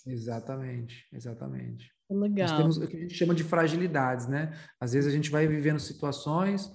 Exatamente, 0.07 1.05
exatamente. 1.13 1.91
Legal. 2.09 2.49
Nós 2.49 2.57
temos 2.57 2.77
o 2.77 2.87
que 2.87 2.97
a 2.97 2.99
gente 2.99 3.13
chama 3.13 3.35
de 3.35 3.43
fragilidades, 3.43 4.27
né? 4.27 4.53
Às 4.79 4.93
vezes 4.93 5.11
a 5.11 5.15
gente 5.15 5.29
vai 5.29 5.47
vivendo 5.47 5.79
situações, 5.79 6.71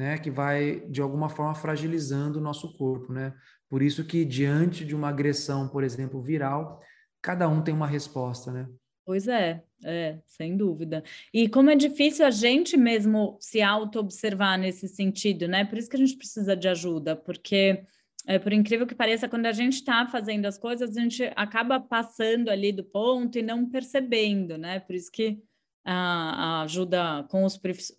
né, 0.00 0.16
que 0.16 0.30
vai 0.30 0.80
de 0.88 1.02
alguma 1.02 1.28
forma 1.28 1.54
fragilizando 1.54 2.38
o 2.38 2.42
nosso 2.42 2.72
corpo, 2.72 3.12
né? 3.12 3.34
Por 3.68 3.82
isso 3.82 4.02
que 4.02 4.24
diante 4.24 4.82
de 4.82 4.96
uma 4.96 5.10
agressão, 5.10 5.68
por 5.68 5.84
exemplo, 5.84 6.22
viral, 6.22 6.80
cada 7.20 7.46
um 7.46 7.60
tem 7.60 7.74
uma 7.74 7.86
resposta, 7.86 8.50
né? 8.50 8.66
Pois 9.04 9.28
é, 9.28 9.62
é, 9.84 10.18
sem 10.24 10.56
dúvida. 10.56 11.04
E 11.34 11.50
como 11.50 11.68
é 11.68 11.76
difícil 11.76 12.24
a 12.24 12.30
gente 12.30 12.78
mesmo 12.78 13.36
se 13.42 13.60
auto-observar 13.60 14.58
nesse 14.58 14.88
sentido, 14.88 15.46
né? 15.46 15.66
Por 15.66 15.76
isso 15.76 15.90
que 15.90 15.96
a 15.96 16.00
gente 16.00 16.16
precisa 16.16 16.56
de 16.56 16.66
ajuda, 16.66 17.14
porque 17.14 17.84
é, 18.26 18.38
por 18.38 18.54
incrível 18.54 18.86
que 18.86 18.94
pareça, 18.94 19.28
quando 19.28 19.44
a 19.44 19.52
gente 19.52 19.74
está 19.74 20.06
fazendo 20.06 20.46
as 20.46 20.56
coisas, 20.56 20.96
a 20.96 21.00
gente 21.00 21.30
acaba 21.36 21.78
passando 21.78 22.48
ali 22.48 22.72
do 22.72 22.84
ponto 22.84 23.38
e 23.38 23.42
não 23.42 23.68
percebendo, 23.68 24.56
né? 24.56 24.80
Por 24.80 24.94
isso 24.94 25.12
que 25.12 25.42
a, 25.84 26.62
ajuda 26.62 27.24
com 27.30 27.44
os 27.44 27.58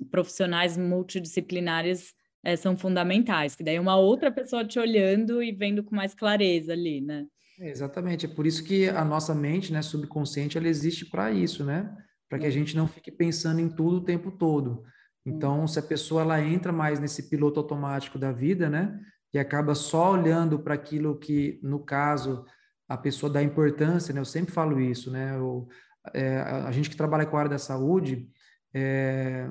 profissionais 0.10 0.78
multidisciplinares 0.78 2.14
é, 2.44 2.56
são 2.56 2.78
fundamentais, 2.78 3.56
que 3.56 3.64
daí 3.64 3.80
uma 3.80 3.98
outra 3.98 4.32
pessoa 4.32 4.66
te 4.66 4.80
olhando 4.80 5.44
e 5.44 5.52
vendo 5.52 5.84
com 5.84 5.96
mais 5.96 6.14
clareza 6.14 6.74
ali, 6.74 7.02
né? 7.02 7.26
É, 7.60 7.70
exatamente, 7.70 8.26
é 8.26 8.30
por 8.30 8.48
isso 8.48 8.64
que 8.64 8.90
a 8.90 9.06
nossa 9.06 9.36
mente, 9.36 9.72
né, 9.72 9.82
subconsciente, 9.82 10.58
ela 10.58 10.68
existe 10.68 11.06
para 11.06 11.32
isso, 11.32 11.64
né? 11.64 11.96
Para 12.28 12.40
que 12.40 12.46
a 12.46 12.52
gente 12.52 12.76
não 12.76 12.88
fique 12.88 13.12
pensando 13.12 13.60
em 13.60 13.70
tudo 13.70 13.98
o 13.98 14.04
tempo 14.04 14.32
todo. 14.32 14.84
Então, 15.26 15.68
se 15.68 15.78
a 15.78 15.84
pessoa 15.84 16.22
ela 16.22 16.42
entra 16.42 16.72
mais 16.72 17.00
nesse 17.00 17.30
piloto 17.30 17.60
automático 17.60 18.18
da 18.18 18.32
vida, 18.32 18.70
né? 18.70 19.00
e 19.34 19.40
acaba 19.40 19.74
só 19.76 20.12
olhando 20.12 20.60
para 20.60 20.74
aquilo 20.74 21.18
que, 21.18 21.60
no 21.64 21.80
caso, 21.80 22.46
a 22.88 22.98
pessoa 22.98 23.32
dá 23.32 23.42
importância, 23.42 24.14
né? 24.14 24.20
Eu 24.20 24.26
sempre 24.26 24.54
falo 24.54 24.80
isso, 24.80 25.10
né? 25.10 25.36
Eu, 25.36 25.68
é, 26.14 26.38
a 26.38 26.72
gente 26.72 26.90
que 26.90 26.96
trabalha 26.96 27.26
com 27.26 27.36
a 27.36 27.40
área 27.40 27.52
da 27.52 27.58
saúde, 27.58 28.30
é, 28.74 29.48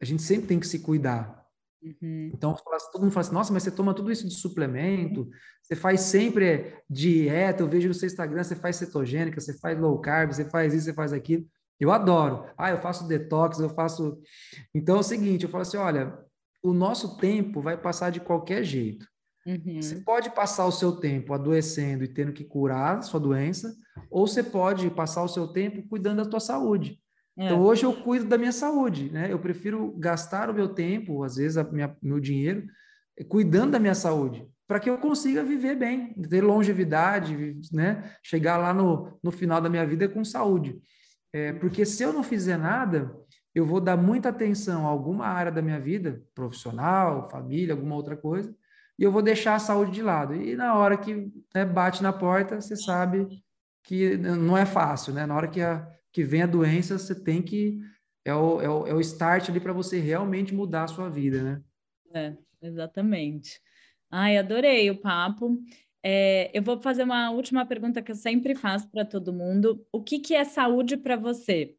a 0.00 0.04
gente 0.04 0.22
sempre 0.22 0.46
tem 0.46 0.60
que 0.60 0.66
se 0.66 0.80
cuidar. 0.80 1.42
Uhum. 1.82 2.30
Então, 2.32 2.54
todo 2.92 3.02
mundo 3.02 3.12
fala 3.12 3.26
assim, 3.26 3.34
nossa, 3.34 3.52
mas 3.52 3.62
você 3.62 3.70
toma 3.70 3.94
tudo 3.94 4.12
isso 4.12 4.26
de 4.26 4.34
suplemento, 4.34 5.28
você 5.62 5.74
faz 5.74 6.00
sempre 6.00 6.76
dieta, 6.88 7.62
eu 7.62 7.68
vejo 7.68 7.88
no 7.88 7.94
seu 7.94 8.06
Instagram, 8.06 8.44
você 8.44 8.54
faz 8.54 8.76
cetogênica, 8.76 9.40
você 9.40 9.58
faz 9.58 9.78
low 9.78 10.00
carb, 10.00 10.32
você 10.32 10.44
faz 10.44 10.72
isso, 10.72 10.84
você 10.84 10.94
faz 10.94 11.12
aquilo. 11.12 11.44
Eu 11.80 11.90
adoro. 11.90 12.48
Ah, 12.56 12.70
eu 12.70 12.78
faço 12.78 13.08
detox, 13.08 13.58
eu 13.58 13.68
faço... 13.68 14.20
Então, 14.72 14.96
é 14.96 15.00
o 15.00 15.02
seguinte, 15.02 15.44
eu 15.44 15.50
falo 15.50 15.62
assim, 15.62 15.76
olha, 15.76 16.16
o 16.62 16.72
nosso 16.72 17.16
tempo 17.16 17.60
vai 17.60 17.76
passar 17.76 18.10
de 18.10 18.20
qualquer 18.20 18.62
jeito. 18.62 19.06
Uhum. 19.46 19.80
Você 19.80 19.96
pode 19.96 20.30
passar 20.30 20.66
o 20.66 20.72
seu 20.72 20.92
tempo 20.92 21.34
adoecendo 21.34 22.04
e 22.04 22.08
tendo 22.08 22.32
que 22.32 22.44
curar 22.44 23.02
sua 23.02 23.18
doença, 23.18 23.74
ou 24.10 24.26
você 24.26 24.42
pode 24.42 24.88
passar 24.90 25.22
o 25.22 25.28
seu 25.28 25.48
tempo 25.48 25.86
cuidando 25.88 26.22
da 26.22 26.30
sua 26.30 26.40
saúde. 26.40 27.00
É. 27.36 27.46
Então, 27.46 27.60
hoje 27.60 27.84
eu 27.84 27.92
cuido 27.92 28.26
da 28.26 28.38
minha 28.38 28.52
saúde, 28.52 29.10
né? 29.10 29.32
Eu 29.32 29.38
prefiro 29.38 29.92
gastar 29.98 30.50
o 30.50 30.54
meu 30.54 30.68
tempo, 30.68 31.24
às 31.24 31.36
vezes, 31.36 31.56
o 31.56 31.68
meu 32.02 32.20
dinheiro, 32.20 32.66
cuidando 33.28 33.72
da 33.72 33.78
minha 33.78 33.94
saúde, 33.94 34.46
para 34.66 34.78
que 34.78 34.88
eu 34.88 34.98
consiga 34.98 35.42
viver 35.42 35.76
bem, 35.76 36.14
ter 36.14 36.42
longevidade, 36.42 37.56
né? 37.72 38.14
Chegar 38.22 38.58
lá 38.58 38.72
no, 38.72 39.18
no 39.22 39.30
final 39.30 39.60
da 39.60 39.68
minha 39.68 39.86
vida 39.86 40.08
com 40.08 40.24
saúde. 40.24 40.80
É, 41.32 41.52
porque 41.54 41.84
se 41.84 42.02
eu 42.02 42.12
não 42.12 42.22
fizer 42.22 42.58
nada, 42.58 43.14
eu 43.54 43.64
vou 43.64 43.80
dar 43.80 43.96
muita 43.96 44.28
atenção 44.28 44.86
a 44.86 44.90
alguma 44.90 45.26
área 45.26 45.50
da 45.50 45.62
minha 45.62 45.80
vida, 45.80 46.22
profissional, 46.34 47.28
família, 47.30 47.74
alguma 47.74 47.96
outra 47.96 48.16
coisa, 48.16 48.54
e 49.02 49.04
eu 49.04 49.10
vou 49.10 49.20
deixar 49.20 49.56
a 49.56 49.58
saúde 49.58 49.90
de 49.90 50.00
lado. 50.00 50.32
E 50.32 50.54
na 50.54 50.76
hora 50.76 50.96
que 50.96 51.28
né, 51.52 51.64
bate 51.64 52.04
na 52.04 52.12
porta, 52.12 52.60
você 52.60 52.76
sabe 52.76 53.26
que 53.82 54.16
não 54.16 54.56
é 54.56 54.64
fácil, 54.64 55.12
né? 55.12 55.26
Na 55.26 55.34
hora 55.34 55.48
que, 55.48 55.60
a, 55.60 55.90
que 56.12 56.22
vem 56.22 56.42
a 56.42 56.46
doença, 56.46 56.96
você 56.96 57.12
tem 57.12 57.42
que. 57.42 57.80
É 58.24 58.32
o, 58.32 58.60
é 58.60 58.70
o, 58.70 58.86
é 58.86 58.94
o 58.94 59.00
start 59.00 59.48
ali 59.48 59.58
para 59.58 59.72
você 59.72 59.98
realmente 59.98 60.54
mudar 60.54 60.84
a 60.84 60.86
sua 60.86 61.10
vida, 61.10 61.42
né? 61.42 61.62
É, 62.14 62.36
exatamente. 62.64 63.60
Ai, 64.08 64.38
adorei 64.38 64.88
o 64.88 65.00
papo. 65.00 65.60
É, 66.00 66.56
eu 66.56 66.62
vou 66.62 66.80
fazer 66.80 67.02
uma 67.02 67.28
última 67.32 67.66
pergunta 67.66 68.00
que 68.00 68.12
eu 68.12 68.16
sempre 68.16 68.54
faço 68.54 68.88
para 68.88 69.04
todo 69.04 69.32
mundo. 69.32 69.84
O 69.90 70.00
que, 70.00 70.20
que 70.20 70.32
é 70.32 70.44
saúde 70.44 70.96
para 70.96 71.16
você? 71.16 71.74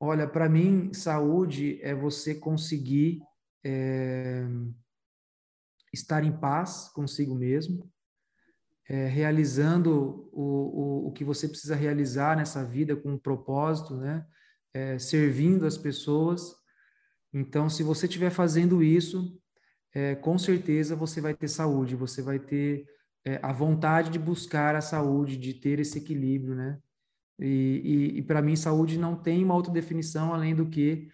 Olha, 0.00 0.26
para 0.26 0.48
mim, 0.48 0.94
saúde 0.94 1.78
é 1.82 1.94
você 1.94 2.34
conseguir 2.34 3.20
é, 3.62 4.46
estar 5.94 6.24
em 6.24 6.32
paz 6.32 6.90
consigo 6.94 7.34
mesmo, 7.34 7.90
é, 8.88 9.06
realizando 9.06 10.28
o, 10.32 10.42
o, 10.42 11.08
o 11.08 11.12
que 11.12 11.24
você 11.24 11.48
precisa 11.48 11.74
realizar 11.74 12.36
nessa 12.36 12.62
vida 12.64 12.94
com 12.94 13.12
um 13.12 13.18
propósito, 13.18 13.96
né? 13.96 14.26
É, 14.74 14.98
servindo 14.98 15.64
as 15.64 15.78
pessoas. 15.78 16.54
Então, 17.32 17.70
se 17.70 17.82
você 17.82 18.06
estiver 18.06 18.30
fazendo 18.30 18.82
isso, 18.82 19.40
é, 19.94 20.14
com 20.14 20.36
certeza 20.36 20.96
você 20.96 21.20
vai 21.20 21.32
ter 21.34 21.48
saúde, 21.48 21.96
você 21.96 22.20
vai 22.20 22.38
ter 22.38 22.84
é, 23.24 23.38
a 23.42 23.52
vontade 23.52 24.10
de 24.10 24.18
buscar 24.18 24.74
a 24.74 24.80
saúde, 24.80 25.36
de 25.36 25.54
ter 25.54 25.78
esse 25.78 25.98
equilíbrio, 25.98 26.54
né? 26.54 26.78
E, 27.38 28.12
e, 28.14 28.18
e 28.18 28.22
para 28.22 28.42
mim, 28.42 28.54
saúde 28.54 28.98
não 28.98 29.16
tem 29.16 29.42
uma 29.42 29.54
outra 29.54 29.72
definição 29.72 30.34
além 30.34 30.54
do 30.54 30.66
que 30.66 31.08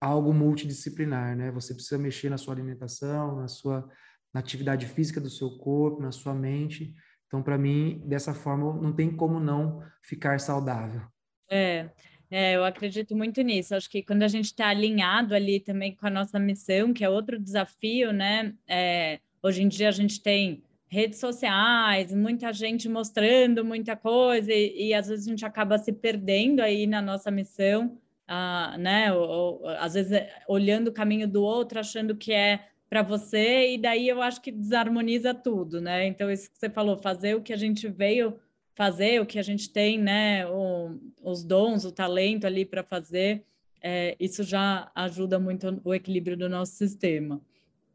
algo 0.00 0.32
multidisciplinar, 0.32 1.36
né? 1.36 1.50
Você 1.50 1.74
precisa 1.74 1.98
mexer 1.98 2.30
na 2.30 2.38
sua 2.38 2.54
alimentação, 2.54 3.36
na 3.36 3.48
sua 3.48 3.88
na 4.32 4.40
atividade 4.40 4.86
física 4.86 5.20
do 5.20 5.30
seu 5.30 5.50
corpo, 5.58 6.02
na 6.02 6.12
sua 6.12 6.34
mente. 6.34 6.94
Então, 7.26 7.42
para 7.42 7.58
mim, 7.58 8.02
dessa 8.06 8.34
forma, 8.34 8.74
não 8.80 8.92
tem 8.92 9.14
como 9.14 9.38
não 9.38 9.82
ficar 10.02 10.40
saudável. 10.40 11.02
É, 11.48 11.90
é, 12.30 12.54
eu 12.54 12.64
acredito 12.64 13.16
muito 13.16 13.42
nisso. 13.42 13.74
Acho 13.74 13.90
que 13.90 14.02
quando 14.02 14.22
a 14.22 14.28
gente 14.28 14.46
está 14.46 14.68
alinhado 14.68 15.34
ali 15.34 15.58
também 15.58 15.94
com 15.94 16.06
a 16.06 16.10
nossa 16.10 16.38
missão, 16.38 16.92
que 16.92 17.04
é 17.04 17.08
outro 17.08 17.38
desafio, 17.38 18.12
né? 18.12 18.54
É, 18.68 19.18
hoje 19.42 19.62
em 19.62 19.68
dia 19.68 19.88
a 19.88 19.92
gente 19.92 20.22
tem 20.22 20.62
redes 20.86 21.20
sociais, 21.20 22.12
muita 22.12 22.52
gente 22.52 22.88
mostrando 22.88 23.64
muita 23.64 23.96
coisa 23.96 24.52
e, 24.52 24.88
e 24.88 24.94
às 24.94 25.08
vezes 25.08 25.26
a 25.26 25.30
gente 25.30 25.44
acaba 25.44 25.78
se 25.78 25.92
perdendo 25.92 26.60
aí 26.60 26.84
na 26.84 27.00
nossa 27.00 27.30
missão, 27.30 27.96
ah, 28.26 28.76
né? 28.78 29.12
Ou, 29.12 29.28
ou, 29.62 29.68
às 29.68 29.94
vezes 29.94 30.20
olhando 30.48 30.88
o 30.88 30.92
caminho 30.92 31.28
do 31.28 31.42
outro, 31.42 31.78
achando 31.78 32.16
que 32.16 32.32
é 32.32 32.69
para 32.90 33.02
você, 33.02 33.74
e 33.74 33.78
daí 33.78 34.08
eu 34.08 34.20
acho 34.20 34.42
que 34.42 34.50
desarmoniza 34.50 35.32
tudo, 35.32 35.80
né? 35.80 36.08
Então, 36.08 36.28
isso 36.28 36.50
que 36.50 36.58
você 36.58 36.68
falou, 36.68 36.98
fazer 36.98 37.36
o 37.36 37.40
que 37.40 37.52
a 37.52 37.56
gente 37.56 37.88
veio 37.88 38.36
fazer, 38.74 39.20
o 39.20 39.26
que 39.26 39.38
a 39.38 39.42
gente 39.42 39.72
tem, 39.72 39.96
né? 39.96 40.44
O, 40.48 40.98
os 41.22 41.44
dons, 41.44 41.84
o 41.84 41.92
talento 41.92 42.46
ali 42.46 42.64
para 42.64 42.82
fazer, 42.82 43.44
é, 43.80 44.16
isso 44.18 44.42
já 44.42 44.90
ajuda 44.92 45.38
muito 45.38 45.80
o 45.84 45.94
equilíbrio 45.94 46.36
do 46.36 46.48
nosso 46.48 46.72
sistema. 46.72 47.40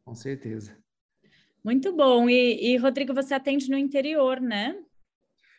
Com 0.05 0.15
certeza. 0.15 0.77
Muito 1.61 1.93
bom. 1.93 2.29
E, 2.29 2.73
e 2.73 2.77
Rodrigo, 2.77 3.13
você 3.13 3.33
atende 3.33 3.69
no 3.69 3.77
interior, 3.77 4.39
né? 4.39 4.77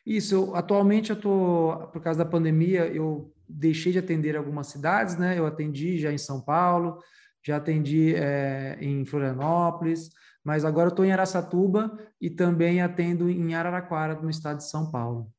Isso, 0.07 0.55
atualmente 0.55 1.11
eu 1.11 1.21
tô, 1.21 1.89
por 1.93 2.01
causa 2.01 2.25
da 2.25 2.31
pandemia, 2.31 2.87
eu 2.87 3.35
deixei 3.49 3.93
de 3.93 3.99
atender 3.99 4.37
algumas 4.37 4.69
cidades, 4.69 5.19
né? 5.19 5.37
Eu 5.37 5.45
atendi 5.45 5.99
já 5.99 6.13
em 6.13 6.19
São 6.19 6.41
Paulo, 6.41 7.03
já 7.47 7.59
atendi 7.59 8.13
é, 8.17 8.77
em 8.81 9.05
Florianópolis, 9.05 10.11
mas 10.45 10.65
agora 10.65 10.89
estou 10.89 11.05
em 11.05 11.13
Aracatuba 11.13 11.97
e 12.21 12.29
também 12.29 12.83
atendo 12.83 13.31
em 13.31 13.55
Araraquara, 13.55 14.21
no 14.21 14.29
estado 14.29 14.57
de 14.57 14.69
São 14.69 14.91
Paulo. 14.91 15.33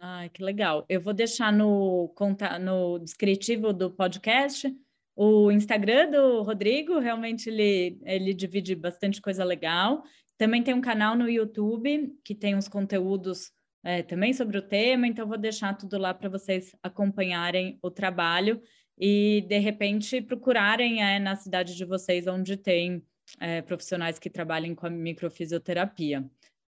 Ai, 0.00 0.28
que 0.28 0.42
legal. 0.42 0.84
Eu 0.88 1.00
vou 1.00 1.14
deixar 1.14 1.52
no, 1.52 2.12
no 2.60 2.98
descritivo 2.98 3.72
do 3.72 3.88
podcast 3.92 4.74
o 5.14 5.52
Instagram 5.52 6.10
do 6.10 6.42
Rodrigo, 6.42 6.98
realmente 6.98 7.48
ele, 7.48 8.00
ele 8.02 8.34
divide 8.34 8.74
bastante 8.74 9.20
coisa 9.20 9.44
legal. 9.44 10.02
Também 10.36 10.64
tem 10.64 10.74
um 10.74 10.80
canal 10.80 11.14
no 11.14 11.28
YouTube 11.28 12.12
que 12.24 12.34
tem 12.34 12.56
uns 12.56 12.66
conteúdos 12.66 13.52
é, 13.84 14.02
também 14.02 14.32
sobre 14.32 14.58
o 14.58 14.62
tema, 14.62 15.06
então 15.06 15.28
vou 15.28 15.38
deixar 15.38 15.76
tudo 15.76 15.96
lá 15.96 16.12
para 16.12 16.28
vocês 16.28 16.74
acompanharem 16.82 17.78
o 17.82 17.90
trabalho 17.90 18.60
e, 19.04 19.44
de 19.48 19.58
repente, 19.58 20.22
procurarem 20.22 21.02
é, 21.02 21.18
na 21.18 21.34
cidade 21.34 21.74
de 21.74 21.84
vocês 21.84 22.28
onde 22.28 22.56
tem 22.56 23.02
é, 23.40 23.60
profissionais 23.60 24.16
que 24.16 24.30
trabalhem 24.30 24.76
com 24.76 24.86
a 24.86 24.90
microfisioterapia, 24.90 26.24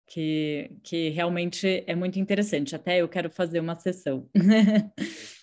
que, 0.06 0.70
que 0.80 1.08
realmente 1.08 1.82
é 1.88 1.96
muito 1.96 2.20
interessante. 2.20 2.76
Até 2.76 2.98
eu 2.98 3.08
quero 3.08 3.30
fazer 3.30 3.58
uma 3.58 3.76
sessão. 3.76 4.28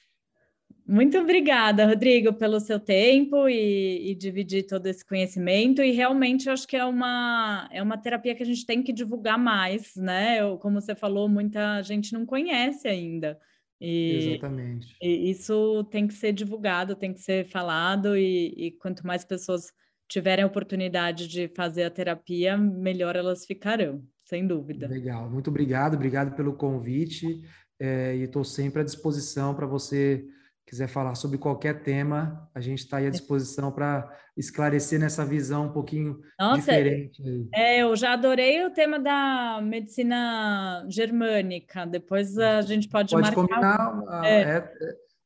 Muito 0.90 1.18
obrigada, 1.18 1.86
Rodrigo, 1.86 2.32
pelo 2.32 2.62
seu 2.62 2.80
tempo 2.80 3.50
e, 3.50 4.12
e, 4.12 4.16
dividir 4.16 4.66
todo 4.66 4.88
esse 4.88 5.06
conhecimento. 5.06 5.82
E 5.84 5.92
realmente 5.92 6.50
acho 6.50 6.66
que 6.66 6.78
é 6.78 6.86
uma, 6.86 7.68
é 7.74 7.84
uma 7.84 7.98
terapia 7.98 8.34
que 8.34 8.42
a 8.42 8.46
gente 8.46 8.66
tem 8.66 8.82
que 8.82 8.94
divulgar 8.94 9.38
mais, 9.38 9.98
né? 9.98 10.40
Eu, 10.40 10.58
como 10.58 10.80
você 10.80 10.96
falou, 10.96 11.28
muita 11.28 11.82
gente 11.82 12.14
não 12.14 12.26
conhece 12.26 12.88
ainda. 12.88 13.38
E, 13.80 14.32
Exatamente. 14.32 14.96
E 15.02 15.30
isso 15.30 15.84
tem 15.86 16.08
que 16.08 16.14
ser 16.14 16.34
divulgado, 16.34 16.96
tem 16.96 17.14
que 17.14 17.22
ser 17.22 17.48
falado, 17.48 18.18
e, 18.18 18.54
e 18.58 18.72
quanto 18.72 19.06
mais 19.06 19.24
pessoas 19.24 19.72
tiverem 20.08 20.44
a 20.44 20.48
oportunidade 20.48 21.28
de 21.28 21.48
fazer 21.50 21.84
a 21.84 21.92
terapia, 21.92 22.58
melhor 22.58 23.16
elas 23.16 23.46
ficarão, 23.46 24.04
sem 24.24 24.48
dúvida. 24.48 24.88
Legal, 24.88 25.30
muito 25.30 25.50
obrigado, 25.50 25.96
obrigado 25.96 26.36
pelo 26.36 26.54
convite, 26.54 27.42
é, 27.80 28.16
e 28.16 28.24
estou 28.24 28.44
sempre 28.44 28.82
à 28.82 28.86
disposição 28.86 29.54
para 29.54 29.68
você 29.68 30.26
quiser 30.68 30.90
falar 30.90 31.16
sobre 31.16 31.38
qualquer 31.38 31.82
tema, 31.82 32.50
a 32.54 32.60
gente 32.60 32.80
está 32.80 32.98
aí 32.98 33.08
à 33.08 33.10
disposição 33.10 33.72
para 33.72 34.14
esclarecer 34.36 35.00
nessa 35.00 35.26
visão 35.26 35.68
um 35.68 35.72
pouquinho 35.72 36.20
Nossa, 36.38 36.60
diferente. 36.60 37.24
É, 37.56 37.82
eu 37.82 37.96
já 37.96 38.12
adorei 38.12 38.66
o 38.66 38.70
tema 38.70 39.00
da 39.00 39.62
medicina 39.64 40.86
germânica. 40.90 41.86
Depois 41.86 42.38
a 42.38 42.62
gente 42.62 42.90
pode, 42.90 43.12
pode 43.12 43.34
marcar. 43.34 43.94
Combinar, 43.94 44.26
é. 44.26 44.42
É, 44.42 44.74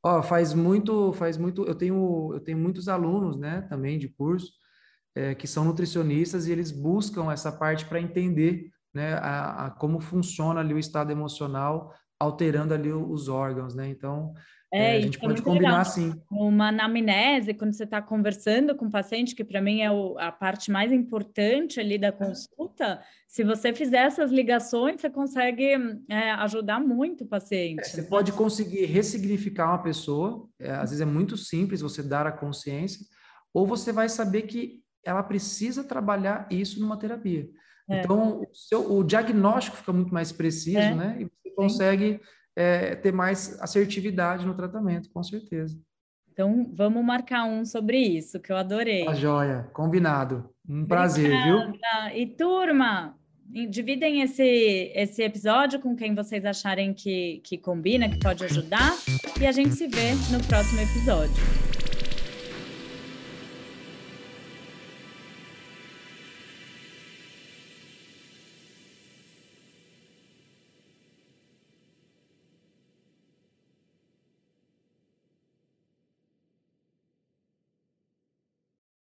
ó, 0.03 0.21
faz 0.21 0.53
muito, 0.53 1.11
faz 1.13 1.37
muito. 1.37 1.63
Eu 1.63 1.73
tenho, 1.73 2.29
eu 2.33 2.39
tenho 2.39 2.59
muitos 2.59 2.87
alunos, 2.87 3.35
né, 3.35 3.65
também 3.67 3.97
de 3.97 4.09
curso, 4.09 4.53
é, 5.15 5.33
que 5.33 5.47
são 5.47 5.65
nutricionistas 5.65 6.45
e 6.45 6.51
eles 6.51 6.71
buscam 6.71 7.31
essa 7.31 7.51
parte 7.51 7.85
para 7.85 7.99
entender, 7.99 8.69
né, 8.93 9.15
a, 9.15 9.65
a, 9.65 9.71
como 9.71 9.99
funciona 9.99 10.59
ali 10.59 10.75
o 10.75 10.79
estado 10.79 11.11
emocional 11.11 11.91
alterando 12.19 12.75
ali 12.75 12.93
os 12.93 13.27
órgãos, 13.27 13.73
né? 13.73 13.87
Então 13.87 14.35
é, 14.73 14.95
é, 14.95 14.97
a 14.97 15.01
gente 15.01 15.17
é 15.17 15.21
pode 15.21 15.41
combinar 15.41 15.69
legal. 15.69 15.81
assim. 15.81 16.13
Uma 16.31 16.69
anamnese, 16.69 17.53
quando 17.53 17.73
você 17.73 17.83
está 17.83 18.01
conversando 18.01 18.73
com 18.75 18.85
o 18.85 18.91
paciente, 18.91 19.35
que 19.35 19.43
para 19.43 19.61
mim 19.61 19.81
é 19.81 19.91
o, 19.91 20.17
a 20.17 20.31
parte 20.31 20.71
mais 20.71 20.91
importante 20.93 21.79
ali 21.79 21.97
da 21.97 22.11
consulta, 22.11 23.01
se 23.27 23.43
você 23.43 23.73
fizer 23.73 24.05
essas 24.05 24.31
ligações, 24.31 25.01
você 25.01 25.09
consegue 25.09 25.73
é, 26.09 26.31
ajudar 26.31 26.79
muito 26.79 27.25
o 27.25 27.27
paciente. 27.27 27.81
É, 27.81 27.83
você 27.83 28.03
pode 28.03 28.31
conseguir 28.31 28.85
ressignificar 28.85 29.67
uma 29.67 29.83
pessoa, 29.83 30.47
é, 30.57 30.71
às 30.71 30.91
vezes 30.91 31.01
é 31.01 31.05
muito 31.05 31.35
simples 31.35 31.81
você 31.81 32.01
dar 32.01 32.25
a 32.25 32.31
consciência, 32.31 33.05
ou 33.53 33.67
você 33.67 33.91
vai 33.91 34.07
saber 34.07 34.43
que 34.43 34.81
ela 35.03 35.23
precisa 35.23 35.83
trabalhar 35.83 36.47
isso 36.49 36.79
numa 36.79 36.97
terapia. 36.97 37.49
Então, 37.89 38.41
o, 38.41 38.47
seu, 38.53 38.89
o, 38.89 39.03
diagnóstico 39.03 39.75
fica 39.75 39.91
muito 39.91 40.13
mais 40.13 40.31
preciso, 40.31 40.95
né? 40.95 41.17
E 41.19 41.25
você 41.25 41.53
consegue... 41.53 42.21
É, 42.55 42.95
ter 42.95 43.13
mais 43.13 43.59
assertividade 43.61 44.45
no 44.45 44.53
tratamento, 44.53 45.09
com 45.09 45.23
certeza. 45.23 45.79
Então, 46.31 46.69
vamos 46.73 47.03
marcar 47.03 47.45
um 47.45 47.65
sobre 47.65 47.97
isso, 47.97 48.39
que 48.39 48.51
eu 48.51 48.57
adorei. 48.57 49.05
Tá 49.05 49.13
joia, 49.13 49.69
combinado. 49.73 50.49
Um 50.67 50.85
prazer, 50.85 51.31
viu? 51.43 51.73
E 52.15 52.25
turma, 52.25 53.15
dividem 53.69 54.21
esse, 54.21 54.91
esse 54.95 55.23
episódio 55.23 55.79
com 55.79 55.95
quem 55.95 56.15
vocês 56.15 56.45
acharem 56.45 56.93
que, 56.93 57.41
que 57.43 57.57
combina, 57.57 58.09
que 58.09 58.19
pode 58.19 58.43
ajudar, 58.45 58.93
e 59.39 59.45
a 59.45 59.51
gente 59.51 59.75
se 59.75 59.87
vê 59.87 60.13
no 60.31 60.41
próximo 60.47 60.81
episódio. 60.81 61.70